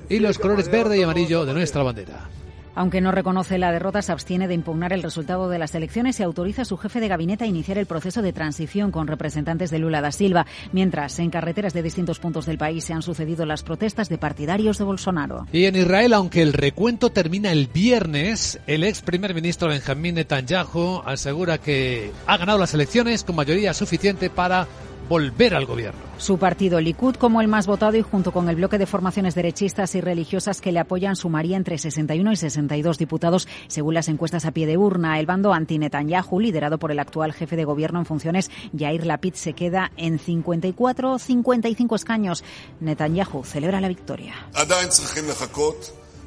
y 0.10 0.20
los 0.20 0.38
colores 0.38 0.70
verde 0.70 0.98
y 0.98 1.04
amarillo 1.04 1.46
de 1.46 1.54
nuestra 1.54 1.84
bandera. 1.84 2.30
Aunque 2.78 3.02
no 3.02 3.12
reconoce 3.12 3.58
la 3.58 3.72
derrota, 3.72 4.04
se 4.04 4.12
abstiene 4.12 4.48
de 4.48 4.54
impugnar 4.54 4.94
el 4.94 5.02
resultado 5.02 5.50
de 5.50 5.58
las 5.58 5.74
elecciones 5.74 6.20
y 6.20 6.24
autoriza 6.24 6.62
a 6.62 6.66
su 6.66 6.78
jefe 6.78 7.00
de 7.00 7.08
gabinete 7.08 7.44
a 7.44 7.48
iniciar 7.48 7.80
el 7.80 7.88
proceso 7.88 8.22
de 8.22 8.34
transición 8.34 8.92
con 8.92 9.08
representantes 9.08 9.72
de 9.72 9.80
Lula 9.80 10.00
da 10.00 10.12
Silva, 10.12 10.46
mientras 10.74 11.18
en 11.18 11.32
carreteras 11.32 11.74
de 11.74 11.82
distintos 11.82 12.20
puntos 12.20 12.46
del 12.46 12.60
país 12.60 12.84
se 12.84 12.94
han 12.94 13.02
sucedido 13.02 13.48
las 13.48 13.64
protestas 13.64 14.10
de 14.10 14.20
partidarios 14.20 14.78
de 14.78 14.84
Bolsonaro. 14.84 15.48
Y 15.52 15.66
en 15.66 15.76
Israel, 15.76 16.14
aunque 16.14 16.44
el 16.44 16.54
recuento 16.54 17.10
termina 17.10 17.52
el 17.52 17.66
viernes, 17.66 18.60
el 18.68 18.84
ex 18.84 19.02
primer 19.02 19.34
ministro 19.34 19.70
Benjamín 19.70 20.14
Netanyahu 20.14 21.02
asegura 21.04 21.58
que 21.58 22.12
ha 22.28 22.38
ganado 22.38 22.60
las 22.60 22.76
elecciones 22.76 23.24
con 23.24 23.38
mayoría 23.38 23.74
suficiente 23.74 24.30
para 24.30 24.68
volver 25.08 25.56
al 25.56 25.66
gobierno. 25.66 26.00
Su 26.18 26.38
partido 26.38 26.80
Likud 26.80 27.16
como 27.16 27.42
el 27.42 27.48
más 27.48 27.68
votado 27.68 27.96
y 27.96 28.02
junto 28.02 28.32
con 28.32 28.50
el 28.50 28.56
bloque 28.56 28.78
de 28.78 28.86
formaciones 28.86 29.36
derechistas 29.36 29.94
y 29.96 30.02
religiosas 30.02 30.62
que 30.62 30.72
le 30.72 30.80
apoyan 30.80 31.16
sumaría 31.16 31.58
entre 31.58 31.78
61 31.78 32.32
y 32.32 32.36
62 32.36 32.98
diputados 32.98 33.48
según 33.68 33.94
las 33.94 34.08
encuestas 34.08 34.46
a 34.46 34.52
pie 34.52 34.66
de 34.66 34.78
urna. 34.78 35.20
El 35.20 35.26
bando 35.26 35.54
anti-Netanyahu, 35.54 36.40
liderado 36.40 36.78
por 36.80 36.92
el 36.92 37.00
actual 37.00 37.34
jefe 37.34 37.56
de 37.56 37.66
gobierno 37.66 38.00
en 38.00 38.06
funciones, 38.06 38.50
Yair 38.74 39.06
Lapid, 39.06 39.36
se 39.36 39.54
queda 39.54 39.92
en 39.96 40.20
54 40.20 41.12
o 41.12 41.20
55 41.20 41.96
escaños. 41.96 42.44
Netanyahu 42.80 43.44
celebra 43.44 43.80
la 43.80 43.88
victoria. 43.88 44.34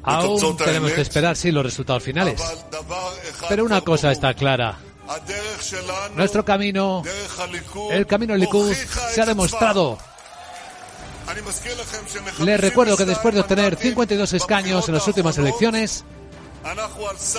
Aún 0.03 0.57
tenemos 0.57 0.91
que 0.91 1.01
esperar, 1.01 1.35
sí, 1.35 1.51
los 1.51 1.63
resultados 1.63 2.03
finales. 2.03 2.41
Pero 3.49 3.65
una 3.65 3.81
cosa 3.81 4.11
está 4.11 4.33
clara. 4.33 4.77
Nuestro 6.15 6.45
camino, 6.45 7.03
el 7.91 8.07
camino 8.07 8.35
Likud, 8.35 8.73
se 8.73 9.21
ha 9.21 9.25
demostrado. 9.25 9.97
Les 12.39 12.59
recuerdo 12.59 12.97
que 12.97 13.05
después 13.05 13.33
de 13.33 13.41
obtener 13.41 13.75
52 13.75 14.33
escaños 14.33 14.87
en 14.87 14.95
las 14.95 15.07
últimas 15.07 15.37
elecciones, 15.37 16.03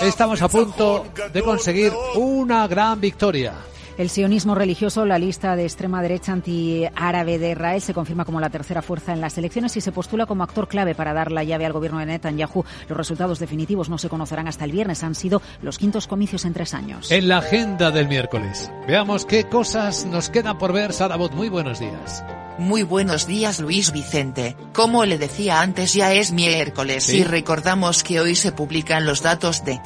estamos 0.01 0.43
a 0.43 0.49
punto 0.49 1.07
de 1.33 1.43
conseguir 1.43 1.93
una 2.14 2.66
gran 2.66 3.01
victoria. 3.01 3.55
El 3.99 4.09
sionismo 4.09 4.55
religioso, 4.55 5.05
la 5.05 5.18
lista 5.18 5.55
de 5.55 5.64
extrema 5.64 6.01
derecha 6.03 6.32
antiárabe 6.32 7.38
de 7.38 7.51
Israel, 7.53 7.80
se 7.82 7.93
confirma 7.95 8.24
como 8.24 8.40
la 8.40 8.49
tercera 8.51 8.80
fuerza 8.82 9.12
en 9.12 9.20
las 9.20 9.36
elecciones 9.36 9.76
y 9.76 9.80
se 9.80 9.93
postula 9.93 10.26
como 10.26 10.43
actor 10.45 10.66
clave 10.66 10.95
para 10.95 11.12
dar 11.12 11.30
la 11.30 11.45
llave 11.45 11.66
al 11.66 11.72
gobierno 11.74 11.99
de 11.99 12.07
Netanyahu. 12.07 12.64
Los 12.88 12.97
resultados 12.97 13.38
definitivos 13.38 13.88
no 13.90 13.99
se 13.99 14.09
conocerán 14.09 14.49
hasta 14.49 14.64
el 14.64 14.72
viernes. 14.72 15.03
Han 15.05 15.14
sido 15.14 15.43
los 15.61 15.78
quintos 15.78 16.07
comicios 16.07 16.45
en 16.47 16.55
tres 16.55 16.72
años. 16.74 17.11
En 17.11 17.28
la 17.28 17.38
agenda 17.38 17.90
del 17.90 18.09
miércoles, 18.09 18.70
veamos 18.88 19.26
qué 19.26 19.45
cosas 19.45 20.07
nos 20.07 20.30
quedan 20.30 20.59
por 20.59 20.72
ver. 20.72 20.93
Sarabot, 20.93 21.32
muy 21.32 21.49
buenos 21.51 21.78
días. 21.78 22.24
Muy 22.59 22.82
buenos 22.82 23.26
días 23.26 23.61
Luis 23.61 23.93
Vicente, 23.93 24.57
como 24.74 25.07
le 25.07 25.16
decía 25.16 25.62
antes 25.62 25.95
ya 25.95 26.12
es 26.12 26.32
miércoles 26.32 27.05
Sí. 27.05 27.18
y 27.18 27.24
recordamos 27.24 28.03
que 28.03 28.20
hoy 28.20 28.36
se 28.36 28.53
publican 28.53 29.07
los 29.07 29.22
datos 29.22 29.64
de 29.64 29.80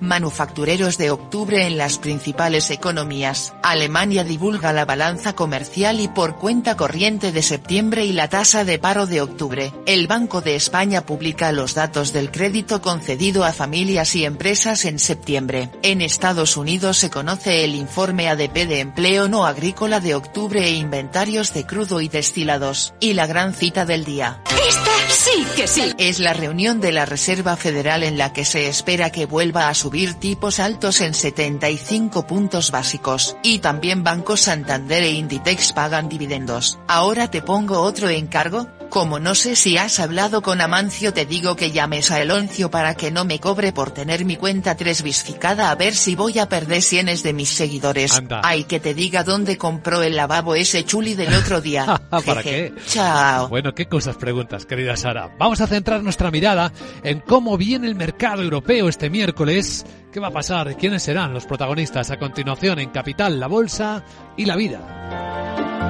manufactureros 0.00 0.98
de 0.98 1.10
octubre 1.10 1.66
en 1.66 1.78
las 1.78 1.98
principales 1.98 2.70
economías. 2.70 3.54
Alemania 3.62 4.24
divulga 4.24 4.72
la 4.72 4.84
balanza 4.84 5.34
comercial 5.34 6.00
y 6.00 6.08
por 6.08 6.36
cuenta 6.36 6.76
corriente 6.76 7.32
de 7.32 7.42
septiembre 7.42 8.04
y 8.04 8.12
la 8.12 8.28
tasa 8.28 8.64
de 8.64 8.78
paro 8.78 9.06
de 9.06 9.20
octubre. 9.20 9.72
El 9.86 10.06
Banco 10.06 10.40
de 10.40 10.56
España 10.56 11.06
publica 11.06 11.52
los 11.52 11.74
datos 11.74 12.12
del 12.12 12.30
crédito 12.30 12.80
concedido 12.82 13.44
a 13.44 13.52
familias 13.52 14.14
y 14.14 14.24
empresas 14.24 14.84
en 14.84 14.98
septiembre. 14.98 15.70
En 15.82 16.00
Estados 16.00 16.56
Unidos 16.56 16.98
se 16.98 17.10
conoce 17.10 17.64
el 17.64 17.74
informe 17.74 18.28
ADP 18.28 18.66
de 18.66 18.80
empleo 18.80 19.28
no 19.28 19.46
agrícola 19.46 20.00
de 20.00 20.14
octubre 20.14 20.64
e 20.64 20.72
inventarios 20.72 21.52
de 21.54 21.66
crudo 21.66 22.00
y 22.00 22.08
destilados. 22.08 22.94
Y 23.00 23.14
la 23.14 23.26
gran 23.26 23.54
cita 23.54 23.84
del 23.84 24.04
día. 24.04 24.42
Esta 24.68 24.90
sí 25.10 25.46
que 25.56 25.66
sí. 25.66 25.92
Es 25.98 26.18
la 26.18 26.32
reunión 26.32 26.80
de 26.80 26.92
la 26.92 27.06
Reserva 27.06 27.56
Federal 27.56 28.02
en 28.02 28.18
la 28.18 28.32
que 28.32 28.44
se 28.44 28.68
espera 28.68 29.10
que 29.10 29.26
vuelva 29.26 29.68
a 29.68 29.74
subir 29.90 30.14
tipos 30.14 30.60
altos 30.60 31.00
en 31.00 31.14
75 31.14 32.24
puntos 32.24 32.70
básicos. 32.70 33.36
Y 33.42 33.58
también 33.58 34.04
Banco 34.04 34.36
Santander 34.36 35.02
e 35.02 35.10
Inditex 35.10 35.72
pagan 35.72 36.08
dividendos. 36.08 36.78
Ahora 36.86 37.28
te 37.28 37.42
pongo 37.42 37.80
otro 37.80 38.08
encargo. 38.08 38.68
Como 38.88 39.20
no 39.20 39.36
sé 39.36 39.54
si 39.54 39.78
has 39.78 40.00
hablado 40.00 40.42
con 40.42 40.60
Amancio 40.60 41.12
te 41.12 41.24
digo 41.24 41.54
que 41.54 41.70
llames 41.70 42.10
a 42.10 42.20
Eloncio 42.20 42.72
para 42.72 42.96
que 42.96 43.12
no 43.12 43.24
me 43.24 43.38
cobre 43.38 43.72
por 43.72 43.92
tener 43.92 44.24
mi 44.24 44.36
cuenta 44.36 44.76
3 44.76 45.02
bisficada 45.02 45.70
a 45.70 45.76
ver 45.76 45.94
si 45.94 46.16
voy 46.16 46.40
a 46.40 46.48
perder 46.48 46.82
cienes 46.82 47.22
de 47.22 47.32
mis 47.32 47.50
seguidores. 47.50 48.16
Anda. 48.16 48.40
Hay 48.42 48.64
que 48.64 48.80
te 48.80 48.92
diga 48.92 49.22
dónde 49.22 49.56
compró 49.56 50.02
el 50.02 50.16
lavabo 50.16 50.56
ese 50.56 50.84
chuli 50.84 51.14
del 51.14 51.32
otro 51.34 51.60
día. 51.60 52.00
¿Para 52.10 52.42
qué? 52.42 52.72
Chao. 52.88 53.48
Bueno, 53.48 53.76
qué 53.76 53.86
cosas 53.86 54.16
preguntas, 54.16 54.66
querida 54.66 54.96
Sara. 54.96 55.30
Vamos 55.38 55.60
a 55.60 55.68
centrar 55.68 56.02
nuestra 56.02 56.32
mirada 56.32 56.72
en 57.04 57.20
cómo 57.20 57.56
viene 57.56 57.86
el 57.86 57.94
mercado 57.94 58.42
europeo 58.42 58.88
este 58.88 59.08
miércoles. 59.08 59.79
¿Qué 60.12 60.20
va 60.20 60.28
a 60.28 60.32
pasar? 60.32 60.76
¿Quiénes 60.76 61.02
serán 61.02 61.32
los 61.32 61.46
protagonistas 61.46 62.10
a 62.10 62.18
continuación 62.18 62.78
en 62.78 62.90
Capital, 62.90 63.38
la 63.38 63.46
Bolsa 63.46 64.02
y 64.36 64.44
la 64.44 64.56
Vida? 64.56 65.89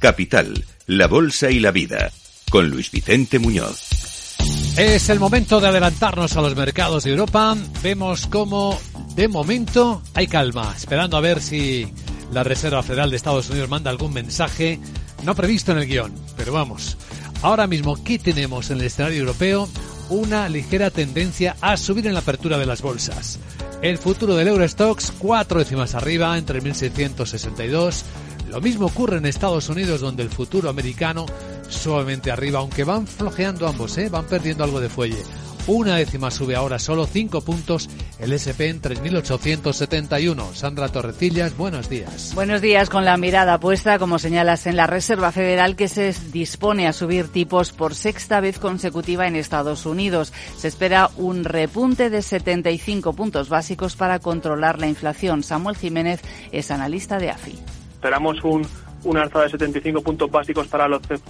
Capital, 0.00 0.64
la 0.86 1.06
Bolsa 1.06 1.50
y 1.50 1.60
la 1.60 1.72
Vida, 1.72 2.10
con 2.48 2.70
Luis 2.70 2.90
Vicente 2.90 3.38
Muñoz. 3.38 4.34
Es 4.78 5.10
el 5.10 5.20
momento 5.20 5.60
de 5.60 5.68
adelantarnos 5.68 6.36
a 6.36 6.40
los 6.40 6.56
mercados 6.56 7.04
de 7.04 7.10
Europa. 7.10 7.54
Vemos 7.82 8.26
cómo, 8.26 8.80
de 9.14 9.28
momento, 9.28 10.02
hay 10.14 10.26
calma, 10.26 10.72
esperando 10.74 11.18
a 11.18 11.20
ver 11.20 11.42
si 11.42 11.86
la 12.32 12.42
Reserva 12.42 12.82
Federal 12.82 13.10
de 13.10 13.16
Estados 13.16 13.50
Unidos 13.50 13.68
manda 13.68 13.90
algún 13.90 14.14
mensaje 14.14 14.80
no 15.22 15.34
previsto 15.34 15.72
en 15.72 15.78
el 15.78 15.86
guion. 15.86 16.14
Pero 16.34 16.54
vamos, 16.54 16.96
ahora 17.42 17.66
mismo, 17.66 18.02
¿qué 18.02 18.18
tenemos 18.18 18.70
en 18.70 18.78
el 18.78 18.86
escenario 18.86 19.20
europeo? 19.20 19.68
Una 20.08 20.48
ligera 20.48 20.90
tendencia 20.90 21.56
a 21.60 21.76
subir 21.76 22.06
en 22.06 22.14
la 22.14 22.20
apertura 22.20 22.56
de 22.56 22.64
las 22.64 22.80
bolsas. 22.80 23.38
El 23.82 23.98
futuro 23.98 24.34
del 24.34 24.48
Eurostox, 24.48 25.12
cuatro 25.18 25.58
décimas 25.58 25.94
arriba, 25.94 26.38
entre 26.38 26.62
1662 26.62 28.04
lo 28.50 28.60
mismo 28.60 28.86
ocurre 28.86 29.18
en 29.18 29.26
Estados 29.26 29.68
Unidos, 29.68 30.00
donde 30.00 30.24
el 30.24 30.28
futuro 30.28 30.68
americano 30.68 31.26
suavemente 31.68 32.32
arriba, 32.32 32.58
aunque 32.58 32.84
van 32.84 33.06
flojeando 33.06 33.68
ambos, 33.68 33.96
¿eh? 33.98 34.08
van 34.08 34.26
perdiendo 34.26 34.64
algo 34.64 34.80
de 34.80 34.88
fuelle. 34.88 35.22
Una 35.66 35.96
décima 35.96 36.32
sube 36.32 36.56
ahora 36.56 36.80
solo 36.80 37.06
5 37.06 37.42
puntos 37.42 37.88
el 38.18 38.32
SP 38.34 38.66
en 38.66 38.82
3.871. 38.82 40.52
Sandra 40.52 40.88
Torrecillas, 40.88 41.56
buenos 41.56 41.88
días. 41.88 42.32
Buenos 42.34 42.60
días, 42.60 42.90
con 42.90 43.04
la 43.04 43.16
mirada 43.16 43.60
puesta, 43.60 44.00
como 44.00 44.18
señalas, 44.18 44.66
en 44.66 44.74
la 44.74 44.88
Reserva 44.88 45.30
Federal 45.30 45.76
que 45.76 45.86
se 45.86 46.12
dispone 46.32 46.88
a 46.88 46.92
subir 46.92 47.28
tipos 47.28 47.70
por 47.70 47.94
sexta 47.94 48.40
vez 48.40 48.58
consecutiva 48.58 49.28
en 49.28 49.36
Estados 49.36 49.86
Unidos. 49.86 50.32
Se 50.56 50.66
espera 50.66 51.10
un 51.16 51.44
repunte 51.44 52.10
de 52.10 52.22
75 52.22 53.12
puntos 53.12 53.48
básicos 53.48 53.94
para 53.94 54.18
controlar 54.18 54.80
la 54.80 54.88
inflación. 54.88 55.44
Samuel 55.44 55.76
Jiménez 55.76 56.20
es 56.50 56.72
analista 56.72 57.18
de 57.18 57.30
AFI 57.30 57.79
esperamos 58.00 58.42
un, 58.44 58.66
un 59.04 59.18
alza 59.18 59.42
de 59.42 59.50
75 59.50 60.00
puntos 60.00 60.30
básicos 60.30 60.66
para 60.68 60.88
los 60.88 61.06
Fed 61.06 61.20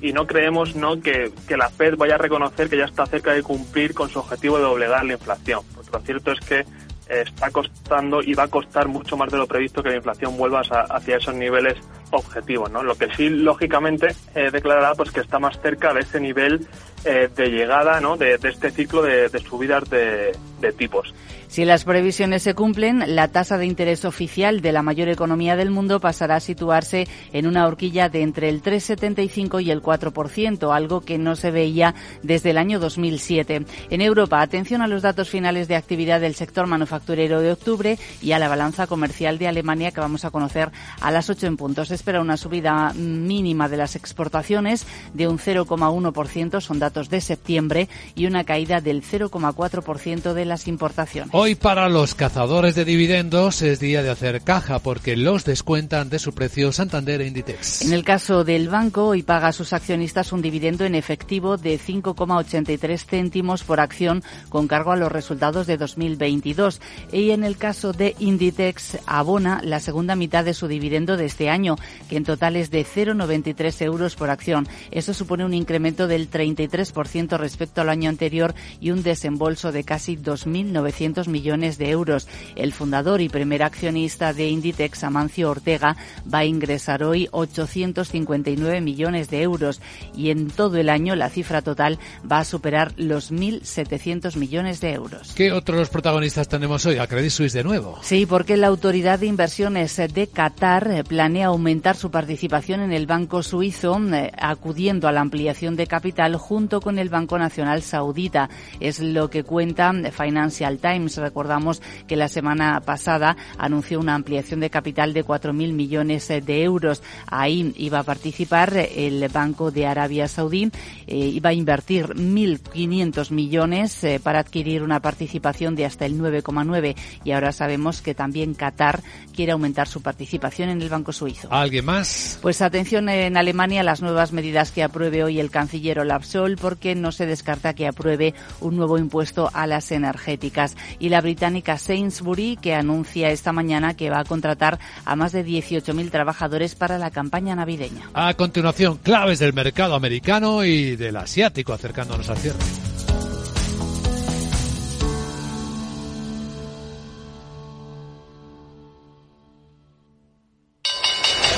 y 0.00 0.12
no 0.12 0.26
creemos 0.26 0.74
no 0.74 1.00
que, 1.00 1.30
que, 1.46 1.56
la 1.56 1.68
Fed 1.68 1.96
vaya 1.96 2.16
a 2.16 2.18
reconocer 2.18 2.68
que 2.68 2.76
ya 2.76 2.86
está 2.86 3.06
cerca 3.06 3.32
de 3.32 3.44
cumplir 3.44 3.94
con 3.94 4.08
su 4.08 4.18
objetivo 4.18 4.56
de 4.56 4.64
doblegar 4.64 5.04
la 5.04 5.12
inflación. 5.12 5.60
Porque 5.72 5.90
lo 5.92 6.00
cierto 6.00 6.32
es 6.32 6.40
que 6.40 6.64
está 7.08 7.52
costando 7.52 8.20
y 8.20 8.34
va 8.34 8.44
a 8.44 8.48
costar 8.48 8.88
mucho 8.88 9.16
más 9.16 9.30
de 9.30 9.38
lo 9.38 9.46
previsto 9.46 9.80
que 9.80 9.90
la 9.90 9.96
inflación 9.96 10.36
vuelva 10.36 10.60
hacia 10.60 11.16
esos 11.16 11.34
niveles 11.36 11.76
objetivos, 12.10 12.70
¿no? 12.70 12.82
Lo 12.82 12.96
que 12.96 13.08
sí, 13.14 13.28
lógicamente, 13.28 14.08
eh, 14.34 14.50
declarará 14.50 14.94
pues 14.94 15.10
que 15.10 15.20
está 15.20 15.38
más 15.38 15.60
cerca 15.60 15.92
de 15.92 16.00
ese 16.00 16.20
nivel 16.20 16.66
eh, 17.04 17.28
de 17.34 17.46
llegada, 17.48 18.00
¿no? 18.00 18.16
De, 18.16 18.38
este 18.42 18.70
ciclo 18.70 19.02
de, 19.02 19.28
subidas 19.40 19.88
de, 19.90 20.36
de 20.60 20.72
tipos. 20.72 21.14
Si 21.48 21.64
las 21.64 21.84
previsiones 21.84 22.42
se 22.42 22.54
cumplen, 22.54 23.02
la 23.14 23.28
tasa 23.28 23.56
de 23.56 23.64
interés 23.64 24.04
oficial 24.04 24.60
de 24.60 24.70
la 24.70 24.82
mayor 24.82 25.08
economía 25.08 25.56
del 25.56 25.70
mundo 25.70 25.98
pasará 25.98 26.36
a 26.36 26.40
situarse 26.40 27.08
en 27.32 27.46
una 27.46 27.66
horquilla 27.66 28.10
de 28.10 28.20
entre 28.20 28.50
el 28.50 28.62
3,75 28.62 29.62
y 29.64 29.70
el 29.70 29.82
4%, 29.82 30.76
algo 30.76 31.00
que 31.00 31.16
no 31.16 31.36
se 31.36 31.50
veía 31.50 31.94
desde 32.22 32.50
el 32.50 32.58
año 32.58 32.78
2007. 32.78 33.64
En 33.88 34.00
Europa, 34.02 34.42
atención 34.42 34.82
a 34.82 34.88
los 34.88 35.00
datos 35.00 35.30
finales 35.30 35.68
de 35.68 35.76
actividad 35.76 36.20
del 36.20 36.34
sector 36.34 36.66
manufacturero 36.66 37.40
de 37.40 37.52
octubre 37.52 37.98
y 38.20 38.32
a 38.32 38.38
la 38.38 38.48
balanza 38.48 38.86
comercial 38.86 39.38
de 39.38 39.48
Alemania 39.48 39.90
que 39.90 40.00
vamos 40.00 40.26
a 40.26 40.30
conocer 40.30 40.70
a 41.00 41.10
las 41.10 41.30
8 41.30 41.46
en 41.46 41.56
punto. 41.56 41.80
Espera 41.98 42.20
una 42.20 42.36
subida 42.36 42.92
mínima 42.94 43.68
de 43.68 43.76
las 43.76 43.96
exportaciones 43.96 44.86
de 45.14 45.26
un 45.26 45.40
0,1%, 45.40 46.60
son 46.60 46.78
datos 46.78 47.10
de 47.10 47.20
septiembre, 47.20 47.88
y 48.14 48.26
una 48.26 48.44
caída 48.44 48.80
del 48.80 49.02
0,4% 49.02 50.32
de 50.32 50.44
las 50.44 50.68
importaciones. 50.68 51.30
Hoy 51.32 51.56
para 51.56 51.88
los 51.88 52.14
cazadores 52.14 52.76
de 52.76 52.84
dividendos 52.84 53.62
es 53.62 53.80
día 53.80 54.04
de 54.04 54.10
hacer 54.10 54.42
caja 54.42 54.78
porque 54.78 55.16
los 55.16 55.44
descuentan 55.44 56.08
de 56.08 56.20
su 56.20 56.32
precio 56.34 56.70
Santander 56.70 57.20
e 57.20 57.26
Inditex. 57.26 57.82
En 57.82 57.92
el 57.92 58.04
caso 58.04 58.44
del 58.44 58.68
banco, 58.68 59.06
hoy 59.06 59.24
paga 59.24 59.48
a 59.48 59.52
sus 59.52 59.72
accionistas 59.72 60.32
un 60.32 60.40
dividendo 60.40 60.84
en 60.84 60.94
efectivo 60.94 61.56
de 61.56 61.80
5,83 61.80 63.04
céntimos 63.04 63.64
por 63.64 63.80
acción 63.80 64.22
con 64.50 64.68
cargo 64.68 64.92
a 64.92 64.96
los 64.96 65.10
resultados 65.10 65.66
de 65.66 65.76
2022. 65.76 66.80
Y 67.12 67.30
en 67.30 67.42
el 67.42 67.56
caso 67.56 67.92
de 67.92 68.14
Inditex, 68.20 68.98
abona 69.04 69.60
la 69.64 69.80
segunda 69.80 70.14
mitad 70.14 70.44
de 70.44 70.54
su 70.54 70.68
dividendo 70.68 71.16
de 71.16 71.26
este 71.26 71.50
año, 71.50 71.76
que 72.08 72.16
en 72.16 72.24
total 72.24 72.56
es 72.56 72.70
de 72.70 72.84
0,93 72.84 73.82
euros 73.82 74.16
por 74.16 74.30
acción. 74.30 74.66
Eso 74.90 75.14
supone 75.14 75.44
un 75.44 75.54
incremento 75.54 76.06
del 76.06 76.30
33% 76.30 77.38
respecto 77.38 77.80
al 77.80 77.88
año 77.88 78.08
anterior 78.08 78.54
y 78.80 78.90
un 78.90 79.02
desembolso 79.02 79.72
de 79.72 79.84
casi 79.84 80.16
2.900 80.16 81.28
millones 81.28 81.78
de 81.78 81.90
euros. 81.90 82.28
El 82.56 82.72
fundador 82.72 83.20
y 83.20 83.28
primer 83.28 83.62
accionista 83.62 84.32
de 84.32 84.48
Inditex, 84.48 85.04
Amancio 85.04 85.50
Ortega, 85.50 85.96
va 86.32 86.38
a 86.38 86.44
ingresar 86.44 87.02
hoy 87.02 87.28
859 87.32 88.80
millones 88.80 89.30
de 89.30 89.42
euros 89.42 89.80
y 90.16 90.30
en 90.30 90.48
todo 90.48 90.76
el 90.76 90.88
año 90.88 91.14
la 91.16 91.30
cifra 91.30 91.62
total 91.62 91.98
va 92.30 92.40
a 92.40 92.44
superar 92.44 92.92
los 92.96 93.32
1.700 93.32 94.36
millones 94.36 94.80
de 94.80 94.92
euros. 94.92 95.32
¿Qué 95.34 95.52
otros 95.52 95.88
protagonistas 95.88 96.48
tenemos 96.48 96.84
hoy? 96.86 96.98
A 96.98 97.06
Credit 97.06 97.30
Suisse 97.30 97.52
de 97.52 97.64
nuevo. 97.64 97.98
Sí, 98.02 98.26
porque 98.26 98.56
la 98.56 98.66
Autoridad 98.66 99.18
de 99.18 99.26
Inversiones 99.26 99.96
de 99.96 100.26
Qatar 100.26 101.04
planea 101.08 101.46
aumentar 101.46 101.77
su 101.96 102.10
participación 102.10 102.80
en 102.80 102.92
el 102.92 103.06
Banco 103.06 103.42
Suizo, 103.42 103.98
eh, 104.12 104.32
acudiendo 104.36 105.08
a 105.08 105.12
la 105.12 105.20
ampliación 105.20 105.76
de 105.76 105.86
capital 105.86 106.36
junto 106.36 106.80
con 106.80 106.98
el 106.98 107.08
Banco 107.08 107.38
Nacional 107.38 107.82
Saudita. 107.82 108.50
Es 108.80 109.00
lo 109.00 109.30
que 109.30 109.44
cuenta 109.44 109.92
Financial 110.12 110.78
Times. 110.78 111.16
Recordamos 111.16 111.80
que 112.06 112.16
la 112.16 112.28
semana 112.28 112.80
pasada 112.80 113.36
anunció 113.56 114.00
una 114.00 114.14
ampliación 114.14 114.60
de 114.60 114.70
capital 114.70 115.12
de 115.12 115.24
4.000 115.24 115.72
millones 115.72 116.28
de 116.28 116.62
euros. 116.62 117.02
Ahí 117.26 117.72
iba 117.76 118.00
a 118.00 118.04
participar 118.04 118.76
el 118.76 119.26
Banco 119.28 119.70
de 119.70 119.86
Arabia 119.86 120.28
Saudí, 120.28 120.70
eh, 121.06 121.16
iba 121.16 121.50
a 121.50 121.52
invertir 121.52 122.06
1.500 122.08 123.30
millones 123.30 124.04
eh, 124.04 124.20
para 124.22 124.40
adquirir 124.40 124.82
una 124.82 125.00
participación 125.00 125.74
de 125.74 125.86
hasta 125.86 126.06
el 126.06 126.18
9,9 126.18 126.96
y 127.24 127.32
ahora 127.32 127.52
sabemos 127.52 128.02
que 128.02 128.14
también 128.14 128.54
Qatar 128.54 129.02
quiere 129.34 129.52
aumentar 129.52 129.88
su 129.88 130.02
participación 130.02 130.70
en 130.70 130.82
el 130.82 130.88
Banco 130.88 131.12
Suizo. 131.12 131.48
¿Alguien 131.68 131.84
más? 131.84 132.38
Pues 132.40 132.62
atención 132.62 133.10
en 133.10 133.36
Alemania 133.36 133.82
las 133.82 134.00
nuevas 134.00 134.32
medidas 134.32 134.72
que 134.72 134.82
apruebe 134.82 135.22
hoy 135.22 135.38
el 135.38 135.50
canciller 135.50 136.00
Olaf 136.00 136.24
Scholz 136.24 136.58
porque 136.58 136.94
no 136.94 137.12
se 137.12 137.26
descarta 137.26 137.74
que 137.74 137.86
apruebe 137.86 138.32
un 138.62 138.74
nuevo 138.74 138.96
impuesto 138.96 139.50
a 139.52 139.66
las 139.66 139.92
energéticas 139.92 140.78
y 140.98 141.10
la 141.10 141.20
británica 141.20 141.76
Sainsbury 141.76 142.56
que 142.56 142.74
anuncia 142.74 143.28
esta 143.28 143.52
mañana 143.52 143.92
que 143.92 144.08
va 144.08 144.20
a 144.20 144.24
contratar 144.24 144.78
a 145.04 145.14
más 145.14 145.32
de 145.32 145.44
18.000 145.44 146.10
trabajadores 146.10 146.74
para 146.74 146.96
la 146.96 147.10
campaña 147.10 147.54
navideña. 147.54 148.08
A 148.14 148.32
continuación, 148.32 148.96
claves 148.96 149.38
del 149.38 149.52
mercado 149.52 149.94
americano 149.94 150.64
y 150.64 150.96
del 150.96 151.16
asiático 151.16 151.74
acercándonos 151.74 152.30
al 152.30 152.38
cierre. 152.38 152.58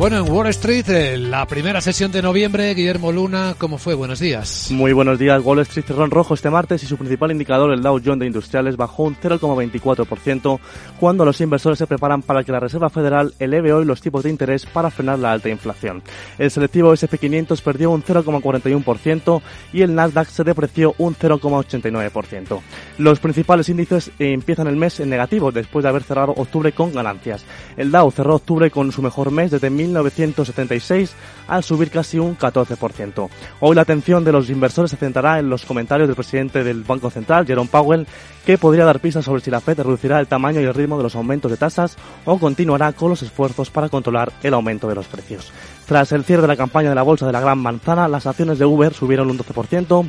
Bueno, 0.00 0.16
en 0.16 0.32
Wall 0.32 0.46
Street, 0.46 0.88
eh, 0.88 1.18
la 1.18 1.46
primera 1.46 1.82
sesión 1.82 2.10
de 2.10 2.22
noviembre, 2.22 2.72
Guillermo 2.72 3.12
Luna, 3.12 3.54
¿cómo 3.58 3.76
fue? 3.76 3.92
Buenos 3.92 4.18
días. 4.18 4.68
Muy 4.70 4.94
buenos 4.94 5.18
días. 5.18 5.42
Wall 5.44 5.58
Street 5.58 5.84
cerró 5.86 6.06
en 6.06 6.10
rojo 6.10 6.32
este 6.32 6.48
martes 6.48 6.82
y 6.82 6.86
su 6.86 6.96
principal 6.96 7.32
indicador, 7.32 7.70
el 7.70 7.82
Dow 7.82 8.00
Jones 8.02 8.20
de 8.20 8.26
Industriales, 8.26 8.78
bajó 8.78 9.02
un 9.02 9.14
0,24% 9.14 10.58
cuando 10.98 11.26
los 11.26 11.38
inversores 11.42 11.78
se 11.78 11.86
preparan 11.86 12.22
para 12.22 12.44
que 12.44 12.50
la 12.50 12.60
Reserva 12.60 12.88
Federal 12.88 13.34
eleve 13.38 13.74
hoy 13.74 13.84
los 13.84 14.00
tipos 14.00 14.22
de 14.22 14.30
interés 14.30 14.64
para 14.64 14.90
frenar 14.90 15.18
la 15.18 15.32
alta 15.32 15.50
inflación. 15.50 16.02
El 16.38 16.50
selectivo 16.50 16.94
SP500 16.94 17.60
perdió 17.60 17.90
un 17.90 18.02
0,41% 18.02 19.42
y 19.74 19.82
el 19.82 19.94
Nasdaq 19.94 20.28
se 20.28 20.44
depreció 20.44 20.94
un 20.96 21.14
0,89%. 21.14 22.60
Los 22.96 23.20
principales 23.20 23.68
índices 23.68 24.10
empiezan 24.18 24.66
el 24.66 24.76
mes 24.76 24.98
en 24.98 25.10
negativo 25.10 25.52
después 25.52 25.82
de 25.82 25.90
haber 25.90 26.04
cerrado 26.04 26.32
octubre 26.38 26.72
con 26.72 26.90
ganancias. 26.90 27.44
El 27.76 27.90
Dow 27.90 28.10
cerró 28.10 28.36
octubre 28.36 28.70
con 28.70 28.92
su 28.92 29.02
mejor 29.02 29.30
mes 29.30 29.50
desde 29.50 29.68
1976 29.90 31.12
al 31.48 31.62
subir 31.62 31.90
casi 31.90 32.18
un 32.18 32.36
14%. 32.36 33.28
Hoy 33.60 33.74
la 33.74 33.82
atención 33.82 34.24
de 34.24 34.32
los 34.32 34.50
inversores 34.50 34.90
se 34.90 34.96
centrará 34.96 35.38
en 35.38 35.50
los 35.50 35.64
comentarios 35.64 36.08
del 36.08 36.16
presidente 36.16 36.64
del 36.64 36.82
Banco 36.84 37.10
Central, 37.10 37.46
Jerome 37.46 37.68
Powell, 37.70 38.06
que 38.44 38.58
podría 38.58 38.84
dar 38.84 39.00
pistas 39.00 39.24
sobre 39.24 39.42
si 39.42 39.50
la 39.50 39.60
Fed 39.60 39.80
reducirá 39.80 40.20
el 40.20 40.26
tamaño 40.26 40.60
y 40.60 40.64
el 40.64 40.74
ritmo 40.74 40.96
de 40.96 41.02
los 41.02 41.14
aumentos 41.14 41.50
de 41.50 41.56
tasas 41.56 41.96
o 42.24 42.38
continuará 42.38 42.92
con 42.92 43.10
los 43.10 43.22
esfuerzos 43.22 43.70
para 43.70 43.88
controlar 43.88 44.32
el 44.42 44.54
aumento 44.54 44.88
de 44.88 44.94
los 44.94 45.06
precios. 45.06 45.52
Tras 45.86 46.12
el 46.12 46.24
cierre 46.24 46.42
de 46.42 46.48
la 46.48 46.56
campaña 46.56 46.88
de 46.88 46.94
la 46.94 47.02
bolsa 47.02 47.26
de 47.26 47.32
la 47.32 47.40
Gran 47.40 47.58
Manzana, 47.58 48.08
las 48.08 48.26
acciones 48.26 48.58
de 48.58 48.64
Uber 48.64 48.94
subieron 48.94 49.30
un 49.30 49.38
12%, 49.38 50.08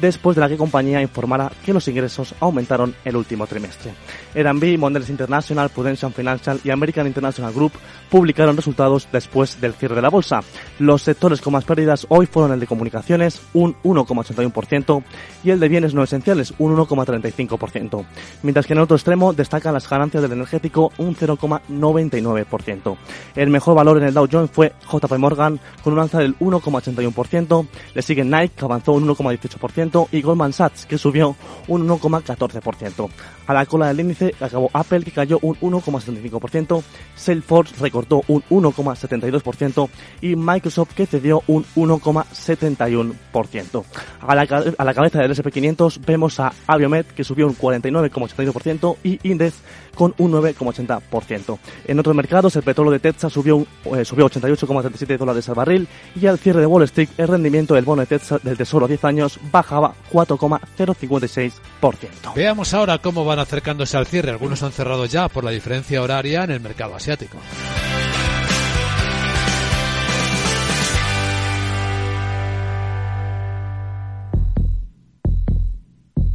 después 0.00 0.36
de 0.36 0.40
la 0.40 0.48
que 0.48 0.56
compañía 0.56 1.00
informara 1.00 1.50
que 1.64 1.72
los 1.72 1.88
ingresos 1.88 2.34
aumentaron 2.40 2.94
el 3.04 3.16
último 3.16 3.46
trimestre. 3.46 3.92
R&B, 4.34 4.78
Mondelez 4.78 5.10
International, 5.10 5.70
Prudential 5.70 6.12
Financial 6.12 6.60
y 6.64 6.70
American 6.70 7.06
International 7.06 7.52
Group 7.52 7.72
publicaron 8.10 8.56
resultados 8.56 9.08
después 9.12 9.60
del 9.60 9.74
cierre 9.74 9.96
de 9.96 10.02
la 10.02 10.10
bolsa. 10.10 10.40
Los 10.78 11.02
sectores 11.02 11.40
con 11.40 11.52
más 11.54 11.64
pérdidas 11.64 12.06
hoy 12.08 12.26
fueron 12.26 12.52
el 12.52 12.60
de 12.60 12.66
comunicaciones, 12.66 13.40
un 13.54 13.74
1,81%, 13.82 15.02
y 15.44 15.50
el 15.50 15.60
de 15.60 15.68
bienes 15.68 15.94
no 15.94 16.02
esenciales, 16.02 16.52
un 16.58 16.76
1,35%, 16.76 18.04
mientras 18.42 18.66
que 18.66 18.74
en 18.74 18.78
el 18.78 18.84
otro 18.84 18.96
extremo 18.96 19.32
destacan 19.32 19.74
las 19.74 19.88
ganancias 19.88 20.22
del 20.22 20.32
energético, 20.32 20.92
un 20.98 21.16
0,99%. 21.16 22.96
El 23.34 23.50
mejor 23.50 23.74
valor 23.74 23.98
en 23.98 24.04
el 24.04 24.14
Dow 24.14 24.28
Jones 24.30 24.50
fue 24.50 24.72
JP 24.90 25.12
Morgan, 25.18 25.60
con 25.82 25.92
un 25.94 25.98
alza 25.98 26.18
del 26.18 26.38
1,81%, 26.38 27.66
le 27.94 28.02
sigue 28.02 28.24
Nike, 28.24 28.54
que 28.56 28.64
avanzó 28.64 28.92
un 28.92 29.06
1,18%, 29.08 30.08
y 30.12 30.22
Goldman 30.22 30.52
Sachs, 30.52 30.86
que 30.86 30.98
subió 30.98 31.36
un 31.68 31.88
1,14%. 31.88 33.08
A 33.46 33.54
la 33.54 33.66
cola 33.66 33.88
del 33.88 34.00
índice 34.00 34.34
acabó 34.40 34.70
Apple, 34.72 35.02
que 35.02 35.10
cayó 35.10 35.38
un 35.42 35.56
1,75%, 35.56 36.82
Salesforce 37.16 37.74
recortó 37.80 38.22
un 38.28 38.42
1,72% 38.44 39.88
y 40.20 40.36
Microsoft, 40.36 40.94
que 40.94 41.06
cedió 41.06 41.42
un 41.46 41.64
1,71%. 41.74 43.84
A 44.20 44.34
la, 44.34 44.42
a 44.78 44.84
la 44.84 44.94
cabeza 44.94 45.20
del 45.20 45.34
SP500 45.34 46.04
vemos 46.04 46.38
a 46.40 46.52
Aviomed, 46.66 47.06
que 47.06 47.24
subió 47.24 47.46
un 47.46 47.56
49,82% 47.56 48.96
y 49.02 49.18
Index 49.28 49.56
con 49.94 50.14
un 50.18 50.32
9,80%. 50.32 51.58
En 51.86 51.98
otros 51.98 52.16
mercados, 52.16 52.54
el 52.56 52.62
petróleo 52.62 52.92
de 52.92 53.00
Texas 53.00 53.32
subió, 53.32 53.66
eh, 53.96 54.04
subió 54.04 54.28
88,37 54.28 55.16
dólares 55.18 55.48
al 55.48 55.54
barril 55.54 55.88
y 56.14 56.26
al 56.26 56.38
cierre 56.38 56.60
de 56.60 56.66
Wall 56.66 56.82
Street, 56.84 57.08
el 57.18 57.28
rendimiento 57.28 57.74
del 57.74 57.84
bono 57.84 58.02
de 58.02 58.06
Texas 58.06 58.42
del 58.42 58.56
Tesoro 58.56 58.86
a 58.86 58.88
10 58.88 59.04
años 59.04 59.38
bajaba 59.50 59.94
4,056%. 60.12 62.34
Veamos 62.34 62.74
ahora 62.74 62.98
cómo 62.98 63.24
van 63.24 63.38
acercándose 63.42 63.96
al 63.96 64.06
cierre. 64.06 64.30
Algunos 64.30 64.62
han 64.62 64.72
cerrado 64.72 65.06
ya 65.06 65.28
por 65.28 65.44
la 65.44 65.50
diferencia 65.50 66.02
horaria 66.02 66.44
en 66.44 66.50
el 66.50 66.60
mercado 66.60 66.94
asiático. 66.94 67.38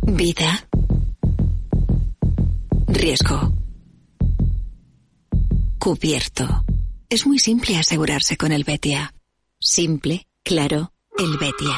Vida. 0.04 0.68
Riesgo. 2.88 3.52
Cubierto. 5.80 6.64
Es 7.10 7.28
muy 7.28 7.40
simple 7.40 7.78
asegurarse 7.78 8.36
con 8.38 8.52
el 8.52 8.64
Betia. 8.64 9.14
Simple, 9.60 10.28
claro, 10.44 10.92
el 11.18 11.38
Betia. 11.38 11.78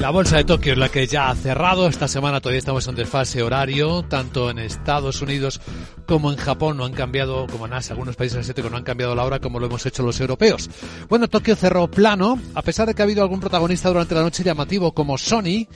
La 0.00 0.10
bolsa 0.10 0.36
de 0.36 0.44
Tokio 0.44 0.72
es 0.72 0.78
la 0.78 0.90
que 0.90 1.08
ya 1.08 1.28
ha 1.28 1.34
cerrado. 1.34 1.88
Esta 1.88 2.06
semana 2.06 2.40
todavía 2.40 2.60
estamos 2.60 2.86
en 2.86 2.94
desfase 2.94 3.42
horario. 3.42 4.04
Tanto 4.04 4.48
en 4.48 4.60
Estados 4.60 5.20
Unidos 5.22 5.60
como 6.06 6.30
en 6.30 6.38
Japón 6.38 6.76
no 6.76 6.84
han 6.84 6.92
cambiado, 6.92 7.48
como 7.48 7.66
en 7.66 7.72
Asia, 7.72 7.94
algunos 7.94 8.14
países 8.14 8.38
asiáticos 8.38 8.70
no 8.70 8.76
han 8.76 8.84
cambiado 8.84 9.16
la 9.16 9.24
hora 9.24 9.40
como 9.40 9.58
lo 9.58 9.66
hemos 9.66 9.84
hecho 9.86 10.04
los 10.04 10.20
europeos. 10.20 10.70
Bueno, 11.08 11.26
Tokio 11.26 11.56
cerró 11.56 11.90
plano, 11.90 12.40
a 12.54 12.62
pesar 12.62 12.86
de 12.86 12.94
que 12.94 13.02
ha 13.02 13.06
habido 13.06 13.22
algún 13.22 13.40
protagonista 13.40 13.88
durante 13.88 14.14
la 14.14 14.22
noche 14.22 14.44
llamativo 14.44 14.92
como 14.92 15.18
Sony, 15.18 15.66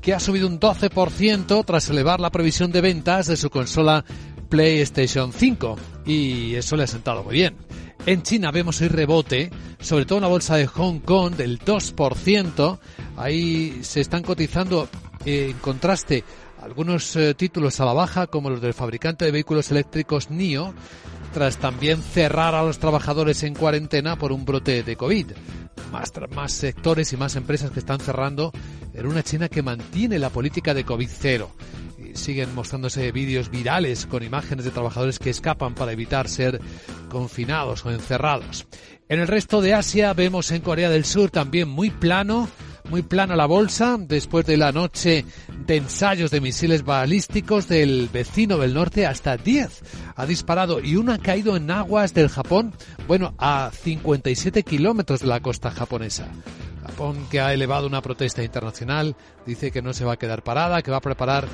que 0.00 0.14
ha 0.14 0.20
subido 0.20 0.46
un 0.46 0.60
12% 0.60 1.64
tras 1.64 1.90
elevar 1.90 2.20
la 2.20 2.30
previsión 2.30 2.70
de 2.70 2.82
ventas 2.82 3.26
de 3.26 3.36
su 3.36 3.50
consola 3.50 4.04
PlayStation 4.48 5.32
5. 5.32 5.76
Y 6.06 6.54
eso 6.54 6.76
le 6.76 6.84
ha 6.84 6.86
sentado 6.86 7.24
muy 7.24 7.34
bien. 7.34 7.56
En 8.04 8.22
China 8.22 8.50
vemos 8.50 8.80
hoy 8.80 8.88
rebote, 8.88 9.48
sobre 9.80 10.06
todo 10.06 10.18
en 10.18 10.22
la 10.22 10.28
bolsa 10.28 10.56
de 10.56 10.66
Hong 10.66 10.98
Kong 10.98 11.36
del 11.36 11.60
2%. 11.60 12.78
Ahí 13.16 13.78
se 13.82 14.00
están 14.00 14.24
cotizando 14.24 14.88
eh, 15.24 15.50
en 15.50 15.58
contraste 15.58 16.24
algunos 16.60 17.14
eh, 17.14 17.34
títulos 17.34 17.78
a 17.78 17.84
la 17.84 17.92
baja, 17.92 18.26
como 18.26 18.50
los 18.50 18.60
del 18.60 18.74
fabricante 18.74 19.24
de 19.24 19.30
vehículos 19.30 19.70
eléctricos 19.70 20.30
NIO, 20.30 20.74
tras 21.32 21.58
también 21.58 22.02
cerrar 22.02 22.56
a 22.56 22.64
los 22.64 22.80
trabajadores 22.80 23.44
en 23.44 23.54
cuarentena 23.54 24.16
por 24.16 24.32
un 24.32 24.44
brote 24.44 24.82
de 24.82 24.96
COVID. 24.96 25.26
Más, 25.92 26.12
más 26.34 26.52
sectores 26.52 27.12
y 27.12 27.16
más 27.16 27.36
empresas 27.36 27.70
que 27.70 27.78
están 27.78 28.00
cerrando 28.00 28.50
en 28.94 29.06
una 29.06 29.22
China 29.22 29.48
que 29.48 29.62
mantiene 29.62 30.18
la 30.18 30.30
política 30.30 30.74
de 30.74 30.84
COVID 30.84 31.08
cero 31.08 31.52
siguen 32.14 32.54
mostrándose 32.54 33.12
vídeos 33.12 33.50
virales 33.50 34.06
con 34.06 34.22
imágenes 34.22 34.64
de 34.64 34.70
trabajadores 34.70 35.18
que 35.18 35.30
escapan 35.30 35.74
para 35.74 35.92
evitar 35.92 36.28
ser 36.28 36.60
confinados 37.08 37.84
o 37.84 37.90
encerrados. 37.90 38.66
En 39.08 39.20
el 39.20 39.28
resto 39.28 39.60
de 39.60 39.74
Asia 39.74 40.14
vemos 40.14 40.50
en 40.52 40.62
Corea 40.62 40.88
del 40.88 41.04
Sur 41.04 41.30
también 41.30 41.68
muy 41.68 41.90
plano, 41.90 42.48
muy 42.88 43.02
plana 43.02 43.36
la 43.36 43.46
bolsa 43.46 43.96
después 43.98 44.46
de 44.46 44.56
la 44.56 44.72
noche 44.72 45.24
de 45.66 45.76
ensayos 45.76 46.30
de 46.30 46.40
misiles 46.40 46.84
balísticos 46.84 47.68
del 47.68 48.08
vecino 48.12 48.58
del 48.58 48.74
norte 48.74 49.06
hasta 49.06 49.36
10 49.36 49.82
ha 50.16 50.26
disparado 50.26 50.80
y 50.80 50.96
uno 50.96 51.12
ha 51.12 51.18
caído 51.18 51.56
en 51.56 51.70
aguas 51.70 52.14
del 52.14 52.28
Japón, 52.28 52.72
bueno, 53.06 53.34
a 53.38 53.70
57 53.72 54.62
kilómetros 54.62 55.20
de 55.20 55.26
la 55.26 55.40
costa 55.40 55.70
japonesa. 55.70 56.28
Japón 56.92 57.26
que 57.30 57.40
ha 57.40 57.54
elevado 57.54 57.86
una 57.86 58.02
protesta 58.02 58.42
internacional, 58.42 59.16
dice 59.46 59.70
que 59.70 59.80
no 59.80 59.94
se 59.94 60.04
va 60.04 60.12
a 60.12 60.18
quedar 60.18 60.42
parada, 60.42 60.82
que 60.82 60.90
va 60.90 60.98
a 60.98 61.00
preparar 61.00 61.48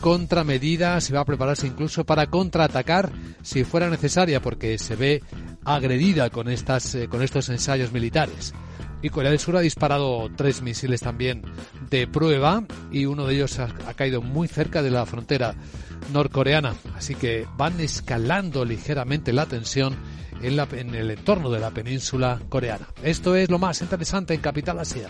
contramedidas, 0.00 1.02
se 1.02 1.12
va 1.12 1.20
a 1.20 1.24
prepararse 1.24 1.66
incluso 1.66 2.04
para 2.04 2.28
contraatacar 2.28 3.10
si 3.42 3.64
fuera 3.64 3.90
necesaria, 3.90 4.40
porque 4.40 4.78
se 4.78 4.94
ve 4.94 5.20
agredida 5.64 6.30
con, 6.30 6.48
estas, 6.48 6.94
eh, 6.94 7.08
con 7.08 7.22
estos 7.22 7.48
ensayos 7.48 7.90
militares. 7.90 8.54
Y 9.02 9.08
Corea 9.08 9.30
del 9.30 9.40
Sur 9.40 9.56
ha 9.56 9.60
disparado 9.60 10.30
tres 10.36 10.62
misiles 10.62 11.00
también 11.00 11.42
de 11.90 12.06
prueba 12.06 12.62
y 12.92 13.06
uno 13.06 13.26
de 13.26 13.34
ellos 13.34 13.58
ha, 13.58 13.64
ha 13.88 13.94
caído 13.94 14.22
muy 14.22 14.46
cerca 14.46 14.80
de 14.80 14.92
la 14.92 15.06
frontera 15.06 15.56
norcoreana. 16.12 16.74
Así 16.94 17.16
que 17.16 17.48
van 17.56 17.80
escalando 17.80 18.64
ligeramente 18.64 19.32
la 19.32 19.46
tensión 19.46 19.96
en, 20.42 20.56
la, 20.56 20.68
en 20.72 20.94
el 20.94 21.10
entorno 21.10 21.50
de 21.50 21.60
la 21.60 21.70
península 21.70 22.40
coreana. 22.48 22.88
Esto 23.02 23.34
es 23.34 23.50
lo 23.50 23.58
más 23.58 23.80
interesante 23.82 24.34
en 24.34 24.40
Capital 24.40 24.78
Asia. 24.78 25.08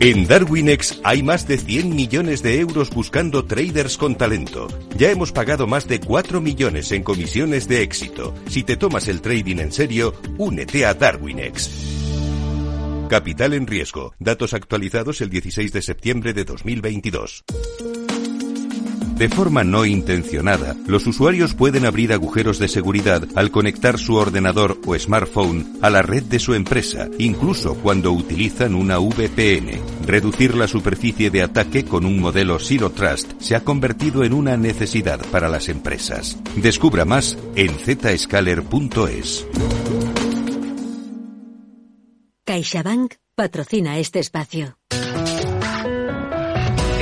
En 0.00 0.28
Darwinex 0.28 1.00
hay 1.02 1.24
más 1.24 1.48
de 1.48 1.58
100 1.58 1.92
millones 1.92 2.40
de 2.40 2.60
euros 2.60 2.90
buscando 2.90 3.44
traders 3.46 3.98
con 3.98 4.14
talento. 4.14 4.68
Ya 4.96 5.10
hemos 5.10 5.32
pagado 5.32 5.66
más 5.66 5.88
de 5.88 5.98
4 5.98 6.40
millones 6.40 6.92
en 6.92 7.02
comisiones 7.02 7.66
de 7.66 7.82
éxito. 7.82 8.32
Si 8.48 8.62
te 8.62 8.76
tomas 8.76 9.08
el 9.08 9.20
trading 9.20 9.56
en 9.58 9.72
serio, 9.72 10.14
únete 10.38 10.86
a 10.86 10.94
Darwinex. 10.94 12.07
Capital 13.08 13.54
en 13.54 13.66
riesgo. 13.66 14.14
Datos 14.18 14.52
actualizados 14.52 15.22
el 15.22 15.30
16 15.30 15.72
de 15.72 15.82
septiembre 15.82 16.34
de 16.34 16.44
2022. 16.44 17.44
De 19.16 19.28
forma 19.28 19.64
no 19.64 19.84
intencionada, 19.84 20.76
los 20.86 21.06
usuarios 21.06 21.54
pueden 21.54 21.86
abrir 21.86 22.12
agujeros 22.12 22.58
de 22.60 22.68
seguridad 22.68 23.26
al 23.34 23.50
conectar 23.50 23.98
su 23.98 24.14
ordenador 24.14 24.78
o 24.86 24.96
smartphone 24.96 25.78
a 25.82 25.90
la 25.90 26.02
red 26.02 26.22
de 26.22 26.38
su 26.38 26.54
empresa, 26.54 27.08
incluso 27.18 27.74
cuando 27.74 28.12
utilizan 28.12 28.76
una 28.76 28.98
VPN. 28.98 29.80
Reducir 30.06 30.54
la 30.54 30.68
superficie 30.68 31.30
de 31.30 31.42
ataque 31.42 31.84
con 31.84 32.04
un 32.04 32.20
modelo 32.20 32.60
Zero 32.60 32.90
Trust 32.90 33.32
se 33.40 33.56
ha 33.56 33.64
convertido 33.64 34.22
en 34.22 34.34
una 34.34 34.56
necesidad 34.56 35.18
para 35.32 35.48
las 35.48 35.68
empresas. 35.68 36.38
Descubra 36.56 37.04
más 37.04 37.36
en 37.56 37.70
zscaler.es. 37.70 39.46
CaixaBank 42.48 43.16
patrocina 43.34 43.98
este 43.98 44.20
espacio. 44.20 44.78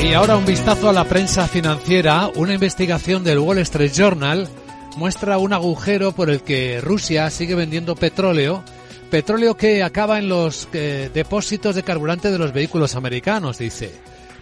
Y 0.03 0.13
ahora 0.13 0.37
un 0.37 0.45
vistazo 0.45 0.89
a 0.89 0.93
la 0.93 1.05
prensa 1.05 1.47
financiera. 1.47 2.29
Una 2.35 2.55
investigación 2.55 3.23
del 3.23 3.39
Wall 3.39 3.59
Street 3.59 3.93
Journal 3.93 4.49
muestra 4.97 5.39
un 5.39 5.53
agujero 5.53 6.11
por 6.11 6.31
el 6.31 6.41
que 6.43 6.81
Rusia 6.81 7.31
sigue 7.31 7.55
vendiendo 7.55 7.95
petróleo, 7.95 8.65
petróleo 9.09 9.57
que 9.57 9.85
acaba 9.85 10.19
en 10.19 10.29
los 10.29 10.69
eh, 10.73 11.11
depósitos 11.15 11.77
de 11.77 11.85
carburante 11.85 12.33
de 12.33 12.39
los 12.39 12.53
vehículos 12.53 12.97
americanos, 12.97 13.59
dice. 13.59 13.95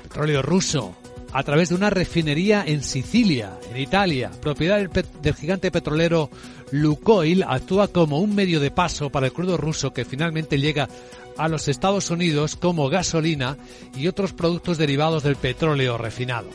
Petróleo 0.04 0.40
ruso, 0.40 0.96
a 1.34 1.42
través 1.42 1.68
de 1.68 1.74
una 1.74 1.90
refinería 1.90 2.62
en 2.64 2.82
Sicilia, 2.84 3.58
en 3.68 3.76
Italia, 3.76 4.30
propiedad 4.40 4.78
del, 4.78 5.34
gigante 5.34 5.72
petrolero 5.72 6.30
Lukoil, 6.70 7.42
actúa 7.42 7.88
como 7.88 8.20
un 8.20 8.36
medio 8.36 8.60
de 8.60 8.70
paso 8.70 9.10
para 9.10 9.26
el 9.26 9.32
crudo 9.32 9.56
ruso 9.56 9.92
que 9.92 10.04
finalmente 10.04 10.60
llega 10.60 10.88
a 11.36 11.48
los 11.48 11.66
Estados 11.66 12.10
Unidos 12.10 12.54
como 12.54 12.88
gasolina 12.88 13.56
y 13.96 14.06
otros 14.06 14.32
productos 14.32 14.78
derivados 14.78 15.24
del 15.24 15.34
petróleo 15.34 15.98
refinado. 15.98 16.46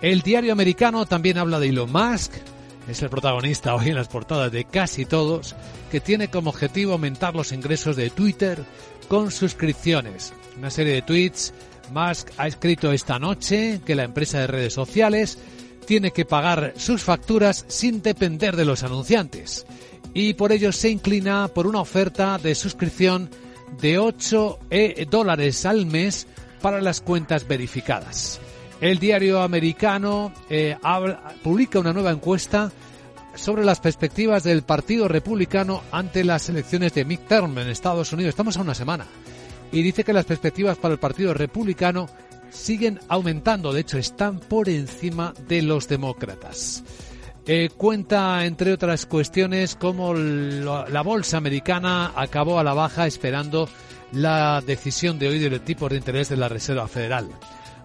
El 0.00 0.22
diario 0.22 0.54
americano 0.54 1.04
también 1.04 1.36
habla 1.36 1.60
de 1.60 1.68
Elon 1.68 1.92
Musk, 1.92 2.32
es 2.88 3.02
el 3.02 3.10
protagonista 3.10 3.74
hoy 3.74 3.90
en 3.90 3.94
las 3.94 4.08
portadas 4.08 4.50
de 4.50 4.64
casi 4.64 5.04
todos, 5.04 5.54
que 5.90 6.00
tiene 6.00 6.28
como 6.28 6.48
objetivo 6.48 6.92
aumentar 6.92 7.34
los 7.34 7.52
ingresos 7.52 7.94
de 7.96 8.08
Twitter 8.08 8.64
con 9.08 9.30
suscripciones. 9.30 10.32
Una 10.56 10.70
serie 10.70 10.94
de 10.94 11.02
tweets. 11.02 11.52
Musk 11.90 12.30
ha 12.36 12.46
escrito 12.46 12.92
esta 12.92 13.18
noche 13.18 13.80
que 13.84 13.94
la 13.94 14.04
empresa 14.04 14.40
de 14.40 14.46
redes 14.46 14.72
sociales 14.72 15.38
tiene 15.86 16.12
que 16.12 16.24
pagar 16.24 16.74
sus 16.76 17.02
facturas 17.02 17.64
sin 17.68 18.02
depender 18.02 18.56
de 18.56 18.64
los 18.64 18.82
anunciantes 18.82 19.66
y 20.14 20.34
por 20.34 20.52
ello 20.52 20.72
se 20.72 20.90
inclina 20.90 21.48
por 21.48 21.66
una 21.66 21.80
oferta 21.80 22.38
de 22.38 22.54
suscripción 22.54 23.28
de 23.80 23.98
8 23.98 24.58
eh, 24.70 25.06
dólares 25.10 25.66
al 25.66 25.86
mes 25.86 26.26
para 26.62 26.80
las 26.80 27.00
cuentas 27.00 27.46
verificadas. 27.46 28.40
El 28.80 28.98
diario 28.98 29.42
americano 29.42 30.32
eh, 30.48 30.76
publica 31.42 31.78
una 31.78 31.92
nueva 31.92 32.10
encuesta 32.10 32.70
sobre 33.34 33.64
las 33.64 33.80
perspectivas 33.80 34.44
del 34.44 34.62
Partido 34.62 35.08
Republicano 35.08 35.82
ante 35.90 36.24
las 36.24 36.48
elecciones 36.48 36.94
de 36.94 37.04
midterm 37.04 37.58
en 37.58 37.68
Estados 37.68 38.12
Unidos. 38.12 38.30
Estamos 38.30 38.56
a 38.56 38.62
una 38.62 38.74
semana. 38.74 39.06
Y 39.72 39.82
dice 39.82 40.04
que 40.04 40.12
las 40.12 40.24
perspectivas 40.24 40.78
para 40.78 40.94
el 40.94 41.00
Partido 41.00 41.34
Republicano 41.34 42.08
siguen 42.50 43.00
aumentando. 43.08 43.72
De 43.72 43.80
hecho, 43.80 43.98
están 43.98 44.38
por 44.38 44.68
encima 44.68 45.34
de 45.48 45.62
los 45.62 45.88
demócratas. 45.88 46.84
Eh, 47.46 47.68
cuenta, 47.76 48.44
entre 48.46 48.72
otras 48.72 49.04
cuestiones, 49.04 49.76
cómo 49.76 50.14
la 50.14 51.02
bolsa 51.02 51.36
americana 51.36 52.12
acabó 52.16 52.58
a 52.58 52.64
la 52.64 52.72
baja 52.72 53.06
esperando 53.06 53.68
la 54.12 54.62
decisión 54.64 55.18
de 55.18 55.28
hoy 55.28 55.38
del 55.38 55.60
tipo 55.60 55.88
de 55.88 55.96
interés 55.96 56.30
de 56.30 56.38
la 56.38 56.48
Reserva 56.48 56.88
Federal. 56.88 57.28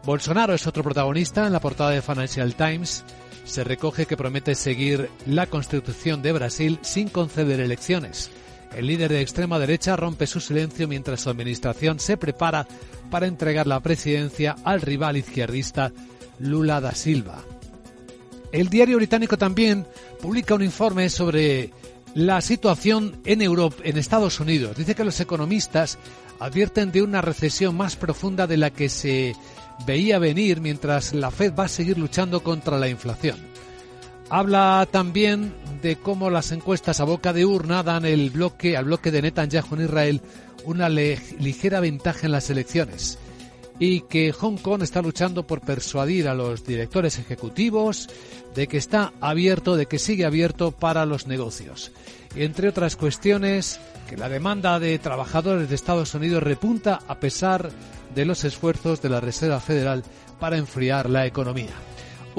Bolsonaro 0.05 0.53
es 0.53 0.65
otro 0.65 0.81
protagonista 0.81 1.45
en 1.45 1.51
la 1.51 1.59
portada 1.59 1.89
de 1.89 2.01
Financial 2.01 2.55
Times. 2.55 3.03
Se 3.43 3.65
recoge 3.65 4.05
que 4.05 4.15
promete 4.15 4.55
seguir 4.55 5.09
la 5.25 5.47
constitución 5.47 6.21
de 6.21 6.31
Brasil 6.31 6.79
sin 6.81 7.09
conceder 7.09 7.59
elecciones. 7.59 8.31
El 8.75 8.87
líder 8.87 9.11
de 9.11 9.21
extrema 9.21 9.59
derecha 9.59 9.95
rompe 9.95 10.27
su 10.27 10.39
silencio 10.39 10.87
mientras 10.87 11.21
su 11.21 11.29
administración 11.29 11.99
se 11.99 12.17
prepara 12.17 12.67
para 13.09 13.27
entregar 13.27 13.67
la 13.67 13.79
presidencia 13.79 14.55
al 14.63 14.81
rival 14.81 15.17
izquierdista 15.17 15.91
Lula 16.39 16.79
da 16.79 16.93
Silva. 16.93 17.43
El 18.51 18.69
diario 18.69 18.97
británico 18.97 19.37
también 19.37 19.85
publica 20.21 20.55
un 20.55 20.63
informe 20.63 21.09
sobre 21.09 21.71
la 22.15 22.41
situación 22.41 23.21
en 23.25 23.41
Europa, 23.41 23.77
en 23.83 23.97
Estados 23.97 24.39
Unidos. 24.39 24.75
Dice 24.75 24.95
que 24.95 25.03
los 25.03 25.19
economistas 25.19 25.97
advierten 26.39 26.91
de 26.91 27.01
una 27.01 27.21
recesión 27.21 27.75
más 27.75 27.95
profunda 27.95 28.47
de 28.47 28.57
la 28.57 28.71
que 28.71 28.89
se 28.89 29.35
veía 29.85 30.19
venir 30.19 30.61
mientras 30.61 31.13
la 31.13 31.31
Fed 31.31 31.53
va 31.57 31.65
a 31.65 31.69
seguir 31.69 31.97
luchando 31.97 32.41
contra 32.41 32.77
la 32.77 32.89
inflación. 32.89 33.37
Habla 34.29 34.87
también 34.91 35.53
de 35.81 35.95
cómo 35.97 36.29
las 36.29 36.51
encuestas 36.51 36.99
a 36.99 37.05
boca 37.05 37.33
de 37.33 37.45
urna 37.45 37.83
dan 37.83 38.05
el 38.05 38.29
bloque 38.29 38.77
al 38.77 38.85
bloque 38.85 39.11
de 39.11 39.21
Netanyahu 39.21 39.75
en 39.75 39.85
Israel 39.85 40.21
una 40.65 40.89
ligera 40.89 41.79
ventaja 41.79 42.25
en 42.25 42.31
las 42.31 42.49
elecciones 42.49 43.17
y 43.79 44.01
que 44.01 44.33
Hong 44.33 44.57
Kong 44.57 44.83
está 44.83 45.01
luchando 45.01 45.47
por 45.47 45.61
persuadir 45.61 46.27
a 46.27 46.33
los 46.33 46.65
directores 46.65 47.17
ejecutivos 47.17 48.09
de 48.53 48.67
que 48.67 48.77
está 48.77 49.13
abierto, 49.21 49.77
de 49.77 49.85
que 49.85 49.99
sigue 49.99 50.25
abierto 50.25 50.71
para 50.71 51.05
los 51.05 51.27
negocios. 51.27 51.91
Entre 52.35 52.67
otras 52.67 52.97
cuestiones, 52.97 53.79
que 54.09 54.17
la 54.17 54.27
demanda 54.27 54.79
de 54.79 54.99
trabajadores 54.99 55.69
de 55.69 55.75
Estados 55.75 56.13
Unidos 56.13 56.43
repunta 56.43 56.99
a 57.07 57.19
pesar 57.19 57.71
de 58.13 58.25
los 58.25 58.43
esfuerzos 58.43 59.01
de 59.01 59.09
la 59.09 59.21
Reserva 59.21 59.61
Federal 59.61 60.03
para 60.39 60.57
enfriar 60.57 61.09
la 61.09 61.25
economía. 61.25 61.73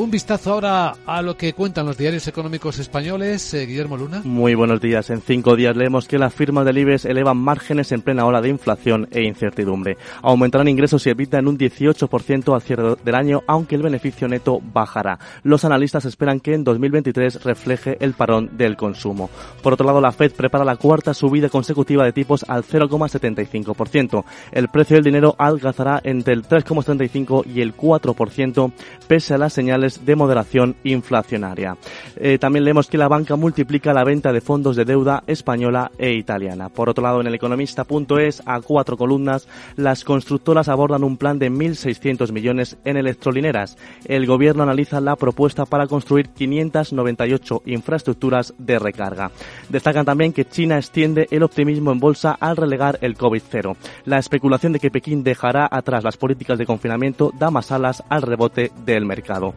Un 0.01 0.11
vistazo 0.11 0.55
ahora 0.55 0.94
a 1.05 1.20
lo 1.20 1.36
que 1.36 1.53
cuentan 1.53 1.84
los 1.84 1.98
diarios 1.98 2.26
económicos 2.26 2.78
españoles. 2.78 3.53
Eh, 3.53 3.66
Guillermo 3.66 3.98
Luna. 3.98 4.22
Muy 4.24 4.55
buenos 4.55 4.80
días. 4.80 5.11
En 5.11 5.20
cinco 5.20 5.57
días 5.57 5.76
leemos 5.76 6.09
que 6.09 6.18
las 6.18 6.32
firmas 6.32 6.64
del 6.64 6.78
IBEX 6.78 7.05
elevan 7.05 7.36
márgenes 7.36 7.92
en 7.92 8.01
plena 8.01 8.24
ola 8.24 8.40
de 8.40 8.48
inflación 8.48 9.09
e 9.11 9.24
incertidumbre. 9.24 9.98
Aumentarán 10.22 10.68
ingresos 10.68 11.07
y 11.07 11.11
evita 11.11 11.38
en 11.38 11.48
un 11.48 11.59
18% 11.59 12.55
al 12.55 12.62
cierre 12.62 12.96
del 13.05 13.14
año, 13.14 13.42
aunque 13.46 13.74
el 13.74 13.82
beneficio 13.82 14.26
neto 14.26 14.62
bajará. 14.72 15.18
Los 15.42 15.66
analistas 15.66 16.07
esperan 16.07 16.40
que 16.40 16.55
en 16.55 16.64
2023 16.64 17.44
refleje 17.44 17.98
el 18.01 18.14
parón 18.14 18.57
del 18.57 18.78
consumo. 18.78 19.28
Por 19.62 19.74
otro 19.74 19.84
lado, 19.84 20.01
la 20.01 20.12
Fed 20.12 20.32
prepara 20.32 20.64
la 20.64 20.76
cuarta 20.76 21.12
subida 21.12 21.51
consecutiva 21.51 22.07
de 22.07 22.14
tipos 22.14 22.46
al 22.48 22.64
0,75%. 22.64 24.24
El 24.53 24.68
precio 24.68 24.96
del 24.96 25.05
dinero 25.05 25.34
alcanzará 25.36 26.01
entre 26.03 26.32
el 26.32 26.42
3,75 26.44 27.44
y 27.44 27.61
el 27.61 27.76
4%, 27.76 28.72
pese 29.07 29.34
a 29.34 29.38
las 29.38 29.53
señales 29.53 29.89
de 30.05 30.16
moderación 30.16 30.76
inflacionaria. 30.84 31.76
Eh, 32.16 32.38
también 32.38 32.64
leemos 32.64 32.88
que 32.88 32.99
la 32.99 33.09
banca 33.09 33.36
multiplica 33.36 33.93
la 33.93 34.05
venta 34.05 34.32
de 34.32 34.41
fondos 34.41 34.76
de 34.76 34.84
deuda 34.84 35.22
española 35.26 35.91
e 35.99 36.12
italiana. 36.12 36.68
Por 36.68 36.88
otro 36.88 37.03
lado, 37.03 37.20
en 37.20 37.26
el 37.26 37.34
economista.es, 37.34 38.43
a 38.47 38.61
cuatro 38.61 38.97
columnas, 38.97 39.49
las 39.76 40.05
constructoras 40.05 40.68
abordan 40.68 41.05
un 41.05 41.16
plan 41.16 41.38
de 41.38 41.51
1.600 41.51 42.32
millones 42.32 42.76
en 42.84 42.97
electrolineras. 42.97 43.76
El 44.05 44.26
gobierno 44.26 44.62
analiza 44.62 45.01
la 45.01 45.16
propuesta 45.16 45.66
para 45.66 45.86
construir 45.86 46.28
598 46.28 47.62
infraestructuras 47.66 48.55
de 48.59 48.78
recarga. 48.78 49.30
Destacan 49.68 50.05
también 50.05 50.32
que 50.32 50.45
China 50.45 50.78
extiende 50.78 51.28
el 51.30 51.43
optimismo 51.43 51.93
en 51.93 52.01
bolsa 52.01 52.36
al 52.38 52.57
relegar 52.57 52.99
el 53.03 53.16
COVID-0. 53.16 53.76
La 54.05 54.18
especulación 54.18 54.72
de 54.72 54.80
que 54.80 54.91
Pekín 54.91 55.22
dejará 55.22 55.68
atrás 55.70 56.05
las 56.05 56.16
políticas 56.16 56.59
de 56.59 56.66
confinamiento 56.66 57.32
da 57.38 57.51
más 57.51 57.70
alas 57.72 58.03
al 58.09 58.22
rebote 58.22 58.72
del 58.84 59.05
mercado. 59.05 59.55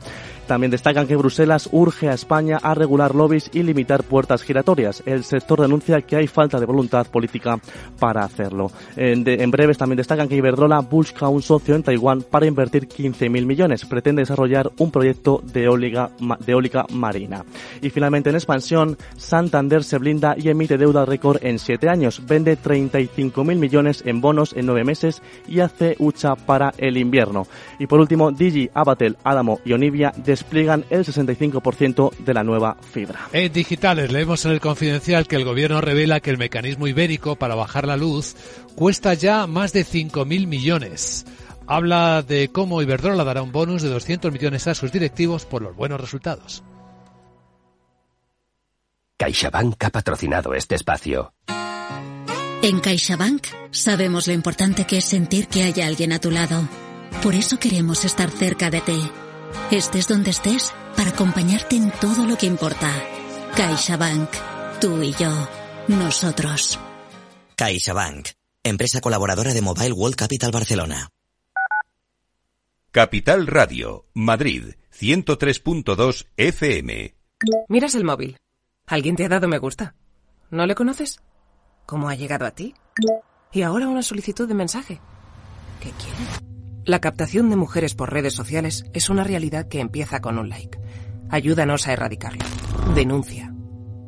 También 0.47 0.71
destacan 0.71 1.07
que 1.07 1.15
Bruselas 1.15 1.69
urge 1.71 2.09
a 2.09 2.13
España 2.13 2.59
a 2.61 2.73
regular 2.73 3.15
lobbies 3.15 3.49
y 3.53 3.63
limitar 3.63 4.03
puertas 4.03 4.43
giratorias. 4.43 5.01
El 5.05 5.23
sector 5.23 5.61
denuncia 5.61 6.01
que 6.01 6.17
hay 6.17 6.27
falta 6.27 6.59
de 6.59 6.65
voluntad 6.65 7.07
política 7.07 7.59
para 7.97 8.23
hacerlo. 8.25 8.69
En, 8.97 9.23
breves 9.51 9.77
también 9.77 9.97
destacan 9.97 10.27
que 10.27 10.35
Iberdrola 10.35 10.79
busca 10.79 11.29
un 11.29 11.41
socio 11.41 11.75
en 11.75 11.83
Taiwán 11.83 12.23
para 12.23 12.45
invertir 12.45 12.87
15.000 12.87 13.45
millones. 13.45 13.85
Pretende 13.85 14.23
desarrollar 14.23 14.69
un 14.79 14.91
proyecto 14.91 15.41
de 15.43 15.63
eólica, 15.63 16.11
de 16.45 16.51
eólica 16.51 16.85
marina. 16.91 17.45
Y 17.81 17.89
finalmente 17.89 18.29
en 18.29 18.35
expansión, 18.35 18.97
Santander 19.15 19.83
se 19.83 19.97
blinda 19.97 20.35
y 20.37 20.49
emite 20.49 20.77
deuda 20.77 21.05
récord 21.05 21.37
en 21.41 21.57
7 21.57 21.87
años. 21.87 22.21
Vende 22.27 22.57
35.000 22.57 23.55
millones 23.55 24.03
en 24.05 24.19
bonos 24.19 24.53
en 24.53 24.65
9 24.65 24.83
meses 24.83 25.21
y 25.47 25.61
hace 25.61 25.95
hucha 25.99 26.35
para 26.35 26.73
el 26.77 26.97
invierno. 26.97 27.47
Y 27.79 27.87
por 27.87 28.01
último, 28.01 28.31
Digi, 28.31 28.69
Abatel, 28.73 29.17
Adamo 29.23 29.61
y 29.63 29.71
Onivia 29.71 30.02
despliegan 30.11 30.85
el 30.89 31.05
65% 31.05 32.17
de 32.17 32.33
la 32.33 32.43
nueva 32.43 32.77
fibra. 32.91 33.27
En 33.31 33.53
digitales 33.53 34.11
leemos 34.11 34.45
en 34.45 34.51
el 34.51 34.59
confidencial 34.59 35.27
que 35.27 35.35
el 35.35 35.45
gobierno 35.45 35.81
revela 35.81 36.19
que 36.19 36.29
el 36.29 36.37
mecanismo 36.37 36.87
ibérico 36.87 37.35
para 37.35 37.55
bajar 37.55 37.87
la 37.87 37.97
luz 37.97 38.35
cuesta 38.75 39.13
ya 39.13 39.47
más 39.47 39.73
de 39.73 39.85
5.000 39.85 40.47
millones. 40.47 41.25
Habla 41.67 42.23
de 42.23 42.49
cómo 42.49 42.81
Iberdrola 42.81 43.23
dará 43.23 43.41
un 43.41 43.51
bonus 43.51 43.81
de 43.81 43.89
200 43.89 44.31
millones 44.31 44.67
a 44.67 44.75
sus 44.75 44.91
directivos 44.91 45.45
por 45.45 45.61
los 45.61 45.75
buenos 45.75 46.01
resultados. 46.01 46.63
CaixaBank 49.17 49.81
ha 49.85 49.89
patrocinado 49.89 50.53
este 50.53 50.75
espacio. 50.75 51.33
En 52.61 52.79
CaixaBank 52.79 53.47
sabemos 53.71 54.27
lo 54.27 54.33
importante 54.33 54.85
que 54.85 54.97
es 54.97 55.05
sentir 55.05 55.47
que 55.47 55.63
hay 55.63 55.81
alguien 55.81 56.11
a 56.11 56.19
tu 56.19 56.31
lado. 56.31 56.67
Por 57.21 57.35
eso 57.35 57.57
queremos 57.57 58.03
estar 58.05 58.29
cerca 58.29 58.69
de 58.69 58.81
ti. 58.81 59.11
Estés 59.71 60.07
donde 60.07 60.31
estés 60.31 60.73
para 60.95 61.09
acompañarte 61.11 61.75
en 61.75 61.91
todo 61.91 62.25
lo 62.25 62.37
que 62.37 62.45
importa. 62.45 62.91
CaixaBank. 63.55 64.29
Tú 64.79 65.01
y 65.01 65.13
yo. 65.13 65.31
Nosotros. 65.87 66.79
CaixaBank. 67.55 68.29
Empresa 68.63 69.01
colaboradora 69.01 69.53
de 69.53 69.61
Mobile 69.61 69.91
World 69.91 70.15
Capital 70.15 70.51
Barcelona. 70.51 71.09
Capital 72.91 73.47
Radio, 73.47 74.05
Madrid, 74.13 74.75
103.2 74.93 76.27
FM. 76.37 77.15
Miras 77.67 77.95
el 77.95 78.03
móvil. 78.03 78.37
Alguien 78.85 79.15
te 79.15 79.25
ha 79.25 79.29
dado 79.29 79.47
me 79.47 79.57
gusta. 79.57 79.95
¿No 80.51 80.67
le 80.67 80.75
conoces? 80.75 81.19
¿Cómo 81.87 82.09
ha 82.09 82.15
llegado 82.15 82.45
a 82.45 82.51
ti? 82.51 82.75
Y 83.51 83.63
ahora 83.63 83.87
una 83.87 84.03
solicitud 84.03 84.47
de 84.47 84.53
mensaje. 84.53 85.01
¿Qué 85.81 85.89
quiere? 85.91 86.52
La 86.85 86.99
captación 86.99 87.49
de 87.49 87.55
mujeres 87.55 87.95
por 87.95 88.11
redes 88.11 88.33
sociales 88.33 88.83
es 88.93 89.09
una 89.09 89.23
realidad 89.23 89.69
que 89.69 89.79
empieza 89.79 90.19
con 90.19 90.37
un 90.37 90.49
like. 90.49 90.77
Ayúdanos 91.29 91.87
a 91.87 91.93
erradicarlo. 91.93 92.43
Denuncia. 92.93 93.53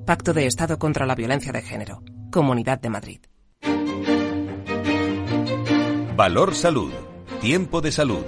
Pacto 0.06 0.34
de 0.34 0.46
Estado 0.46 0.78
contra 0.78 1.06
la 1.06 1.16
Violencia 1.16 1.54
de 1.54 1.62
Género. 1.62 2.04
Comunidad 2.34 2.82
de 2.82 2.90
Madrid. 2.90 3.20
Valor 6.18 6.54
Salud. 6.54 6.92
Tiempo 7.40 7.80
de 7.80 7.94
salud. 7.94 8.26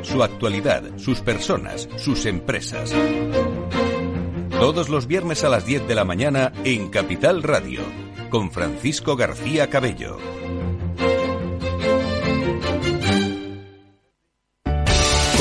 Su 0.00 0.22
actualidad, 0.22 0.96
sus 0.96 1.20
personas, 1.20 1.90
sus 1.96 2.24
empresas. 2.24 2.94
Todos 4.48 4.88
los 4.88 5.06
viernes 5.06 5.44
a 5.44 5.50
las 5.50 5.66
10 5.66 5.86
de 5.86 5.94
la 5.94 6.06
mañana 6.06 6.52
en 6.64 6.88
Capital 6.88 7.42
Radio, 7.42 7.82
con 8.30 8.50
Francisco 8.50 9.14
García 9.16 9.68
Cabello. 9.68 10.41